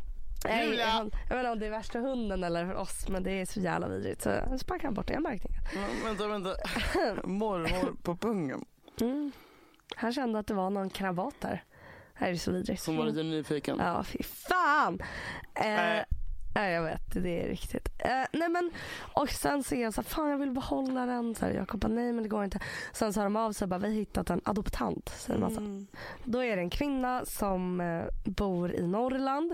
Nej, 0.44 0.66
Julia! 0.68 0.87
jag, 0.87 1.11
jag 1.30 1.37
vet 1.37 1.38
inte 1.38 1.50
om 1.50 1.59
det 1.59 1.66
är 1.66 1.70
värsta 1.70 1.98
hunden 1.98 2.44
eller 2.44 2.66
för 2.66 2.74
oss 2.74 3.09
men 3.09 3.22
det 3.22 3.30
är 3.40 3.46
så 3.46 3.61
jävla 3.61 3.88
vidrigt. 3.88 4.22
Så 4.22 4.30
sparkade 4.59 4.87
han 4.87 4.94
bort 4.94 5.07
det, 5.07 5.12
jag 5.12 5.22
märkte 5.22 5.48
inget. 5.48 5.62
Ja, 5.74 5.80
vänta, 6.04 6.28
vänta. 6.28 6.57
Morrhår 7.26 7.92
på 8.02 8.16
pungen. 8.16 8.64
Mm. 9.00 9.33
Han 9.96 10.12
kände 10.12 10.38
att 10.38 10.46
det 10.46 10.54
var 10.54 10.70
någon 10.70 10.90
kravat 10.90 11.35
där. 11.40 11.64
Det 12.18 12.24
här 12.24 12.30
är 12.30 12.37
så 12.37 12.52
vidrigt. 12.52 12.83
Som 12.83 12.96
var 12.96 13.04
lite 13.07 13.22
nyfiken. 13.22 13.76
Ja, 13.78 14.02
fy 14.02 14.22
fan. 14.22 14.98
Eh, 15.54 15.98
Äh. 15.98 16.04
Nej, 16.54 16.72
jag 16.72 16.82
vet. 16.82 17.14
Det 17.14 17.42
är 17.44 17.48
riktigt. 17.48 17.88
Eh, 17.98 18.10
nej 18.32 18.48
men, 18.48 18.70
och 19.14 19.28
sen 19.28 19.62
så 19.64 19.74
är 19.74 19.82
jag 19.82 19.94
så 19.94 20.00
här, 20.00 20.08
fan 20.08 20.30
jag 20.30 20.38
vill 20.38 20.50
behålla 20.50 21.06
den. 21.06 21.34
Så 21.34 21.46
här, 21.46 21.52
Jakob 21.52 21.80
bara, 21.80 21.88
nej 21.92 22.12
men 22.12 22.22
det 22.22 22.28
går 22.28 22.44
inte. 22.44 22.60
Sen 22.92 23.12
så 23.12 23.20
har 23.20 23.24
de 23.24 23.36
av 23.36 23.52
sig 23.52 23.68
bara, 23.68 23.78
vi 23.78 23.86
har 23.86 23.94
hittat 23.94 24.30
en 24.30 24.40
adoptant. 24.44 25.08
Säger 25.08 25.40
man 25.40 25.50
så. 25.50 25.60
Mm. 25.60 25.86
Då 26.24 26.44
är 26.44 26.56
det 26.56 26.62
en 26.62 26.70
kvinna 26.70 27.24
som 27.24 27.80
eh, 27.80 28.04
bor 28.24 28.72
i 28.72 28.86
Norrland. 28.86 29.52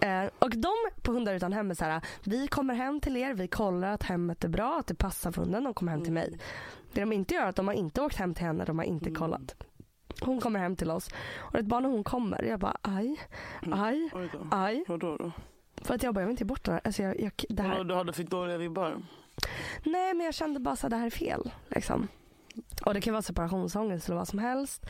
Eh, 0.00 0.24
och 0.38 0.50
de 0.50 0.72
på 1.02 1.12
Hundar 1.12 1.34
utan 1.34 1.52
hem 1.52 1.70
är 1.70 1.74
så 1.74 1.84
här, 1.84 2.00
vi 2.24 2.48
kommer 2.48 2.74
hem 2.74 3.00
till 3.00 3.16
er, 3.16 3.34
vi 3.34 3.48
kollar 3.48 3.92
att 3.92 4.02
hemmet 4.02 4.44
är 4.44 4.48
bra, 4.48 4.78
att 4.80 4.86
det 4.86 4.94
passar 4.94 5.32
för 5.32 5.42
hunden, 5.42 5.64
de 5.64 5.74
kommer 5.74 5.92
hem 5.92 6.02
till 6.04 6.12
mig. 6.12 6.38
Det 6.92 7.00
de 7.00 7.12
inte 7.12 7.34
gör 7.34 7.42
är 7.42 7.46
att 7.46 7.56
de 7.56 7.66
har 7.66 7.74
inte 7.74 8.02
åkt 8.02 8.16
hem 8.16 8.34
till 8.34 8.44
henne, 8.44 8.64
de 8.64 8.78
har 8.78 8.84
inte 8.84 9.10
kollat. 9.10 9.54
Hon 10.20 10.40
kommer 10.40 10.60
hem 10.60 10.76
till 10.76 10.90
oss 10.90 11.10
och 11.38 11.54
ett 11.54 11.66
barn 11.66 11.82
när 11.82 11.90
hon 11.90 12.04
kommer, 12.04 12.42
jag 12.42 12.60
bara 12.60 12.76
aj, 12.82 13.20
aj, 13.72 14.10
Oj 14.14 14.30
då. 14.32 14.38
aj. 14.50 14.84
Vadå 14.88 15.16
då? 15.16 15.32
För 15.82 15.94
att 15.94 16.02
jag 16.02 16.14
bara, 16.14 16.20
jag 16.20 16.26
vill 16.26 16.32
inte 16.32 16.42
ge 16.42 16.46
bort 16.48 16.64
den 16.64 16.74
här. 16.74 16.80
Alltså 16.84 17.02
jag, 17.02 17.20
jag, 17.20 17.32
det 17.48 17.62
här. 17.62 17.84
Du 17.84 17.94
hade 17.94 18.12
fick 18.12 18.30
dåliga 18.30 18.58
vibbar? 18.58 19.02
Nej 19.84 20.14
men 20.14 20.26
jag 20.26 20.34
kände 20.34 20.60
bara 20.60 20.72
att 20.74 20.90
det 20.90 20.96
här 20.96 21.06
är 21.06 21.10
fel. 21.10 21.52
Liksom. 21.68 22.08
Och 22.84 22.94
det 22.94 23.00
kan 23.00 23.12
vara 23.12 23.22
separationsångest 23.22 24.08
eller 24.08 24.16
vad 24.16 24.28
som 24.28 24.38
helst. 24.38 24.86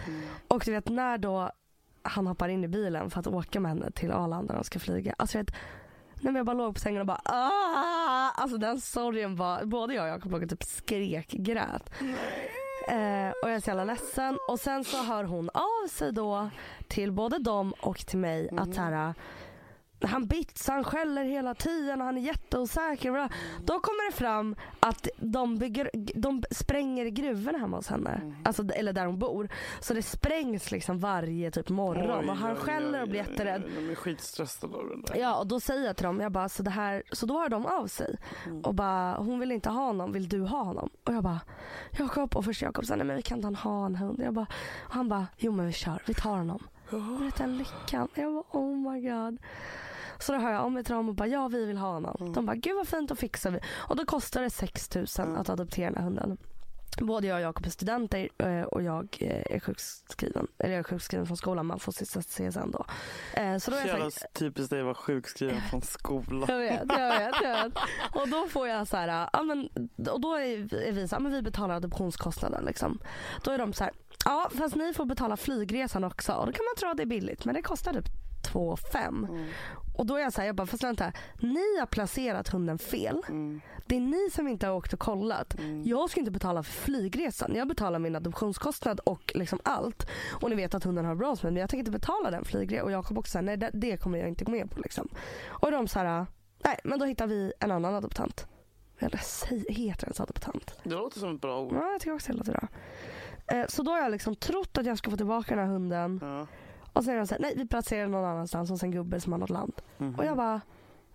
Och 0.49 0.63
du 0.65 0.73
vet 0.73 0.89
när 0.89 1.19
då 1.19 1.51
han 2.03 2.27
hoppar 2.27 2.49
in 2.49 2.65
i 2.65 2.69
bilen 2.69 3.11
för 3.11 3.21
att 3.21 3.27
åka 3.27 3.61
med 3.61 3.71
henne 3.71 3.91
till 3.91 4.13
Arlanda 4.13 4.53
när 4.53 4.61
de 4.61 4.65
ska 4.65 4.79
flyga. 4.79 5.15
Alltså 5.19 5.39
jag 5.39 5.45
vet, 5.45 5.55
när 6.21 6.33
jag 6.33 6.47
bara 6.47 6.57
låg 6.57 6.75
på 6.75 6.81
sängen 6.81 7.01
och 7.01 7.07
bara 7.07 7.21
ah! 7.25 8.31
Alltså 8.35 8.59
den 8.59 8.81
sorgen 8.81 9.37
var, 9.37 9.65
både 9.65 9.95
jag 9.95 10.05
och 10.05 10.09
Jakob 10.09 10.33
låg 10.33 10.43
och 10.43 10.51
typ 10.51 10.65
skrek, 10.65 11.29
grät. 11.31 11.91
Eh, 12.89 13.31
och 13.43 13.49
jag 13.49 13.55
är 13.55 13.61
så 13.61 13.71
jävla 13.71 13.85
ledsen. 13.85 14.39
Och 14.49 14.61
sen 14.61 14.85
så 14.85 15.03
hör 15.03 15.25
hon 15.25 15.51
av 15.55 15.89
sig 15.89 16.13
då 16.13 16.51
till 16.89 17.13
både 17.13 17.39
dem 17.39 17.75
och 17.81 17.99
till 17.99 18.19
mig 18.19 18.49
att 18.57 18.75
så 18.75 18.81
här, 18.81 19.15
han 20.01 20.27
bitsar, 20.27 20.75
han 20.75 20.85
skäller 20.85 21.25
hela 21.25 21.55
tiden 21.55 22.01
och 22.01 22.07
han 22.07 22.17
är 22.17 22.23
jätteosäker. 22.23 23.13
Bla. 23.13 23.29
Då 23.65 23.81
kommer 23.81 24.11
det 24.11 24.17
fram 24.17 24.57
att 24.81 25.09
de, 25.17 25.59
bygger, 25.59 25.91
de 26.15 26.43
spränger 26.51 27.07
gruvorna 27.07 27.59
hemma 27.59 27.77
hos 27.77 27.89
henne. 27.89 28.11
Mm. 28.11 28.37
Alltså, 28.45 28.69
eller 28.69 28.93
där 28.93 29.07
hon 29.07 29.19
bor. 29.19 29.49
Så 29.81 29.95
det 29.95 30.03
sprängs 30.03 30.71
liksom 30.71 30.99
varje 30.99 31.51
typ 31.51 31.69
morgon 31.69 32.25
Oj, 32.25 32.31
och 32.31 32.37
han 32.37 32.53
oj, 32.53 32.57
skäller 32.57 32.99
och 32.99 33.05
oj, 33.05 33.11
blir 33.11 33.23
oj, 33.23 33.27
jätterädd. 33.31 33.63
De 33.77 33.91
är 33.91 33.95
skitstressade 33.95 34.77
av 34.77 34.89
det 34.89 35.13
där. 35.13 35.21
Ja 35.21 35.39
och 35.39 35.47
då 35.47 35.61
säger 35.61 35.87
jag 35.87 35.97
till 35.97 36.07
dem, 36.07 36.21
jag 36.21 36.33
bara, 36.33 36.49
så, 36.49 36.63
det 36.63 36.71
här, 36.71 37.03
så 37.13 37.27
då 37.27 37.41
hör 37.41 37.49
de 37.49 37.67
av 37.67 37.87
sig. 37.87 38.17
Mm. 38.47 38.61
Och 38.61 38.75
bara, 38.75 39.17
hon 39.17 39.41
vill 39.41 39.53
inte 39.53 39.71
ha 39.71 39.85
honom, 39.85 40.13
vill 40.13 40.29
du 40.29 40.41
ha 40.41 40.63
honom? 40.63 40.91
Och 41.05 41.15
jag 41.15 41.23
bara, 41.23 41.41
Jakob 41.99 42.37
och 42.37 42.45
först 42.45 42.63
Jakob 42.63 42.87
sa, 42.87 42.97
nej 42.97 43.07
men 43.07 43.17
vi 43.17 43.23
kan 43.23 43.45
inte 43.45 43.61
ha 43.61 43.87
en 43.87 43.97
hund. 43.97 44.21
Jag 44.23 44.35
bara, 44.35 44.47
och 44.87 44.95
han 44.95 45.09
bara, 45.09 45.27
jo 45.37 45.53
men 45.53 45.67
vi 45.67 45.73
kör, 45.73 46.03
vi 46.07 46.15
tar 46.15 46.37
honom. 46.37 46.63
Och 46.91 47.39
den 47.39 47.59
lyckan. 47.59 48.09
Jag 48.15 48.35
bara, 48.35 48.45
oh 48.51 48.93
my 48.93 49.01
god. 49.01 49.39
Så 50.19 50.33
då 50.33 50.39
hör 50.39 50.53
jag 50.53 50.61
av 50.61 50.73
mig 50.73 50.85
till 50.85 50.95
dem 50.95 51.09
och 51.09 51.15
bara, 51.15 51.29
ja 51.29 51.49
vi 51.49 51.67
vill 51.67 51.77
ha 51.79 51.93
honom. 51.93 52.17
Mm. 52.21 52.33
De 52.33 52.47
bara, 52.47 52.57
gud 52.57 52.77
vad 52.77 52.89
fint, 52.89 53.09
då 53.09 53.15
fixar 53.15 53.51
vi. 53.51 53.61
Och 53.75 53.97
då 53.97 54.05
kostar 54.05 54.43
det 54.43 54.51
6 54.51 54.95
000 54.95 55.07
att 55.37 55.49
adoptera 55.49 55.91
den 55.91 55.97
här 55.97 56.05
hunden. 56.05 56.37
Både 57.01 57.27
jag 57.27 57.35
och 57.37 57.41
Jakob 57.43 57.67
är 57.67 57.71
studenter 57.71 58.29
eh, 58.39 58.63
och 58.63 58.83
jag 58.83 59.17
eh, 59.21 59.57
är 59.57 59.61
sjukskriven. 59.61 60.47
Eller 60.59 60.75
jag 60.75 60.79
är 60.79 60.83
sjukskriven 60.83 61.27
från 61.27 61.37
skolan, 61.37 61.67
man 61.67 61.79
får 61.79 61.93
sista 61.93 62.23
CSN 62.23 62.71
då. 62.71 62.85
Eh, 63.35 63.59
Så 63.59 63.71
då 63.71 63.77
är 63.77 63.87
Jävla 63.87 64.11
så 64.11 64.21
här, 64.21 64.29
typiskt 64.33 64.71
dig 64.71 64.79
att 64.81 64.85
vara 64.85 64.95
sjukskriven 64.95 65.61
från 65.71 65.83
skolan. 65.83 66.45
jag 66.49 66.59
vet, 66.59 66.83
jag 66.89 67.19
vet, 67.19 67.35
jag 67.43 67.65
vet. 67.65 67.73
Och 68.15 68.29
då 68.29 68.47
får 68.49 68.69
jag 68.69 68.89
så 68.89 68.97
här, 68.97 69.29
ja 69.33 69.43
men, 69.43 69.69
och 70.11 70.21
då 70.21 70.35
är 70.35 70.75
är 70.75 70.93
vi 70.93 71.09
så 71.09 71.15
här, 71.17 71.23
men 71.23 71.33
vi 71.33 71.43
betalar 71.43 71.75
adoptionskostnaden 71.75 72.65
liksom. 72.65 72.99
Då 73.45 73.51
är 73.51 73.59
de 73.59 73.73
så 73.73 73.85
här, 73.85 73.93
ja 74.25 74.51
fast 74.55 74.75
ni 74.77 74.95
får 74.95 75.05
betala 75.05 75.37
flygresan 75.37 76.05
också. 76.05 76.33
Och 76.33 76.47
då 76.47 76.53
kan 76.53 76.65
man 76.65 76.75
tro 76.79 76.89
att 76.91 76.97
det 76.97 77.03
är 77.03 77.07
billigt 77.07 77.45
men 77.45 77.55
det 77.55 77.63
kostar 77.63 77.93
typ 77.93 78.09
2 78.43 78.77
5 78.77 79.27
Och 79.97 80.07
då 80.07 80.17
är 80.17 80.21
jag 80.21 80.33
så 80.33 80.41
här, 80.41 80.47
jag 80.47 80.57
bara, 80.57 80.67
fast 80.67 80.85
vänta, 80.85 81.13
ni 81.41 81.79
har 81.79 81.87
placerat 81.87 82.49
hunden 82.49 82.79
fel. 82.79 83.23
Det 83.87 83.97
är 83.97 84.01
ni 84.01 84.31
som 84.33 84.49
inte 84.49 84.67
har 84.67 84.75
åkt 84.75 84.93
och 84.93 84.99
kollat. 84.99 85.57
Jag 85.85 86.11
ska 86.11 86.21
inte 86.21 86.33
betala 86.33 86.63
för 86.63 86.73
flygresan. 86.73 87.55
Jag 87.55 87.69
betalar 87.69 87.99
min 87.99 88.17
adoptionskostnad 88.17 89.01
och 89.01 89.33
liksom 89.35 89.59
allt. 89.63 90.07
Och 90.41 90.51
ni 90.51 90.57
vet 90.57 90.75
att 90.75 90.85
hunden 90.85 91.05
har 91.05 91.15
bra 91.15 91.29
hos 91.31 91.43
mig 91.43 91.53
men 91.53 91.61
jag 91.61 91.71
tänker 91.71 91.81
inte 91.81 91.91
betala 91.91 92.31
den 92.31 92.45
flygresan. 92.45 92.85
Och 92.85 92.93
Jakob 92.93 93.19
också 93.19 93.31
säger 93.33 93.43
nej 93.43 93.57
det, 93.57 93.71
det 93.73 93.97
kommer 93.97 94.19
jag 94.19 94.29
inte 94.29 94.45
gå 94.45 94.53
med 94.53 94.71
på 94.71 94.81
liksom. 94.81 95.09
Och 95.49 95.71
de 95.73 95.89
så 95.89 95.99
här, 95.99 96.27
nej 96.65 96.79
men 96.85 96.99
då 96.99 97.05
hittar 97.05 97.27
vi 97.27 97.53
en 97.61 97.71
annan 97.71 97.95
adoptant. 97.95 98.47
Eller 98.99 99.21
heter 99.73 100.05
ens 100.07 100.21
adoptant? 100.21 100.75
Det 100.85 100.91
låter 100.91 101.21
som 101.21 101.35
ett 101.35 101.41
bra 101.41 101.61
ord. 101.61 101.73
Ja 101.75 101.91
jag 101.93 102.01
tycker 102.01 102.15
också 102.15 102.33
det 102.33 102.39
låter 102.39 102.53
bra. 102.53 102.69
Eh, 103.47 103.67
Så 103.69 103.83
då 103.83 103.91
har 103.91 103.99
jag 103.99 104.11
liksom 104.11 104.37
trott 104.37 104.79
att 104.79 104.87
jag 104.87 104.99
ska 104.99 105.11
få 105.11 105.17
tillbaka 105.17 105.57
den 105.57 105.65
här 105.67 105.73
hunden. 105.73 106.19
Ja. 106.23 106.47
Och 106.99 107.05
sen 107.05 107.15
är 107.15 107.19
de 107.19 107.27
såhär, 107.27 107.43
nej 107.43 107.55
vi 107.57 107.67
placerar 107.67 108.09
någon 108.09 108.25
annanstans 108.25 108.71
hos 108.71 108.83
en 108.83 108.91
gubbe 108.91 109.21
som 109.21 109.33
har 109.33 109.39
något 109.39 109.51
land. 109.51 109.73
Och 110.19 110.25
jag 110.25 110.37
bara, 110.37 110.61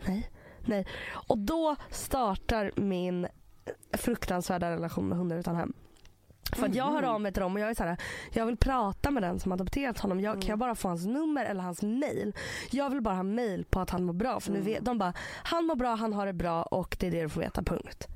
nej, 0.08 0.30
nej. 0.66 0.88
Och 1.28 1.38
då 1.38 1.76
startar 1.90 2.72
min 2.76 3.28
fruktansvärda 3.94 4.72
relation 4.72 5.08
med 5.08 5.18
hundar 5.18 5.38
utan 5.38 5.56
hem. 5.56 5.74
För 6.56 6.66
att 6.66 6.76
jag 6.76 6.86
hör 6.92 7.04
av 7.04 7.22
mig 7.22 7.34
till 7.34 7.42
dem 7.42 7.54
och 7.54 7.60
jag 7.60 7.70
är 7.70 7.74
såhär, 7.74 7.98
jag 8.34 8.46
vill 8.46 8.58
prata 8.58 9.12
med 9.12 9.24
den 9.24 9.40
som 9.40 9.52
adopterat 9.52 10.00
honom. 10.00 10.20
Jag, 10.20 10.34
Kan 10.42 10.50
jag 10.50 10.60
bara 10.60 10.76
få 10.76 10.88
hans 10.88 11.06
nummer 11.06 11.46
eller 11.46 11.62
hans 11.62 11.82
mail? 11.82 12.34
Jag 12.72 12.90
vill 12.90 13.02
bara 13.02 13.16
ha 13.16 13.24
mail 13.24 13.66
på 13.66 13.80
att 13.80 13.90
han 13.90 14.04
mår 14.04 14.14
bra. 14.14 14.40
För 14.40 14.52
nu 14.52 14.62
vet, 14.62 14.86
de 14.86 14.98
bara, 14.98 15.14
han 15.44 15.66
mår 15.66 15.76
bra, 15.76 15.96
han 15.96 16.14
har 16.14 16.26
det 16.26 16.34
bra 16.34 16.64
och 16.64 16.98
det 17.00 17.08
är 17.08 17.12
det 17.12 17.22
du 17.22 17.30
får 17.30 17.42
veta, 17.42 17.64
punkt. 17.64 18.08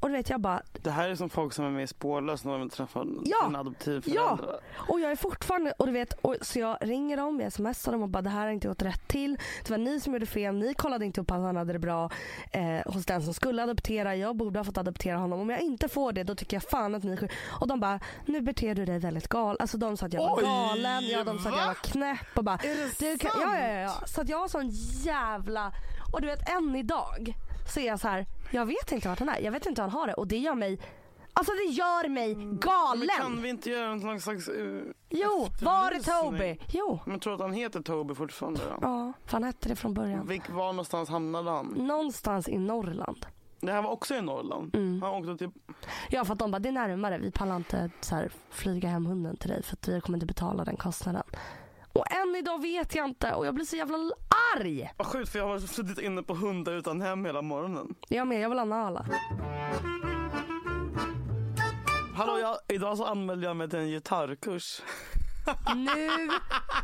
Och 0.00 0.08
du 0.08 0.16
vet 0.16 0.30
jag 0.30 0.40
bara, 0.40 0.62
Det 0.82 0.90
här 0.90 1.08
är 1.08 1.14
som 1.14 1.30
folk 1.30 1.52
som 1.52 1.64
är 1.64 1.70
med 1.70 1.82
i 1.84 1.86
Spårlös 1.86 2.44
när 2.44 2.58
de 2.58 2.70
träffar 2.70 3.06
Ja. 3.24 3.36
sina 3.46 3.58
adoptivföräldrar. 3.60 4.60
Ja, 4.76 4.84
och 4.88 5.00
jag 5.00 5.10
är 5.10 5.16
fortfarande, 5.16 5.72
och 5.78 5.86
du 5.86 5.92
vet, 5.92 6.12
och, 6.12 6.36
så 6.42 6.58
jag 6.58 6.78
ringer 6.80 7.16
dem, 7.16 7.40
jag 7.40 7.52
smsar 7.52 7.92
dem 7.92 8.02
och 8.02 8.08
bara 8.08 8.22
det 8.22 8.30
här 8.30 8.40
har 8.40 8.48
inte 8.52 8.68
gått 8.68 8.82
rätt 8.82 9.08
till. 9.08 9.38
Det 9.64 9.70
var 9.70 9.78
ni 9.78 10.00
som 10.00 10.12
gjorde 10.12 10.26
fel, 10.26 10.54
ni 10.54 10.74
kollade 10.74 11.04
inte 11.04 11.20
upp 11.20 11.30
att 11.30 11.40
han 11.40 11.56
hade 11.56 11.72
det 11.72 11.78
bra 11.78 12.10
eh, 12.52 12.92
hos 12.92 13.06
den 13.06 13.22
som 13.22 13.34
skulle 13.34 13.62
adoptera. 13.62 14.16
Jag 14.16 14.36
borde 14.36 14.58
ha 14.58 14.64
fått 14.64 14.78
adoptera 14.78 15.16
honom. 15.16 15.40
Om 15.40 15.50
jag 15.50 15.60
inte 15.60 15.88
får 15.88 16.12
det 16.12 16.22
då 16.24 16.34
tycker 16.34 16.56
jag 16.56 16.62
fan 16.62 16.94
att 16.94 17.02
ni. 17.04 17.28
Och 17.60 17.68
de 17.68 17.80
bara, 17.80 18.00
nu 18.26 18.40
beter 18.40 18.74
du 18.74 18.84
dig 18.84 18.98
väldigt 18.98 19.28
gal. 19.28 19.56
Alltså 19.60 19.78
de 19.78 19.96
sa 19.96 20.06
att 20.06 20.12
jag 20.12 20.20
var 20.22 20.36
Oj, 20.36 20.42
galen, 20.42 21.04
ja, 21.08 21.24
de 21.24 21.38
sa 21.38 21.48
att 21.48 21.54
jag 21.56 21.62
va? 21.62 21.66
var 21.66 21.74
knäpp 21.74 22.36
och 22.38 22.44
bara. 22.44 22.54
Är 22.56 22.90
det 22.98 23.18
kan, 23.18 23.30
sant? 23.30 23.42
ja, 23.46 23.58
ja, 23.58 23.68
ja, 23.68 23.78
ja. 23.80 24.06
Så 24.06 24.20
att 24.20 24.28
jag 24.28 24.38
har 24.38 24.48
sån 24.48 24.68
jävla, 25.04 25.72
och 26.12 26.20
du 26.20 26.26
vet 26.26 26.48
än 26.48 26.76
idag 26.76 27.34
så 27.66 27.80
är 27.80 27.86
jag 27.86 28.00
så 28.00 28.08
här, 28.08 28.26
jag 28.50 28.66
vet 28.66 28.92
inte 28.92 29.08
vart 29.08 29.18
han 29.18 29.28
är, 29.28 29.40
jag 29.40 29.52
vet 29.52 29.66
inte 29.66 29.82
hur 29.82 29.88
han 29.88 30.00
har 30.00 30.06
det 30.06 30.14
och 30.14 30.26
det 30.26 30.38
gör 30.38 30.54
mig 30.54 30.78
Alltså 31.38 31.52
det 31.52 31.72
gör 31.72 32.08
mig 32.08 32.34
galen! 32.34 33.06
Men 33.06 33.16
kan 33.16 33.42
vi 33.42 33.48
inte 33.48 33.70
göra 33.70 33.90
en 33.90 34.20
slags... 34.20 34.48
Uh, 34.48 34.82
Jo, 35.08 35.48
var 35.62 35.92
är? 35.92 36.22
Toby? 36.22 36.58
Jo. 36.68 37.00
Men 37.06 37.20
tror 37.20 37.30
du 37.30 37.34
att 37.34 37.40
han 37.40 37.52
heter 37.52 37.80
Toby 37.80 38.14
fortfarande? 38.14 38.60
Då? 38.60 38.78
Ja, 38.80 39.12
för 39.24 39.32
han 39.32 39.44
hette 39.44 39.68
det 39.68 39.76
från 39.76 39.94
början. 39.94 40.26
Vilk, 40.26 40.50
var 40.50 40.72
någonstans 40.72 41.08
hamnade 41.08 41.50
han? 41.50 41.66
Någonstans 41.66 42.48
i 42.48 42.58
Norrland. 42.58 43.26
Det 43.60 43.72
här 43.72 43.82
var 43.82 43.90
också 43.90 44.14
i 44.14 44.22
Norrland. 44.22 44.74
Mm. 44.74 45.02
Han 45.02 45.14
åkte 45.14 45.36
till... 45.36 45.50
Ja, 46.10 46.24
för 46.24 46.32
att 46.32 46.38
de 46.38 46.50
bara, 46.50 46.58
det 46.58 46.68
är 46.68 46.72
närmare. 46.72 47.18
Vi 47.18 47.30
pallar 47.30 47.56
inte 47.56 47.90
så 48.00 48.14
här, 48.14 48.30
flyga 48.50 48.88
hem 48.88 49.06
hunden 49.06 49.36
till 49.36 49.50
dig 49.50 49.62
för 49.62 49.76
att 49.76 49.88
vi 49.88 50.00
kommer 50.00 50.16
inte 50.16 50.26
betala 50.26 50.64
den 50.64 50.76
kostnaden. 50.76 51.22
Och 51.96 52.12
än 52.12 52.36
idag 52.36 52.62
vet 52.62 52.94
jag 52.94 53.04
inte 53.04 53.34
och 53.34 53.46
jag 53.46 53.54
blir 53.54 53.64
så 53.64 53.76
jävla 53.76 53.96
arg. 54.56 54.92
Vad 54.96 55.06
sjukt 55.06 55.28
för 55.32 55.38
jag 55.38 55.46
har 55.46 55.58
suttit 55.58 55.98
inne 55.98 56.22
på 56.22 56.34
hundar 56.34 56.72
utan 56.72 57.00
hem 57.00 57.24
hela 57.24 57.42
morgonen. 57.42 57.94
Jag 58.08 58.26
med, 58.26 58.40
jag 58.40 58.48
vill 58.48 58.58
ha 58.58 58.64
Nala. 58.64 59.06
Hallå, 62.14 62.38
jag, 62.38 62.56
idag 62.68 62.96
så 62.96 63.04
anmälde 63.04 63.46
jag 63.46 63.56
mig 63.56 63.70
till 63.70 63.78
en 63.78 63.88
gitarrkurs. 63.88 64.82
Nu 65.76 66.28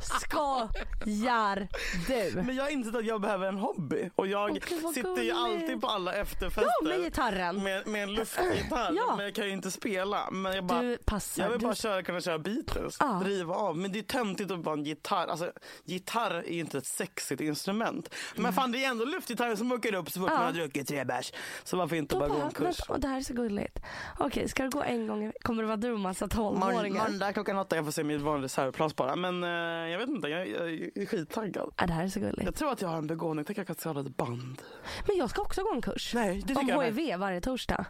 skojar 0.01 1.69
du. 2.07 2.43
Men 2.43 2.57
jag 2.57 2.65
har 2.65 2.71
insett 2.71 2.95
att 2.95 3.07
jag 3.07 3.21
behöver 3.21 3.49
en 3.49 3.57
hobby. 3.59 4.11
Och 4.15 4.27
jag 4.27 4.55
Gud, 4.55 4.83
vad 4.83 4.95
sitter 4.95 5.23
ju 5.23 5.31
alltid 5.33 5.81
på 5.81 5.87
alla 5.87 6.15
efterfester. 6.15 6.63
Ja, 6.83 6.89
med 6.89 7.01
gitarren. 7.03 7.63
Med, 7.63 7.87
med 7.87 8.03
en 8.03 8.15
luftgitarr. 8.15 8.93
Ja. 8.97 9.15
Men 9.17 9.25
jag 9.25 9.35
kan 9.35 9.45
ju 9.47 9.53
inte 9.53 9.71
spela. 9.71 10.31
Men 10.31 10.55
jag 10.55 10.65
bara, 10.65 10.83
Du 10.83 10.97
passar. 10.97 11.43
jag 11.43 11.51
vill 11.51 11.59
Du- 11.61 11.67
bara 11.67 11.75
köra, 11.75 12.03
kunna 12.03 12.21
köra 12.21 12.39
Beatles. 12.39 12.97
Ja. 13.01 13.21
Driva 13.25 13.55
av. 13.55 13.77
Men 13.79 13.93
det 13.93 13.99
är 13.99 14.03
töntigt 14.03 14.51
att 14.51 14.59
vara 14.65 14.75
en 14.77 14.85
gitarr. 14.85 15.27
Alltså, 15.27 15.53
gitarr 15.85 16.31
är 16.35 16.53
ju 16.53 16.61
inte 16.61 16.79
ett 16.79 16.87
sexigt 16.87 17.41
instrument. 17.41 18.15
Men 18.37 18.53
fan 18.53 18.73
det 18.73 18.85
är 18.85 18.89
ändå 18.91 19.05
luftgitarren 19.05 19.57
som 19.57 19.73
åker 19.73 19.95
upp 19.95 20.11
så 20.11 20.21
fort 20.21 20.29
Ja. 20.31 20.37
man 20.37 20.45
har 20.47 20.53
druckit 20.53 20.89
tre 20.89 21.05
bärs. 21.05 21.33
Så 21.65 21.77
varför 21.77 21.97
inte 21.97 22.15
Då 22.15 22.19
bara 22.19 22.29
gå 22.29 22.35
bara, 22.35 22.45
en 22.47 22.53
kurs? 22.53 22.77
men, 22.89 23.01
det 23.01 23.09
här 23.09 23.17
är 23.17 23.21
så 23.23 23.35
gulligt. 23.35 23.79
Okej, 24.19 24.49
ska 24.49 24.63
du 24.63 24.71
gå 24.71 24.83
en 24.83 25.07
gång? 25.07 25.33
Kommer 25.43 25.63
det 25.63 25.67
vara 25.67 25.77
du 25.77 25.93
och 25.93 26.01
massa 26.01 26.29
tolvåringar? 26.29 27.09
Måndag 27.09 27.33
klockan 27.33 27.59
åtta. 27.59 27.77
Jag 27.77 27.85
får 27.85 27.93
se 27.93 28.05
mitt 28.05 28.21
vanliga 28.21 28.49
reservplats 28.59 28.97
bara. 28.97 29.17
Men 29.17 29.45
eh, 29.45 29.91
jag 29.91 29.99
vet 29.99 30.09
inte. 30.09 30.29
Jag, 30.29 30.49
jag 30.49 30.71
är 30.71 31.07
skittaggad. 31.07 31.75
Ja, 31.77 31.87
det 31.87 31.93
här 31.93 32.05
är 32.05 32.09
så 32.09 32.21
gulligt. 32.21 32.45
Jag 32.45 32.55
tror 32.55 32.73
att 32.73 32.83
jag 32.83 32.89
har 32.89 32.99
en 32.99 33.07
begåvning. 33.07 33.45
Tänk 33.45 33.59
att 33.59 33.59
jag 33.59 33.67
kan 33.67 33.77
skapa 33.77 34.01
ett 34.01 34.17
band. 34.17 34.63
Men 35.07 35.17
jag 35.17 35.31
ska 35.31 35.43
också 35.43 35.63
gå 35.63 35.73
en 35.75 35.83
kurs. 35.83 36.15
Nej, 36.15 36.35
det 36.37 36.49
tycker 36.49 36.61
Om 36.61 36.69
jag 36.69 36.79
med. 36.79 36.95
HIV 36.95 37.19
varje 37.19 37.41
torsdag. 37.41 37.87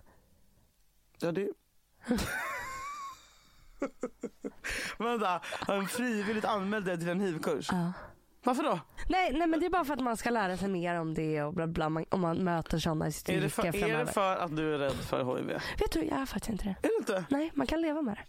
Ja, 1.20 1.32
det... 1.32 1.48
Vänta, 4.98 5.40
en 5.68 5.86
frivilligt 5.86 6.44
anmält 6.44 6.86
dig 6.86 6.98
till 6.98 7.08
en 7.08 7.20
hivkurs? 7.20 7.68
Ja. 7.72 7.92
Varför 8.44 8.62
då? 8.62 8.80
Nej, 9.08 9.32
nej 9.32 9.46
men 9.46 9.60
det 9.60 9.66
är 9.66 9.70
bara 9.70 9.84
för 9.84 9.94
att 9.94 10.00
man 10.00 10.16
ska 10.16 10.30
lära 10.30 10.56
sig 10.56 10.68
mer 10.68 11.00
om 11.00 11.14
det 11.14 11.42
och 11.42 11.54
bla 11.54 11.66
bla 11.66 11.88
man, 11.88 12.04
om 12.08 12.20
man 12.20 12.44
möter 12.44 12.78
sådana 12.78 13.06
i 13.08 13.12
sitt 13.12 13.28
Är 13.28 13.40
det, 13.40 13.48
för, 13.48 13.66
är 13.66 13.98
det 13.98 14.06
för 14.06 14.36
att 14.36 14.56
du 14.56 14.74
är 14.74 14.78
rädd 14.78 14.92
för 14.92 15.36
HIV? 15.36 15.50
Är 15.50 15.62
Vet 15.78 15.92
du, 15.92 16.04
jag 16.04 16.20
är 16.20 16.26
faktiskt 16.26 16.50
inte 16.50 16.64
det. 16.64 16.76
det 16.82 16.90
inte? 16.98 17.24
Nej, 17.30 17.50
man 17.54 17.66
kan 17.66 17.80
leva 17.80 18.02
med 18.02 18.14
det. 18.16 18.24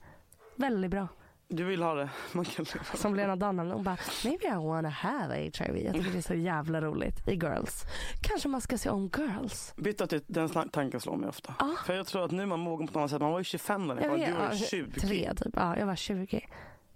Väldigt 0.55 0.91
bra. 0.91 1.07
Du 1.55 1.63
vill 1.63 1.81
ha 1.83 1.93
det? 1.93 2.09
Man 2.31 2.45
kan. 2.45 2.65
Som 2.95 3.15
Lena 3.15 3.35
Dunham, 3.35 3.71
hon 3.71 3.83
bara 3.83 3.97
maybe 4.23 4.47
I 4.47 4.53
wanna 4.55 4.89
have 4.89 5.35
HIV. 5.35 5.77
Jag 5.77 5.93
tycker 5.93 6.11
det 6.11 6.17
är 6.17 6.21
så 6.21 6.33
jävla 6.33 6.81
roligt 6.81 7.27
i 7.27 7.33
Girls. 7.33 7.83
Kanske 8.21 8.47
man 8.49 8.61
ska 8.61 8.77
se 8.77 8.89
om 8.89 9.09
Girls. 9.17 9.73
Byta 9.77 10.07
till 10.07 10.21
den 10.27 10.47
sna- 10.47 10.69
tanken 10.69 10.99
slår 10.99 11.15
mig 11.17 11.29
ofta. 11.29 11.55
Ja. 11.59 11.75
För 11.85 11.93
jag 11.93 12.07
tror 12.07 12.25
att 12.25 12.31
nu 12.31 12.41
är 12.41 12.45
man 12.45 12.59
mogen 12.59 12.87
på 12.87 12.99
något 12.99 13.09
sätt. 13.11 13.21
Man 13.21 13.31
var 13.31 13.39
ju 13.39 13.43
25 13.43 13.87
när 13.87 14.01
Jag 14.01 14.09
var. 14.09 14.17
vet, 14.17 14.27
Du 14.27 14.33
var 14.33 14.49
ja, 14.51 14.57
20. 14.57 14.99
Tre 14.99 15.33
typ. 15.35 15.53
Ja, 15.55 15.77
jag 15.77 15.85
var 15.85 15.95
20. 15.95 16.45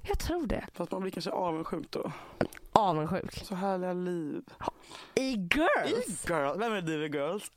Jag 0.02 0.20
tror 0.20 0.48
det. 0.48 0.66
Fast 0.74 0.92
man 0.92 1.02
blir 1.02 1.12
kanske 1.12 1.32
avundsjuk 1.32 1.92
då. 1.92 2.12
Avundsjuk. 2.72 3.34
Så 3.34 3.56
härliga 3.56 3.94
liv. 3.94 4.42
I 5.16 5.22
I 5.22 5.32
Girls? 5.36 6.26
Girls. 6.30 6.58
Vem 6.62 6.74
är 6.74 6.82
du 6.82 7.06
i 7.06 7.08
Girls? 7.10 7.52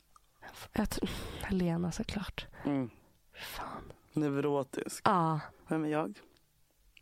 Jag 0.73 0.91
tror, 0.91 1.11
Lena 1.51 1.93
såklart. 1.93 2.47
Mm. 2.65 2.91
Fan. 3.35 3.93
Neurotisk. 4.13 5.03
Ja, 5.05 5.41
Vem 5.69 5.85
är 5.85 5.89
jag? 5.89 6.19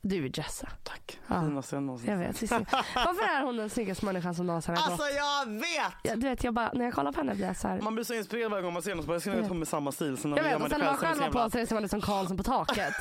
Du 0.00 0.24
är 0.24 0.38
Jessa. 0.38 0.68
Tack. 0.82 1.20
Ja. 1.26 1.40
Finaste 1.40 1.76
jag 1.76 1.82
någonsin 1.82 2.10
Jag 2.10 2.18
vet. 2.18 2.50
Varför 2.94 3.22
är 3.22 3.42
hon 3.42 3.56
den 3.56 3.70
snyggaste 3.70 4.04
människan 4.04 4.34
som 4.34 4.46
någonsin 4.46 4.76
har 4.76 4.82
gått? 4.82 4.90
Alltså 4.90 5.08
jag 5.16 5.52
vet! 5.52 5.94
Ja, 6.02 6.16
du 6.16 6.28
vet, 6.28 6.44
jag 6.44 6.54
bara, 6.54 6.72
när 6.74 6.84
jag 6.84 6.94
kollar 6.94 7.12
på 7.12 7.20
henne 7.20 7.34
blir 7.34 7.46
jag 7.46 7.56
så 7.56 7.68
här. 7.68 7.80
Man 7.80 7.94
blir 7.94 8.04
så 8.04 8.14
inspirerad 8.14 8.50
varje 8.50 8.62
gång 8.62 8.72
man 8.72 8.82
ser. 8.82 8.96
Så 8.96 9.02
bara, 9.02 9.16
Jag 9.16 9.26
nog 9.26 9.36
vet. 9.36 9.48
ta 9.48 9.54
med 9.54 9.68
samma 9.68 9.92
stil. 9.92 10.16
Sen 10.16 10.30
Jag 10.36 10.42
vet, 10.44 10.62
och 10.62 10.70
sen 10.70 10.80
när 10.80 10.86
man 10.86 10.96
själv 10.96 11.20
har 11.22 11.30
på 11.30 11.50
sig 11.50 11.60
det 11.60 11.66
ser 11.66 11.74
man 11.74 11.84
ut 11.84 11.90
som 11.90 12.00
Karlsson 12.00 12.36
på 12.36 12.42
taket. 12.42 12.94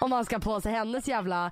Om 0.00 0.10
man 0.10 0.24
ska 0.24 0.38
på 0.38 0.60
sig 0.60 0.72
hennes 0.72 1.08
jävla... 1.08 1.50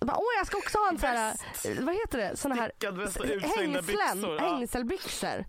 Bara, 0.00 0.16
Åh 0.16 0.24
jag 0.38 0.46
ska 0.46 0.58
också 0.58 0.78
ha 0.78 0.88
en 0.88 0.98
sån 0.98 1.08
här, 1.08 1.34
vad 1.82 1.94
heter 1.94 2.18
det, 2.18 2.36
såna 2.36 2.54
här 2.54 2.72
Stickad 2.76 2.96
väst 2.98 3.16
och 3.16 3.24
utsvängda 3.24 3.80
hängslen, 3.80 4.36
ja. 4.38 4.38
hängselbyxor. 4.38 5.44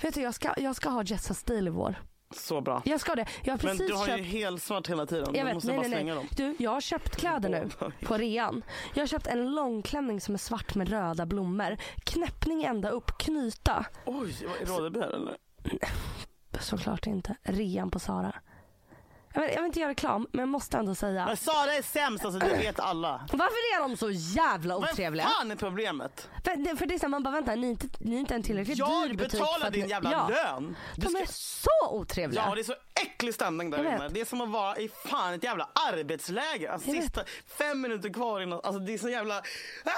Vet 0.00 0.14
du 0.14 0.20
jag 0.20 0.34
ska, 0.34 0.54
jag 0.56 0.76
ska 0.76 0.88
ha 0.88 1.02
Jessas 1.02 1.38
stil 1.38 1.66
i 1.66 1.70
vår. 1.70 1.94
Så 2.36 2.60
bra. 2.60 2.82
Jag 2.84 3.00
ska 3.00 3.14
det. 3.14 3.26
Jag 3.42 3.52
har 3.52 3.58
Men 3.62 3.76
precis 3.76 3.86
du 3.86 3.94
har 3.94 4.06
köpt... 4.06 4.18
ju 4.18 4.22
helsvart 4.24 4.88
hela 4.90 5.06
tiden. 5.06 5.24
Jag 5.34 5.34
du 5.34 5.44
vet, 5.44 5.54
måste 5.54 5.68
nej, 5.68 5.76
bara 5.76 5.82
nej, 5.88 5.90
slänga 5.90 6.14
nej. 6.14 6.24
dem. 6.36 6.54
Du, 6.58 6.64
jag 6.64 6.70
har 6.70 6.80
köpt 6.80 7.16
kläder 7.16 7.48
nu 7.48 7.68
på 8.06 8.16
rean. 8.16 8.62
Jag 8.94 9.02
har 9.02 9.06
köpt 9.06 9.26
en 9.26 9.50
långklänning 9.54 10.20
som 10.20 10.34
är 10.34 10.38
svart 10.38 10.74
med 10.74 10.88
röda 10.88 11.26
blommor. 11.26 11.76
Knäppning 12.04 12.64
ända 12.64 12.88
upp, 12.88 13.18
knyta. 13.18 13.86
Oj, 14.06 14.36
vad- 14.46 14.60
är 14.60 14.66
Rådeby 14.66 15.00
här 15.00 15.10
eller? 15.10 15.36
Såklart 16.60 17.06
inte. 17.06 17.36
Rean 17.42 17.90
på 17.90 17.98
Sara. 17.98 18.34
Jag 19.36 19.42
vill, 19.42 19.50
jag 19.50 19.56
vill 19.62 19.66
inte 19.66 19.80
göra 19.80 19.90
reklam, 19.90 20.26
men 20.32 20.40
jag 20.40 20.48
måste 20.48 20.76
ändå 20.78 20.94
säga. 20.94 21.26
Men 21.26 21.36
Sara 21.36 21.74
är 21.74 21.82
sämst, 21.82 22.24
alltså 22.24 22.38
det 22.40 22.56
vet 22.56 22.80
alla. 22.80 23.26
Varför 23.32 23.44
är 23.76 23.80
de 23.88 23.96
så 23.96 24.10
jävla 24.10 24.78
Vad 24.78 24.90
otrevliga? 24.90 25.26
fan 25.26 25.50
är 25.50 25.56
problemet? 25.56 26.28
För 26.44 26.56
det, 26.56 26.76
för 26.76 26.86
det 26.86 26.94
är 26.94 26.98
så 26.98 27.02
här, 27.04 27.08
man 27.08 27.22
bara 27.22 27.30
vänta, 27.34 27.54
ni 27.54 27.66
är 27.66 27.70
inte, 27.70 27.88
ni 27.98 28.16
är 28.16 28.20
inte 28.20 28.34
en 28.34 28.42
tillräckligt 28.42 28.76
dyr 28.76 28.84
Jag 28.84 29.16
butik. 29.16 29.30
för 29.30 29.38
betalar 29.38 29.66
att 29.66 29.72
din 29.72 29.82
ni, 29.84 29.90
jävla 29.90 30.12
ja, 30.12 30.28
lön. 30.28 30.76
Du 30.96 31.02
De 31.02 31.08
ska- 31.08 31.18
är 31.22 31.26
så 31.30 31.90
otrevliga. 31.96 32.44
Ja, 32.48 32.54
det 32.54 32.60
är 32.60 32.64
så 32.64 32.74
äcklig 33.00 33.34
stämning 33.34 33.70
där 33.70 33.78
Jag 33.78 33.84
vet. 33.84 34.00
inne. 34.00 34.08
Det 34.08 34.20
är 34.20 34.24
som 34.24 34.40
att 34.40 34.48
vara 34.50 34.76
i 34.76 34.88
fan 34.88 35.34
ett 35.34 35.44
jävla 35.44 35.68
arbetsläger. 35.92 36.70
Alltså, 36.70 36.88
Jag 36.88 36.94
vet. 36.94 37.02
sista 37.04 37.24
fem 37.58 37.80
minuter 37.80 38.08
kvar 38.12 38.40
innan. 38.40 38.60
Alltså 38.64 38.78
det 38.80 38.94
är 38.94 38.98
så 38.98 39.08
jävla... 39.08 39.38
Ah! 39.84 39.92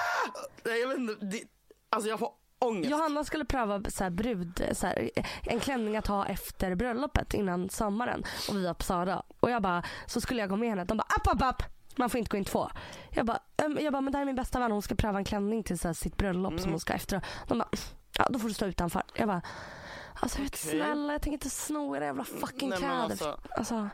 Nej, 0.64 0.80
Jag 0.80 0.88
vet 0.88 0.98
inte. 0.98 1.24
Det... 1.24 1.42
Alltså 1.90 2.08
jag 2.08 2.18
får 2.18 2.30
ångest. 2.58 2.90
Johanna 2.90 3.24
skulle 3.24 3.44
pröva 3.44 3.82
så 3.88 4.04
här 4.04 4.10
brud, 4.10 4.62
så 4.72 4.86
här, 4.86 5.10
en 5.42 5.60
klänning 5.60 5.96
att 5.96 6.06
ha 6.06 6.26
efter 6.26 6.74
bröllopet 6.74 7.34
innan 7.34 7.68
sommaren 7.70 8.22
och 8.48 8.56
vi 8.56 8.66
var 8.66 8.74
på 8.74 8.82
Sara. 8.84 9.22
Och 9.40 9.50
jag 9.50 9.62
bara, 9.62 9.82
så 10.06 10.20
skulle 10.20 10.40
jag 10.40 10.50
gå 10.50 10.56
med 10.56 10.68
henne. 10.68 10.84
De 10.84 10.96
bara 10.96 11.06
app, 11.16 11.26
app, 11.26 11.42
app. 11.42 11.62
Man 11.96 12.10
får 12.10 12.18
inte 12.18 12.30
gå 12.30 12.36
in 12.36 12.44
två. 12.44 12.70
Jag 13.10 13.26
bara, 13.26 13.38
ehm, 13.56 13.78
jag 13.80 13.92
bara 13.92 14.00
men 14.00 14.12
det 14.12 14.18
här 14.18 14.22
är 14.22 14.26
min 14.26 14.36
bästa 14.36 14.58
vän. 14.58 14.72
Hon 14.72 14.82
ska 14.82 14.94
pröva 14.94 15.18
en 15.18 15.24
klänning 15.24 15.62
till 15.62 15.78
så 15.78 15.88
här, 15.88 15.92
sitt 15.92 16.16
bröllop 16.16 16.50
Mm. 16.52 16.62
som 16.62 16.70
hon 16.70 16.80
ska 16.80 16.92
efter. 16.92 17.20
De 17.48 17.58
bara, 17.58 17.68
ja 18.18 18.26
då 18.30 18.38
får 18.38 18.48
du 18.48 18.54
stå 18.54 18.66
utanför. 18.66 19.02
Jag 19.14 19.28
bara, 19.28 19.42
alltså 20.14 20.42
vet, 20.42 20.50
Okej. 20.64 20.70
snälla 20.80 21.12
jag 21.12 21.22
tänker 21.22 21.32
inte 21.36 21.50
sno 21.50 21.96
era 21.96 22.04
jävla 22.04 22.24
fucking 22.24 22.68
Nej, 22.68 22.78
kläder. 22.78 22.94
alltså- 23.02 23.40
Alltså, 23.56 23.88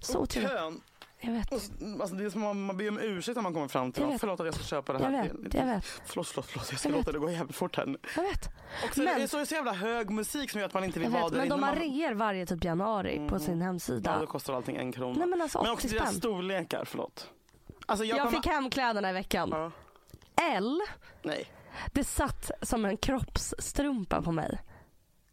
så 0.00 0.18
otrevligt. 0.18 0.52
Kön. 0.52 0.80
Jag 1.26 1.32
vet. 1.32 1.52
Alltså 1.52 2.14
det 2.16 2.24
är 2.24 2.30
som 2.30 2.46
att 2.46 2.56
man 2.56 2.76
ber 2.76 2.88
om 2.88 2.98
ursäkt 2.98 3.36
när 3.36 3.42
man 3.42 3.54
kommer 3.54 3.68
fram 3.68 3.92
till 3.92 4.02
Jag 4.02 4.08
vet. 4.10 4.20
Förlåt 4.20 4.40
att 4.40 4.46
jag 4.46 4.54
ska 4.54 4.64
köpa 4.64 4.92
det 4.92 5.04
här. 5.04 5.12
Jag 5.12 5.22
vet, 5.42 5.54
jag 5.54 5.66
vet. 5.66 5.84
Förlåt, 6.06 6.26
förlåt, 6.28 6.46
förlåt. 6.46 6.70
Jag 6.70 6.80
ska 6.80 6.88
Jag 6.88 6.96
låta 6.96 7.10
vet. 7.10 7.20
det 7.20 7.26
gå 7.26 7.30
jävligt 7.30 7.56
fort 7.56 7.76
här 7.76 7.86
nu. 7.86 7.98
Jag 8.16 8.22
vet. 8.22 8.46
Och 8.88 8.94
så 8.94 9.02
Men- 9.02 9.16
det 9.18 9.22
är 9.22 9.26
så, 9.26 9.46
så 9.46 9.54
jävla 9.54 9.72
hög 9.72 10.10
musik 10.10 10.50
som 10.50 10.60
gör 10.60 10.66
att 10.66 10.74
man 10.74 10.84
inte 10.84 11.00
vill 11.00 11.08
vara 11.10 11.28
där 11.28 11.36
Men 11.38 11.48
de 11.48 11.62
har 11.62 11.70
Man- 11.74 11.76
reor 11.76 12.14
varje 12.14 12.46
typ 12.46 12.64
januari 12.64 13.26
på 13.28 13.38
sin 13.38 13.58
Ja, 13.60 13.64
hemsida. 13.66 14.18
då 14.20 14.26
kostar 14.26 14.54
allting 14.54 14.76
en 14.76 14.92
krona. 14.92 15.18
Nej 15.18 15.26
men 15.28 15.42
alltså 15.42 15.62
Men 15.62 15.70
80 15.72 15.86
också 15.86 15.96
deras 15.96 16.16
storlekar, 16.16 16.84
förlåt. 16.84 17.30
Alltså 17.86 18.04
jag, 18.04 18.18
Jag 18.18 18.26
kommer... 18.26 18.38
fick 18.42 18.46
hem 18.52 18.70
kläderna 18.70 19.10
i 19.10 19.12
veckan. 19.12 19.48
Ja. 19.52 19.70
L. 20.56 20.80
Nej. 21.22 21.46
Det 21.92 22.04
satt 22.04 22.50
som 22.62 22.84
en 22.84 22.96
kroppsstrumpa 22.96 24.22
på 24.22 24.32
mig. 24.32 24.58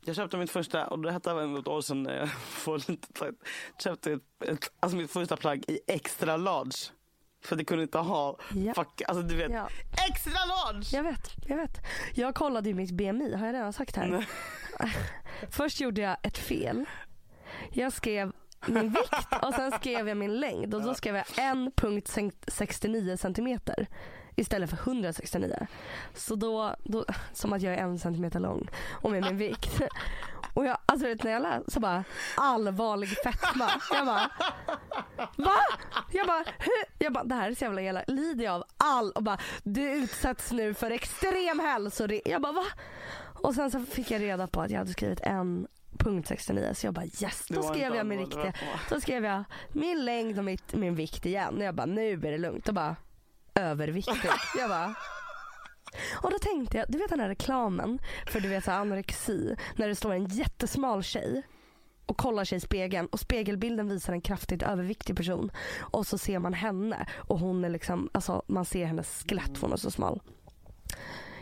Jag 0.06 0.16
köpte 0.16 0.38
mitt 0.38 0.49
första, 0.52 0.88
och 0.88 0.99
det 0.99 1.12
hette 1.12 1.32
även 1.32 1.58
ett 1.58 1.68
år 1.68 1.82
sedan 1.82 2.04
när 2.04 2.30
jag 2.66 2.82
lite 2.89 3.08
sagt, 3.20 3.38
köpte 3.84 4.12
ett, 4.12 4.22
ett, 4.45 4.72
alltså 4.80 4.97
mitt 4.97 5.12
första 5.12 5.38
plagg 5.38 5.64
i 5.68 5.80
extra 5.88 6.38
large. 6.38 6.72
För 7.43 7.56
det 7.56 7.66
kunde 7.66 7.84
inte 7.84 7.97
ha, 7.97 8.38
Ja. 8.56 8.74
fuck, 8.74 9.02
alltså 9.08 9.24
du 9.24 9.36
vet, 9.36 9.52
Ja. 9.52 9.68
extra 10.10 10.39
large! 10.45 10.86
Jag 10.97 11.04
vet, 11.04 11.32
jag 11.47 11.58
vet. 11.58 11.78
Jag 12.14 12.36
kollade 12.36 12.70
ju 12.70 12.76
mitt 12.76 12.91
BMI, 12.91 13.36
har 13.36 13.45
jag 13.45 13.56
redan 13.56 13.74
sagt 13.74 13.95
här? 13.95 14.26
Först 15.52 15.82
gjorde 15.82 16.02
jag 16.02 16.18
ett 16.24 16.38
fel. 16.38 16.86
Jag 17.72 17.93
skrev 17.93 18.32
min 18.68 18.89
vikt 18.89 19.14
och 19.41 19.54
sen 19.54 19.72
skrev 19.72 20.08
jag 20.08 20.18
min 20.18 20.39
längd 20.39 20.74
och 20.76 20.82
då 20.82 20.93
skrev 20.93 21.16
jag 21.16 21.26
1,69 21.26 23.18
centimeter 23.18 23.88
istället 24.36 24.69
för 24.69 24.77
169. 24.77 25.67
Så 26.15 26.36
då, 26.36 26.75
då, 26.84 27.05
som 27.34 27.53
att 27.53 27.61
jag 27.61 27.73
är 27.73 27.77
en 27.77 27.99
centimeter 27.99 28.39
lång 28.39 28.69
och 28.91 29.11
med 29.11 29.23
min 29.23 29.38
vikt. 29.38 29.82
Och 30.53 30.65
jag, 30.65 30.77
alltså 30.86 31.07
vet, 31.07 31.23
när 31.23 31.32
jag 31.32 31.41
läste 31.41 31.71
så 31.71 31.79
bara 31.79 32.03
allvarlig 32.38 33.09
fetma. 33.09 33.71
Jag 33.93 34.05
bara 34.05 34.32
Va? 35.36 35.57
Jag 36.11 36.27
bara, 36.27 36.43
hur? 36.59 37.05
Jag 37.05 37.13
bara, 37.13 37.23
det 37.23 37.36
här 37.36 37.51
är 37.51 37.55
så 37.55 37.63
jävla 37.63 37.82
elakt. 37.82 38.09
Lider 38.09 38.45
jag 38.45 38.55
av 38.55 38.63
all 38.77 39.11
och 39.11 39.23
bara, 39.23 39.38
du 39.63 39.91
utsätts 39.91 40.51
nu 40.51 40.73
för 40.73 40.91
extrem 40.91 41.59
hälsorisk. 41.59 42.27
Jag 42.27 42.41
bara 42.41 42.53
va? 42.53 42.65
Och 43.41 43.55
sen 43.55 43.71
så 43.71 43.79
fick 43.79 44.11
jag 44.11 44.21
reda 44.21 44.47
på 44.47 44.61
att 44.61 44.71
jag 44.71 44.77
hade 44.77 44.91
skrivit 44.91 45.19
en 45.19 45.67
punkt 45.97 46.27
69 46.27 46.73
så 46.73 46.88
jag 46.88 46.93
bara 46.93 47.05
yes, 47.05 47.45
då 47.49 47.63
skrev 47.63 47.95
jag 47.95 48.05
min 48.05 48.19
riktiga. 48.19 48.53
Då 48.89 49.01
skrev 49.01 49.25
jag 49.25 49.43
min 49.71 50.05
längd 50.05 50.38
och 50.38 50.45
mitt, 50.45 50.73
min 50.73 50.95
vikt 50.95 51.25
igen. 51.25 51.57
Och 51.57 51.63
jag 51.63 51.75
bara 51.75 51.86
nu 51.86 52.13
är 52.13 52.17
det 52.17 52.38
lugnt. 52.38 52.67
Och 52.67 52.73
bara 52.73 52.95
överviktig. 53.56 54.30
Jag 54.58 54.70
bara 54.70 54.95
och 56.14 56.32
då 56.32 56.39
tänkte 56.39 56.78
jag, 56.78 56.86
du 56.89 56.97
vet 56.97 57.10
den 57.10 57.20
här 57.20 57.28
reklamen 57.28 57.99
för 58.28 58.39
du 58.39 58.49
vet 58.49 58.66
så 58.66 58.72
anorexi 58.72 59.56
när 59.76 59.88
det 59.88 59.95
står 59.95 60.14
en 60.14 60.26
jättesmal 60.26 61.04
tjej 61.04 61.43
och 62.06 62.18
kollar 62.18 62.45
sig 62.45 62.58
i 62.58 62.62
spegeln 62.62 63.08
och 63.08 63.20
spegelbilden 63.20 63.89
visar 63.89 64.14
en 64.14 64.22
kraftigt 64.22 64.64
överviktig 64.64 65.18
person 65.18 65.52
och 65.80 66.08
så 66.08 66.18
ser 66.18 66.39
man 66.39 66.54
henne 66.54 67.08
och 67.16 67.39
hon 67.39 67.66
är 67.66 67.70
liksom, 67.70 68.10
alltså 68.12 68.43
man 68.47 68.66
ser 68.66 68.86
hennes 68.86 69.24
skelett 69.28 69.58
för 69.58 69.62
hon 69.62 69.74
är 69.74 69.78
så 69.78 69.91
smal. 69.91 70.22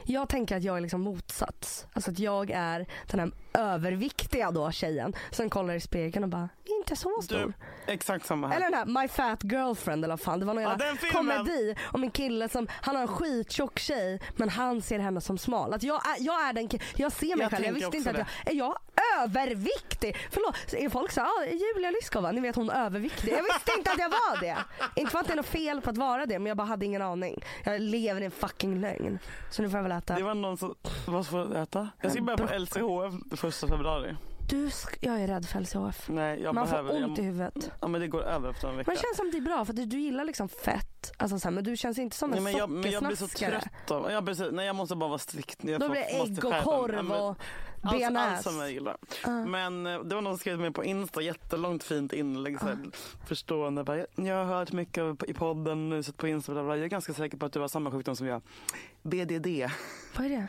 Jag 0.03 0.29
tänker 0.29 0.57
att 0.57 0.63
jag 0.63 0.77
är 0.77 0.81
liksom 0.81 1.01
motsats. 1.01 1.87
Alltså 1.93 2.11
att 2.11 2.19
jag 2.19 2.51
är 2.51 2.87
den 3.11 3.19
här 3.19 3.31
överviktiga 3.53 4.51
då 4.51 4.71
tjejen 4.71 5.13
som 5.31 5.49
kollar 5.49 5.73
i 5.73 5.79
spegeln 5.79 6.23
och 6.23 6.29
bara, 6.29 6.49
inte 6.89 7.01
så 7.01 7.21
stor. 7.21 7.37
Du, 7.37 7.53
exakt 7.93 8.25
samma 8.25 8.47
här. 8.47 8.55
Eller 8.55 8.65
den 8.65 8.73
här 8.73 9.01
My 9.01 9.07
Fat 9.07 9.43
Girlfriend 9.43 10.03
eller 10.03 10.11
vad 10.11 10.21
fan. 10.21 10.39
Det 10.39 10.45
var 10.45 10.53
någon 10.53 10.63
Ja, 10.63 10.77
jävla 10.79 11.09
komedi 11.11 11.75
om 11.91 12.03
en 12.03 12.11
kille 12.11 12.49
som, 12.49 12.67
han 12.81 12.95
har 12.95 13.01
en 13.01 13.07
skittjock 13.07 13.79
tjej 13.79 14.21
men 14.35 14.49
han 14.49 14.81
ser 14.81 14.99
henne 14.99 15.21
som 15.21 15.37
smal. 15.37 15.73
Att 15.73 15.83
jag, 15.83 15.95
är, 15.95 16.15
jag 16.19 16.47
är 16.49 16.53
den 16.53 16.69
jag 16.95 17.11
ser 17.11 17.35
mig 17.35 17.43
Jag 17.43 17.51
själv, 17.51 17.65
jag 17.65 17.73
visste 17.73 17.97
inte 17.97 18.09
att 18.09 18.17
jag, 18.17 18.27
är 18.45 18.57
jag 18.57 18.75
överviktig? 19.21 20.17
Förlåt, 20.31 20.91
folk 20.93 21.11
så 21.11 21.21
ah, 21.21 21.45
Julia 21.45 21.91
Lyskova, 21.91 22.31
ni 22.31 22.41
vet 22.41 22.55
hon 22.55 22.69
är 22.69 22.85
överviktig. 22.85 23.31
Jag 23.31 23.43
visste 23.43 23.71
inte 23.77 23.91
att 23.91 23.99
jag 23.99 24.09
var 24.09 24.39
det. 24.39 24.57
Inte 24.95 25.11
för 25.11 25.19
att 25.19 25.27
det 25.27 25.33
är 25.33 25.37
något 25.37 25.45
fel 25.45 25.81
på 25.81 25.89
att 25.89 25.97
vara 25.97 26.25
det 26.25 26.39
men 26.39 26.45
jag 26.45 26.57
bara 26.57 26.67
hade 26.67 26.85
ingen 26.85 27.01
aning. 27.01 27.43
Jag 27.63 27.81
lever 27.81 28.21
i 28.21 28.25
en 28.25 28.31
fucking 28.31 28.81
lögn. 28.81 29.19
Så 29.51 29.61
nu 29.61 29.69
får 29.69 29.77
jag 29.77 29.83
väl 29.83 29.91
äta. 29.91 30.15
Det 30.15 30.23
var 30.23 30.33
någon 30.33 30.57
som, 30.57 30.75
vad 31.07 31.27
får 31.27 31.39
jag 31.39 31.63
äta? 31.63 31.89
Jag 32.01 32.11
ska 32.11 32.21
börja 32.21 32.37
på 32.37 32.53
LCHF 32.59 33.39
första 33.39 33.67
februari. 33.67 34.15
Du, 34.49 34.67
sk- 34.67 34.97
jag 34.99 35.21
är 35.21 35.27
rädd 35.27 35.45
för 35.45 35.59
LCHF. 35.59 36.09
Nej, 36.09 36.41
jag 36.41 36.55
Man 36.55 36.65
behöver, 36.67 36.89
får 36.89 37.03
ont 37.03 37.19
i 37.19 37.21
jag, 37.21 37.25
huvudet. 37.25 37.71
Ja 37.81 37.87
men 37.87 38.01
det 38.01 38.07
går 38.07 38.21
över 38.23 38.49
efter 38.49 38.67
en 38.67 38.77
vecka. 38.77 38.91
Men 38.91 38.95
det 38.95 39.01
känns 39.01 39.17
som 39.17 39.31
det 39.31 39.37
är 39.37 39.41
bra 39.41 39.65
för 39.65 39.73
att 39.73 39.89
du 39.89 39.99
gillar 39.99 40.23
liksom 40.25 40.49
fett. 40.49 41.11
Alltså 41.17 41.39
så 41.39 41.47
här, 41.47 41.51
men 41.55 41.63
du 41.63 41.77
känns 41.77 41.97
inte 41.99 42.15
som 42.15 42.33
en 42.33 42.43
Nej, 42.43 42.53
men, 42.53 42.59
jag, 42.59 42.69
men 42.69 42.91
jag 42.91 43.03
blir 43.03 43.15
så 43.15 43.27
trött 43.27 43.91
av, 43.91 44.11
ja, 44.11 44.21
precis, 44.21 44.47
nej 44.51 44.65
jag 44.65 44.75
måste 44.75 44.95
bara 44.95 45.07
vara 45.09 45.19
strikt. 45.19 45.63
Jag 45.63 45.79
Då 45.79 45.85
får- 45.87 45.91
blir 45.91 46.01
det 46.01 46.07
ägg 46.23 46.45
och 46.45 46.63
korv 46.63 47.11
och 47.11 47.27
Allt, 47.27 47.93
allt 47.93 47.97
bearnaise. 47.99 48.43
som 48.43 48.59
jag 48.59 48.71
gillar. 48.71 48.97
Men 49.47 49.87
eh, 49.87 49.99
det 50.03 50.15
var 50.15 50.21
någon 50.21 50.33
som 50.33 50.39
skrev 50.39 50.53
till 50.53 50.61
mig 50.61 50.71
på 50.71 50.83
Insta, 50.83 51.21
jättelångt 51.21 51.83
fint 51.83 52.13
inlägg. 52.13 52.59
Så 52.59 52.65
här, 52.65 52.77
Förstående. 53.27 53.83
Bara, 53.83 53.97
jag 54.15 54.45
har 54.45 54.45
hört 54.45 54.71
mycket 54.71 55.23
i 55.27 55.33
podden, 55.33 55.89
nu 55.89 56.03
sett 56.03 56.17
på 56.17 56.27
Insta. 56.27 56.51
Bla 56.51 56.63
bla. 56.63 56.75
Jag 56.75 56.85
är 56.85 56.89
ganska 56.89 57.13
säker 57.13 57.37
på 57.37 57.45
att 57.45 57.53
du 57.53 57.59
har 57.59 57.67
samma 57.67 57.91
sjukdom 57.91 58.15
som 58.15 58.27
jag. 58.27 58.41
BDD. 59.01 59.47
Vad 60.17 60.25
är 60.25 60.29
det? 60.29 60.47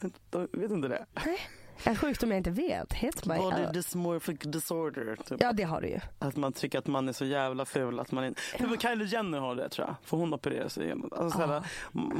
De 0.30 0.48
vet 0.52 0.70
inte 0.70 0.88
det? 0.88 1.06
Nej. 1.26 1.38
En 1.84 1.96
sjukdom 1.96 2.30
jag 2.30 2.38
inte 2.38 2.50
vet. 2.50 2.92
Hit 2.92 3.26
my 3.26 3.36
Body 3.36 3.66
dysmorphic 3.72 4.38
disorder. 4.40 5.16
Typ. 5.16 5.40
Ja 5.40 5.52
det 5.52 5.62
har 5.62 5.80
du 5.80 5.88
ju. 5.88 6.00
Att 6.18 6.36
man 6.36 6.52
tycker 6.52 6.78
att 6.78 6.86
man 6.86 7.08
är 7.08 7.12
så 7.12 7.24
jävla 7.24 7.64
ful 7.64 8.00
att 8.00 8.12
man 8.12 8.24
inte... 8.24 8.40
Ja. 8.58 8.76
Kylie 8.80 9.06
Jenner 9.06 9.38
har 9.38 9.54
det 9.54 9.68
tror 9.68 9.86
jag. 9.86 9.96
För 10.04 10.16
hon 10.16 10.34
opererar 10.34 10.68
sig 10.68 10.84
igenom. 10.84 11.10
Alltså, 11.16 11.38
såhär, 11.38 11.62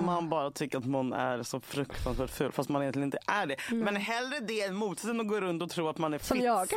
Man 0.04 0.28
bara 0.28 0.50
tycker 0.50 0.78
att 0.78 0.86
man 0.86 1.12
är 1.12 1.42
så 1.42 1.60
fruktansvärt 1.60 2.30
ful 2.30 2.52
fast 2.52 2.68
man 2.68 2.82
egentligen 2.82 3.06
inte 3.06 3.18
är 3.26 3.46
det. 3.46 3.56
Men 3.70 3.96
hellre 3.96 4.40
det 4.40 4.62
än 4.62 4.74
motsatsen 4.74 5.20
att 5.20 5.28
gå 5.28 5.40
runt 5.40 5.62
och 5.62 5.70
tro 5.70 5.88
att 5.88 5.98
man 5.98 6.14
är 6.14 6.18
Som 6.18 6.38
jag. 6.40 6.68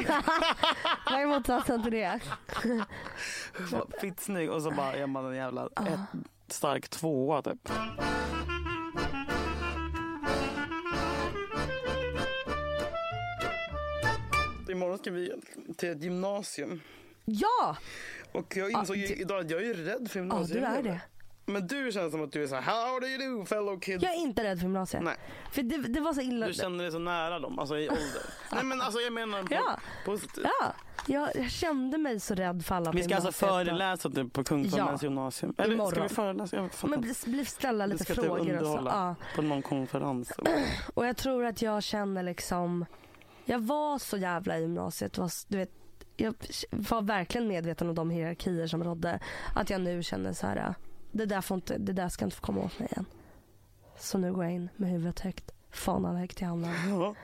Vad 1.06 1.20
är 1.22 1.26
motsatsen 1.26 1.84
till 1.84 1.92
det? 1.92 2.20
fitt 4.02 4.20
snygg 4.20 4.50
och 4.50 4.62
så 4.62 4.72
bara 4.72 4.94
är 4.94 5.08
man 5.08 5.26
en 5.26 5.36
jävla 5.36 5.66
ett, 5.66 6.00
stark 6.48 6.90
tvåa 6.90 7.42
typ. 7.42 7.70
Imorgon 14.72 14.98
ska 14.98 15.12
vi 15.12 15.32
till 15.78 15.90
ett 15.92 16.04
gymnasium. 16.04 16.82
Ja! 17.26 17.78
Och 18.32 18.56
jag 18.58 18.72
insåg 18.72 18.96
ju 18.96 19.08
du- 19.08 19.14
idag 19.14 19.40
att 19.46 19.52
jag 19.52 19.64
är 19.66 19.74
rädd 19.74 20.12
för 20.12 20.20
Ja 20.20 20.24
gymnasiet. 20.24 20.60
du 20.60 20.66
är 20.66 20.84
det. 20.84 21.02
Men 21.46 21.68
du 21.68 21.92
känns 21.92 22.12
som 22.12 22.24
att 22.24 22.32
du 22.32 22.44
är 22.44 22.48
så 22.48 22.56
här, 22.56 22.62
how 22.62 23.00
do 23.00 23.08
you 23.08 23.38
do 23.40 23.46
fellow 23.46 23.80
kids? 23.80 24.04
Jag 24.04 24.12
är 24.14 24.18
inte 24.18 24.44
rädd 24.44 24.58
för 24.58 24.64
gymnasiet. 24.66 25.04
Nej. 25.04 25.16
För 25.52 25.62
det, 25.64 25.78
det 25.78 26.00
var 26.00 26.14
så 26.14 26.22
illa. 26.22 26.48
Du 26.48 26.54
känner 26.54 26.84
dig 26.84 26.92
så 26.92 27.00
nära 27.00 27.40
dem, 27.40 27.60
alltså 27.60 27.78
i 27.78 27.90
ålder. 27.90 28.24
Nej 28.52 28.64
men 28.64 28.82
alltså 28.82 29.00
jag 29.00 29.14
menar 29.14 29.44
på, 29.44 29.54
Ja. 29.54 29.80
positivt. 30.06 30.46
Ja, 30.62 30.74
jag, 31.08 31.30
jag 31.36 31.52
kände 31.52 31.98
mig 31.98 32.20
så 32.20 32.36
rädd 32.36 32.66
för 32.66 32.76
alla 32.76 32.92
på 32.92 32.98
Vi 32.98 33.04
ska 33.04 33.16
alltså 33.16 33.32
föreläsa 33.32 34.10
typ 34.10 34.34
på 34.34 34.44
Kungsholmens 34.44 35.02
Ja. 35.02 35.06
gymnasium. 35.08 35.54
Eller 35.58 35.66
ska 35.68 35.74
Imorgon. 35.74 36.04
vi 36.04 36.10
föreläsa? 36.16 36.70
Men 36.88 37.02
bli, 37.02 37.46
ställa 37.46 37.86
lite 37.86 38.04
ska 38.04 38.14
typ 38.14 38.24
frågor 38.24 38.40
och 38.40 38.46
så. 38.46 38.52
underhålla 38.52 38.92
Ja. 38.92 39.16
på 39.36 39.42
någon 39.42 39.62
konferens. 39.62 40.32
Och 40.94 41.06
jag 41.08 41.18
tror 41.18 41.46
att 41.46 41.62
jag 41.62 41.84
känner 41.84 42.24
liksom, 42.24 42.86
jag 43.52 43.60
var 43.60 44.00
så 44.00 44.18
jävla 44.18 44.58
i 44.58 44.62
gymnasiet. 44.62 45.18
Was, 45.18 45.46
du 45.46 45.58
vet, 45.58 45.72
jag 46.18 46.36
var 46.72 47.02
verkligen 47.02 47.48
medveten 47.48 47.90
om 47.90 47.96
de 47.96 48.10
hierarkier 48.10 48.68
som 48.68 48.84
rådde. 48.84 49.20
Att 49.56 49.70
jag 49.70 49.82
nu 49.82 50.04
känner 50.04 50.34
så 50.34 50.48
här, 50.48 50.76
det 51.12 51.26
där, 51.26 51.42
får 51.42 51.56
inte, 51.56 51.78
det 51.78 51.94
där 51.94 52.10
ska 52.10 52.26
inte 52.26 52.38
få 52.38 52.42
komma 52.42 52.62
åt 52.62 52.80
mig 52.80 52.88
igen. 52.92 53.06
Så 53.98 54.18
nu 54.18 54.34
går 54.34 54.44
jag 54.44 54.54
in 54.54 54.70
med 54.76 54.90
huvudet 54.90 55.20
högt, 55.20 55.52
fanan 55.72 56.16
högt 56.16 56.42
i 56.42 56.46
handen. 56.46 56.74
Ja. 56.90 57.16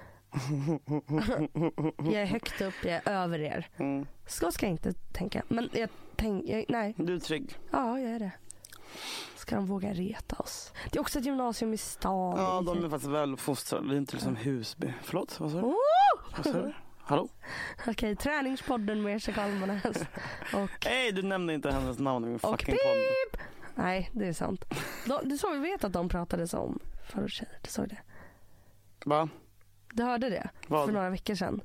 jag 2.12 2.22
är 2.22 2.26
högt 2.26 2.62
upp, 2.62 2.76
jag 2.84 2.94
är 2.94 3.12
över 3.12 3.40
er. 3.40 3.70
Mm. 3.78 4.06
Så 4.28 4.52
ska 4.52 4.66
jag 4.66 4.72
inte 4.72 4.94
tänka. 4.94 5.44
Men 5.48 5.70
jag 5.74 5.90
tänker, 6.16 6.66
nej. 6.70 6.94
Du 6.98 7.16
är 7.16 7.20
trygg. 7.20 7.58
Ja, 7.72 8.00
jag 8.00 8.12
är 8.12 8.20
det. 8.20 8.32
Ska 9.36 9.56
de 9.56 9.66
våga 9.66 9.94
reta 9.94 10.36
oss? 10.36 10.74
Det 10.92 10.98
är 10.98 11.02
också 11.02 11.20
ett 11.20 11.26
gymnasium 11.26 11.74
i 11.74 11.78
stan. 11.78 12.40
Ja, 12.40 12.62
de 12.66 12.84
är 12.84 12.90
faktiskt 12.90 13.12
väl 13.12 13.38
fostrade. 13.38 13.88
Det 13.88 13.96
är 13.96 13.98
inte 13.98 14.14
liksom 14.14 14.36
Husby. 14.36 14.94
Förlåt, 15.04 15.40
vad 15.40 15.52
sa 15.52 15.58
du? 15.58 15.64
Oh! 15.64 15.76
Du? 16.44 16.74
Hallå? 17.00 17.30
Okej, 17.88 18.16
träningspodden 18.16 19.02
med 19.02 19.16
Ersa 19.16 19.32
Kalmarnäs. 19.32 19.98
Och, 20.54 20.86
Hej, 20.86 21.12
du 21.12 21.22
nämnde 21.24 21.54
inte 21.54 21.72
hennes 21.72 22.00
namn 22.00 22.26
i 22.26 22.28
min 22.28 22.36
och 22.36 22.42
fucking 22.60 22.76
podd. 22.76 22.94
pip! 23.34 23.42
Nej, 23.76 24.10
det 24.14 24.28
är 24.28 24.34
sant. 24.34 24.66
De, 25.06 25.30
du 25.30 25.38
såg, 25.38 25.58
vet 25.58 25.84
att 25.84 25.94
de 25.94 26.10
pratade 26.10 26.58
om 26.58 26.80
förortstjejer? 27.12 27.60
Du 27.62 27.70
såg 27.70 27.88
det? 27.88 27.98
Va? 29.06 29.30
Du 29.94 30.04
hörde 30.04 30.30
det? 30.30 30.50
Vad? 30.68 30.86
För 30.86 30.94
några 30.94 31.10
veckor 31.10 31.36
sedan. 31.36 31.62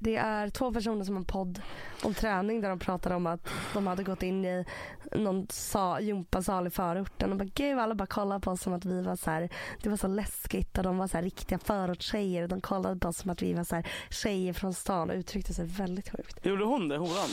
Det 0.00 0.16
är 0.16 0.50
två 0.50 0.72
personer 0.72 1.04
som 1.04 1.14
har 1.14 1.20
en 1.20 1.24
podd 1.24 1.62
om 2.02 2.14
träning 2.14 2.60
där 2.60 2.68
de 2.68 2.78
pratar 2.78 3.10
om 3.10 3.26
att 3.26 3.48
de 3.74 3.86
hade 3.86 4.02
gått 4.02 4.22
in 4.22 4.44
i 4.44 4.64
någon 5.12 5.46
sa, 5.50 6.00
gympasal 6.00 6.66
i 6.66 6.70
förorten 6.70 7.32
och 7.32 7.38
bara 7.38 7.48
gud 7.54 7.78
alla 7.78 7.94
bara 7.94 8.06
kollade 8.06 8.40
på 8.40 8.50
oss 8.50 8.62
som 8.62 8.72
att 8.72 8.84
vi 8.84 9.02
var 9.02 9.16
så 9.16 9.30
här, 9.30 9.48
det 9.82 9.88
var 9.88 9.96
så 9.96 10.08
läskigt 10.08 10.78
och 10.78 10.84
de 10.84 10.98
var 10.98 11.06
så 11.06 11.16
här 11.16 11.24
riktiga 11.24 11.58
förortstjejer 11.58 12.48
de 12.48 12.60
kollade 12.60 13.00
på 13.00 13.08
oss 13.08 13.18
som 13.18 13.30
att 13.30 13.42
vi 13.42 13.54
var 13.54 13.64
så 13.64 13.74
här 13.74 13.86
tjejer 14.10 14.52
från 14.52 14.74
stan 14.74 15.10
och 15.10 15.16
uttryckte 15.16 15.54
sig 15.54 15.66
väldigt 15.66 16.10
sjukt. 16.10 16.46
Gjorde 16.46 16.64
hon 16.64 16.88
det, 16.88 16.96
horan? 16.96 17.28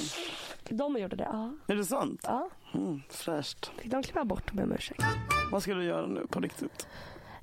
De 0.70 0.98
gjorde 0.98 1.16
det, 1.16 1.24
ja. 1.24 1.52
Är 1.68 1.76
det 1.76 1.86
sant? 1.86 2.22
ja. 2.24 2.50
Mm, 2.74 3.02
fräscht. 3.10 3.72
Fick 3.78 3.92
de 3.92 4.04
klippa 4.04 4.26
bort 4.26 4.52
om 4.52 4.72
ursäkt. 4.72 5.04
Vad 5.52 5.64
ska 5.64 5.74
du 5.74 5.84
göra 5.84 6.08
nu 6.08 6.28
på 6.28 6.40
riktigt? 6.40 6.88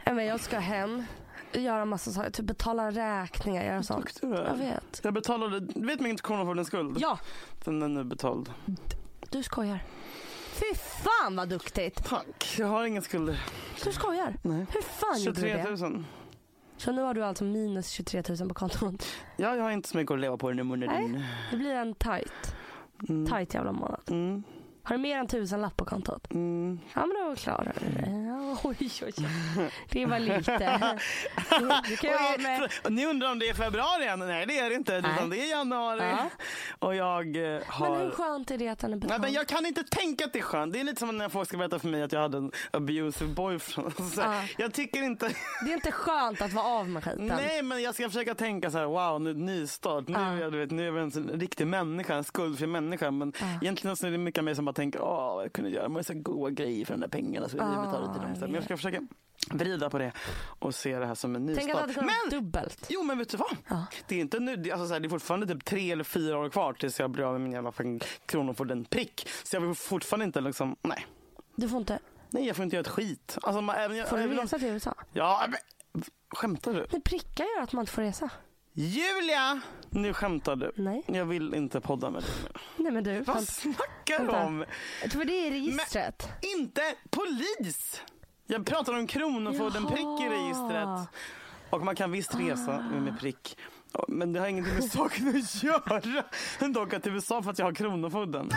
Jag 0.04 0.40
ska 0.40 0.58
hem, 0.58 1.04
göra 1.52 1.84
massa 1.84 2.10
saker, 2.12 2.30
typ 2.30 2.46
betala 2.46 2.90
räkningar, 2.90 3.64
göra 3.64 3.82
sånt. 3.82 4.18
Jag 4.22 4.54
vet. 4.56 5.00
Jag 5.02 5.14
betalade, 5.14 5.60
du 5.60 5.86
vet 5.86 6.00
min 6.00 6.16
kronofogdens 6.16 6.68
skuld? 6.68 6.96
Ja, 7.00 7.18
Den 7.64 7.82
är 7.82 7.88
nu 7.88 8.04
betald. 8.04 8.52
du 9.30 9.42
skojar. 9.42 9.78
Fy 10.52 10.74
fan 10.74 11.36
vad 11.36 11.48
duktigt. 11.48 12.04
Tack, 12.04 12.54
jag 12.58 12.66
har 12.66 12.84
inga 12.84 13.02
skulder. 13.02 13.42
Du 13.84 13.92
skojar? 13.92 14.36
Nej. 14.42 14.66
Hur 14.72 14.82
fan 14.82 15.20
gjorde 15.20 15.40
du 15.40 15.48
23 15.48 15.70
det? 15.70 15.88
000. 15.88 16.04
Så 16.76 16.92
nu 16.92 17.02
har 17.02 17.14
du 17.14 17.24
alltså 17.24 17.44
minus 17.44 17.88
23 17.90 18.22
000 18.28 18.48
på 18.48 18.54
kontot. 18.54 19.06
Ja, 19.36 19.56
jag 19.56 19.62
har 19.62 19.70
inte 19.70 19.88
så 19.88 19.96
mycket 19.96 20.10
att 20.14 20.20
leva 20.20 20.36
på 20.36 20.48
den 20.48 20.58
här 20.58 20.64
månaden. 20.64 21.24
Det 21.50 21.56
blir 21.56 21.74
en 21.74 21.94
tight, 21.94 22.54
Mm. 23.08 23.26
tight 23.26 23.54
jävla 23.54 23.72
månad. 23.72 24.00
Mm. 24.10 24.42
Har 24.90 24.96
du 24.96 25.02
mer 25.02 25.18
än 25.18 25.26
tusen 25.26 25.60
lapp 25.60 25.76
på 25.76 25.84
kontot? 25.84 26.30
Mm. 26.30 26.80
Ja 26.94 27.06
men 27.06 27.28
då 27.28 27.36
klarar 27.36 27.74
du 27.80 27.86
det. 27.96 28.10
Ja, 28.10 28.56
Oj, 28.62 28.76
oj, 28.80 28.90
oj. 29.02 29.12
Det 29.90 30.06
var 30.06 30.18
lite. 30.18 30.98
Du 31.88 31.96
kan 31.96 32.10
ha 32.12 32.36
med... 32.38 32.70
Ni 32.88 33.06
undrar 33.06 33.30
om 33.32 33.38
det 33.38 33.48
är 33.48 33.54
februari 33.54 34.06
än? 34.06 34.18
Nej 34.18 34.46
det 34.46 34.58
är 34.58 34.70
det 34.70 34.76
inte, 34.76 35.00
Nej. 35.00 35.10
utan 35.16 35.30
det 35.30 35.36
är 35.40 35.50
januari. 35.50 36.00
Ja. 36.00 36.30
Och 36.78 36.94
jag 36.94 37.36
eh, 37.56 37.60
har... 37.66 37.90
Men 37.90 38.00
hur 38.00 38.10
skönt 38.10 38.50
är 38.50 38.58
det 38.58 38.68
att 38.68 38.78
den 38.78 38.90
är 38.92 38.96
Nej, 38.96 39.00
betald? 39.00 39.22
men 39.22 39.32
jag 39.32 39.46
kan 39.46 39.66
inte 39.66 39.82
tänka 39.84 40.24
att 40.24 40.32
det 40.32 40.38
är 40.38 40.42
skönt. 40.42 40.72
Det 40.72 40.80
är 40.80 40.84
lite 40.84 40.98
som 41.00 41.18
när 41.18 41.28
folk 41.28 41.48
ska 41.48 41.56
berätta 41.56 41.78
för 41.78 41.88
mig 41.88 42.02
att 42.02 42.12
jag 42.12 42.20
hade 42.20 42.38
en 42.38 42.52
abusive 42.70 43.34
boyfriend. 43.34 43.92
Ja. 44.16 44.42
Jag 44.58 44.72
tycker 44.72 45.02
inte... 45.02 45.28
Det 45.64 45.70
är 45.70 45.74
inte 45.74 45.92
skönt 45.92 46.42
att 46.42 46.52
vara 46.52 46.66
av 46.66 46.88
med 46.88 47.04
skiten. 47.04 47.26
Nej, 47.26 47.62
men 47.62 47.82
jag 47.82 47.94
ska 47.94 48.08
försöka 48.08 48.34
tänka 48.34 48.70
så 48.70 48.78
här, 48.78 48.84
wow, 48.86 49.20
nu 49.20 49.34
nystart. 49.34 50.08
Nu, 50.08 50.14
Ja. 50.18 50.26
är 50.32 50.36
jag, 50.40 50.50
vet, 50.50 50.70
nu 50.70 50.82
är 50.88 50.92
jag 50.96 51.16
en 51.16 51.40
riktig 51.40 51.66
människa, 51.66 52.14
en 52.14 52.24
skuldfri 52.24 52.66
människa. 52.66 53.10
Men 53.10 53.32
Ja. 53.40 53.46
egentligen 53.62 53.96
så 53.96 54.06
är 54.06 54.10
det 54.10 54.18
mycket 54.18 54.44
mig 54.44 54.54
som 54.54 54.64
bara 54.64 54.72
tänker, 54.80 55.00
åh, 55.02 55.34
vad 55.34 55.44
jag 55.44 55.52
kunde 55.52 55.70
göra 55.70 55.88
massa 55.88 56.14
goda 56.14 56.50
grejer 56.50 56.84
för 56.86 56.94
de 56.94 57.00
där 57.00 57.08
pengarna. 57.08 57.48
Så 57.48 57.56
vi 57.56 57.62
Ja, 57.62 57.68
betalar 57.68 58.12
till 58.12 58.22
dem. 58.22 58.30
jag 58.34 58.40
Men 58.40 58.54
jag 58.54 58.64
ska 58.64 58.76
försöka 58.76 59.02
vrida 59.50 59.90
på 59.90 59.98
det 59.98 60.12
och 60.58 60.74
se 60.74 60.98
det 60.98 61.06
här 61.06 61.14
som 61.14 61.36
en 61.36 61.46
Tänk 61.46 61.58
att 61.58 61.64
nystart. 61.66 61.94
kunnat 61.94 62.10
Men 62.30 62.40
dubbelt. 62.40 62.86
Jo 62.88 63.02
men 63.02 63.18
vet 63.18 63.28
du 63.28 63.36
vad? 63.36 63.56
Ja. 63.68 63.86
Det 64.08 64.14
är 64.16 64.20
inte 64.20 64.38
nu, 64.40 64.56
det, 64.56 64.72
alltså, 64.72 64.86
så 64.86 64.92
här, 64.92 65.00
det 65.00 65.06
är 65.06 65.10
fortfarande 65.10 65.46
typ 65.46 65.64
tre 65.64 65.92
eller 65.92 66.04
fyra 66.04 66.38
år 66.38 66.48
kvar 66.48 66.72
tills 66.72 67.00
jag 67.00 67.10
blir 67.10 67.24
av 67.24 67.32
med 67.32 67.40
min 67.40 67.52
jävla 67.52 67.72
kronofogden 68.26 68.84
prick. 68.84 69.28
Så 69.44 69.56
jag 69.56 69.60
vill 69.60 69.74
fortfarande 69.74 70.24
inte 70.24 70.40
liksom, 70.40 70.76
nej. 70.82 71.06
Du 71.56 71.68
får 71.68 71.78
inte. 71.78 71.98
Nej 72.30 72.46
jag 72.46 72.56
får 72.56 72.62
inte 72.62 72.76
göra 72.76 72.80
ett 72.86 72.88
skit. 72.88 73.38
Alltså, 73.42 73.60
man, 73.60 73.76
även, 73.76 74.06
Får 74.06 74.16
du 74.16 74.22
även 74.22 74.38
om- 74.38 74.44
resa 74.44 74.58
till 74.58 74.68
USA? 74.68 74.94
Ja 75.12 75.46
men, 75.48 76.02
skämtar 76.34 76.72
du? 76.72 76.86
Nej, 76.92 77.00
prickar 77.02 77.44
gör 77.56 77.62
att 77.62 77.72
man 77.72 77.82
inte 77.82 77.92
får 77.92 78.02
resa. 78.02 78.30
Julia! 78.72 79.60
Nu 79.90 80.12
skämtar 80.12 80.56
du. 80.56 80.72
Nej. 80.76 81.02
Jag 81.06 81.24
vill 81.24 81.54
inte 81.54 81.80
podda 81.80 82.10
med 82.10 82.22
dig. 82.22 82.30
Nej 82.76 82.92
men 82.92 83.04
du. 83.04 83.12
Vad 83.20 83.36
vänta. 83.36 83.52
snackar 83.52 84.24
du 84.24 84.28
om? 84.28 84.64
Jag 85.02 85.10
tror 85.10 85.24
det 85.24 85.46
är 85.46 85.50
registret. 85.50 86.28
Inte 86.56 86.82
polis! 87.10 88.02
Jag 88.46 88.66
pratar 88.66 88.92
om 88.92 89.06
kronofogden 89.06 89.82
Jaha. 89.82 89.92
prick 89.92 90.26
i 90.26 90.34
registret. 90.34 91.08
Och 91.70 91.84
man 91.84 91.96
kan 91.96 92.10
visst 92.10 92.34
resa 92.34 92.80
med 92.80 93.18
prick. 93.20 93.58
Men 94.08 94.32
det 94.32 94.40
har 94.40 94.46
ingenting 94.46 94.74
med 94.74 94.84
saken 94.84 95.28
att 95.28 95.62
göra. 95.62 96.24
Dock 96.68 96.94
att 96.94 97.02
till 97.02 97.12
USA 97.12 97.42
för 97.42 97.50
att 97.50 97.58
jag 97.58 97.66
har 97.66 97.72
kronofogden. 97.74 98.50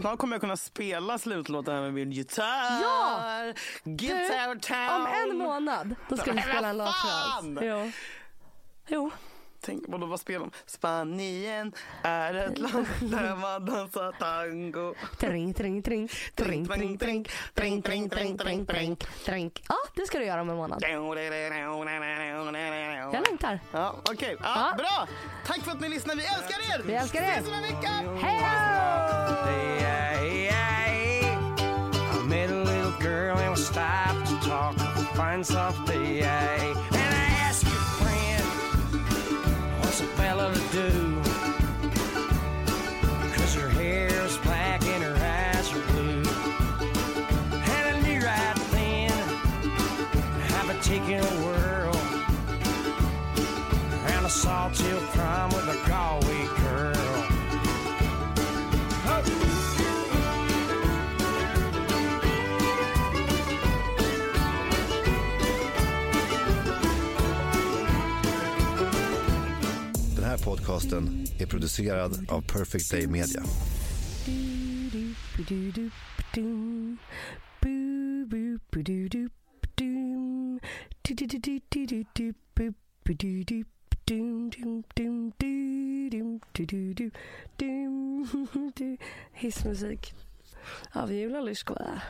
Snart 0.00 0.18
kommer 0.18 0.34
jag 0.34 0.40
kunna 0.40 0.56
spela 0.56 1.18
slutlåten 1.18 1.74
här 1.74 1.80
med 1.82 1.94
min 1.94 2.12
gitarr. 2.12 2.82
Ja! 2.82 3.52
Guitar 3.84 4.58
town. 4.58 5.00
Om 5.00 5.30
en 5.30 5.38
månad, 5.38 5.94
då 6.08 6.16
ska 6.16 6.30
vi 6.30 6.34
Men 6.34 6.44
spela 6.44 6.68
en 6.68 6.78
låt 6.78 6.94
för 6.94 7.48
oss. 7.48 7.62
Jo. 7.62 7.92
Jo. 8.88 9.10
Tänk, 9.60 9.84
vadå, 9.88 10.06
vad 10.06 10.20
spelar 10.20 10.40
de? 10.40 10.50
Spanien 10.66 11.72
är 12.02 12.34
ett 12.34 12.58
land 12.58 12.86
där 13.00 13.36
man 13.36 13.64
dansar 13.64 14.12
tango. 14.18 14.94
Tring, 15.18 15.54
tring, 15.54 15.82
tring. 15.82 16.08
Tring, 16.34 16.66
tring, 16.68 16.98
tring. 16.98 17.26
Tring, 17.54 17.82
tring, 17.82 18.08
tring, 18.10 18.38
tring, 18.38 18.66
tring. 18.66 18.96
Tring. 19.24 19.50
Ja, 19.68 19.76
det 19.94 20.06
ska 20.06 20.18
du 20.18 20.24
göra 20.24 20.40
om 20.40 20.50
en 20.50 20.56
månad. 20.56 20.82
Jag 23.12 23.22
längtar. 23.30 23.60
Ja, 23.72 23.96
okej. 24.10 24.36
Ja, 24.40 24.46
Ja. 24.54 24.74
Bra! 24.78 25.08
Tack 25.46 25.58
för 25.60 25.70
att 25.72 25.80
ni 25.80 25.88
lyssnade. 25.88 26.20
Vi 26.20 26.26
älskar 26.26 26.74
er! 26.78 26.82
Vi 26.86 26.94
älskar 26.94 27.22
er. 27.22 27.32
Ses 27.32 27.48
om 27.48 27.54
en 27.54 27.62
vecka! 27.62 27.90
Hej 28.22 28.38
då! 28.40 28.48
I 32.18 32.28
met 32.28 32.50
a 32.50 32.54
little 32.54 32.92
girl 33.02 33.36
and 33.38 33.50
we 33.50 33.56
stopped 33.56 34.26
to 34.26 34.48
talk 34.48 34.76
fine 35.16 35.44
soft 35.44 35.86
day. 35.86 36.22
Podcasten 70.78 71.26
är 71.38 71.46
producerad 71.46 72.26
av 72.30 72.40
Perfect 72.40 72.90
Day 72.90 73.06
Media. 73.06 73.42
Hissmusik 89.32 90.14
av 90.92 91.12
Julia 91.12 91.40
Lyskova. 91.40 92.02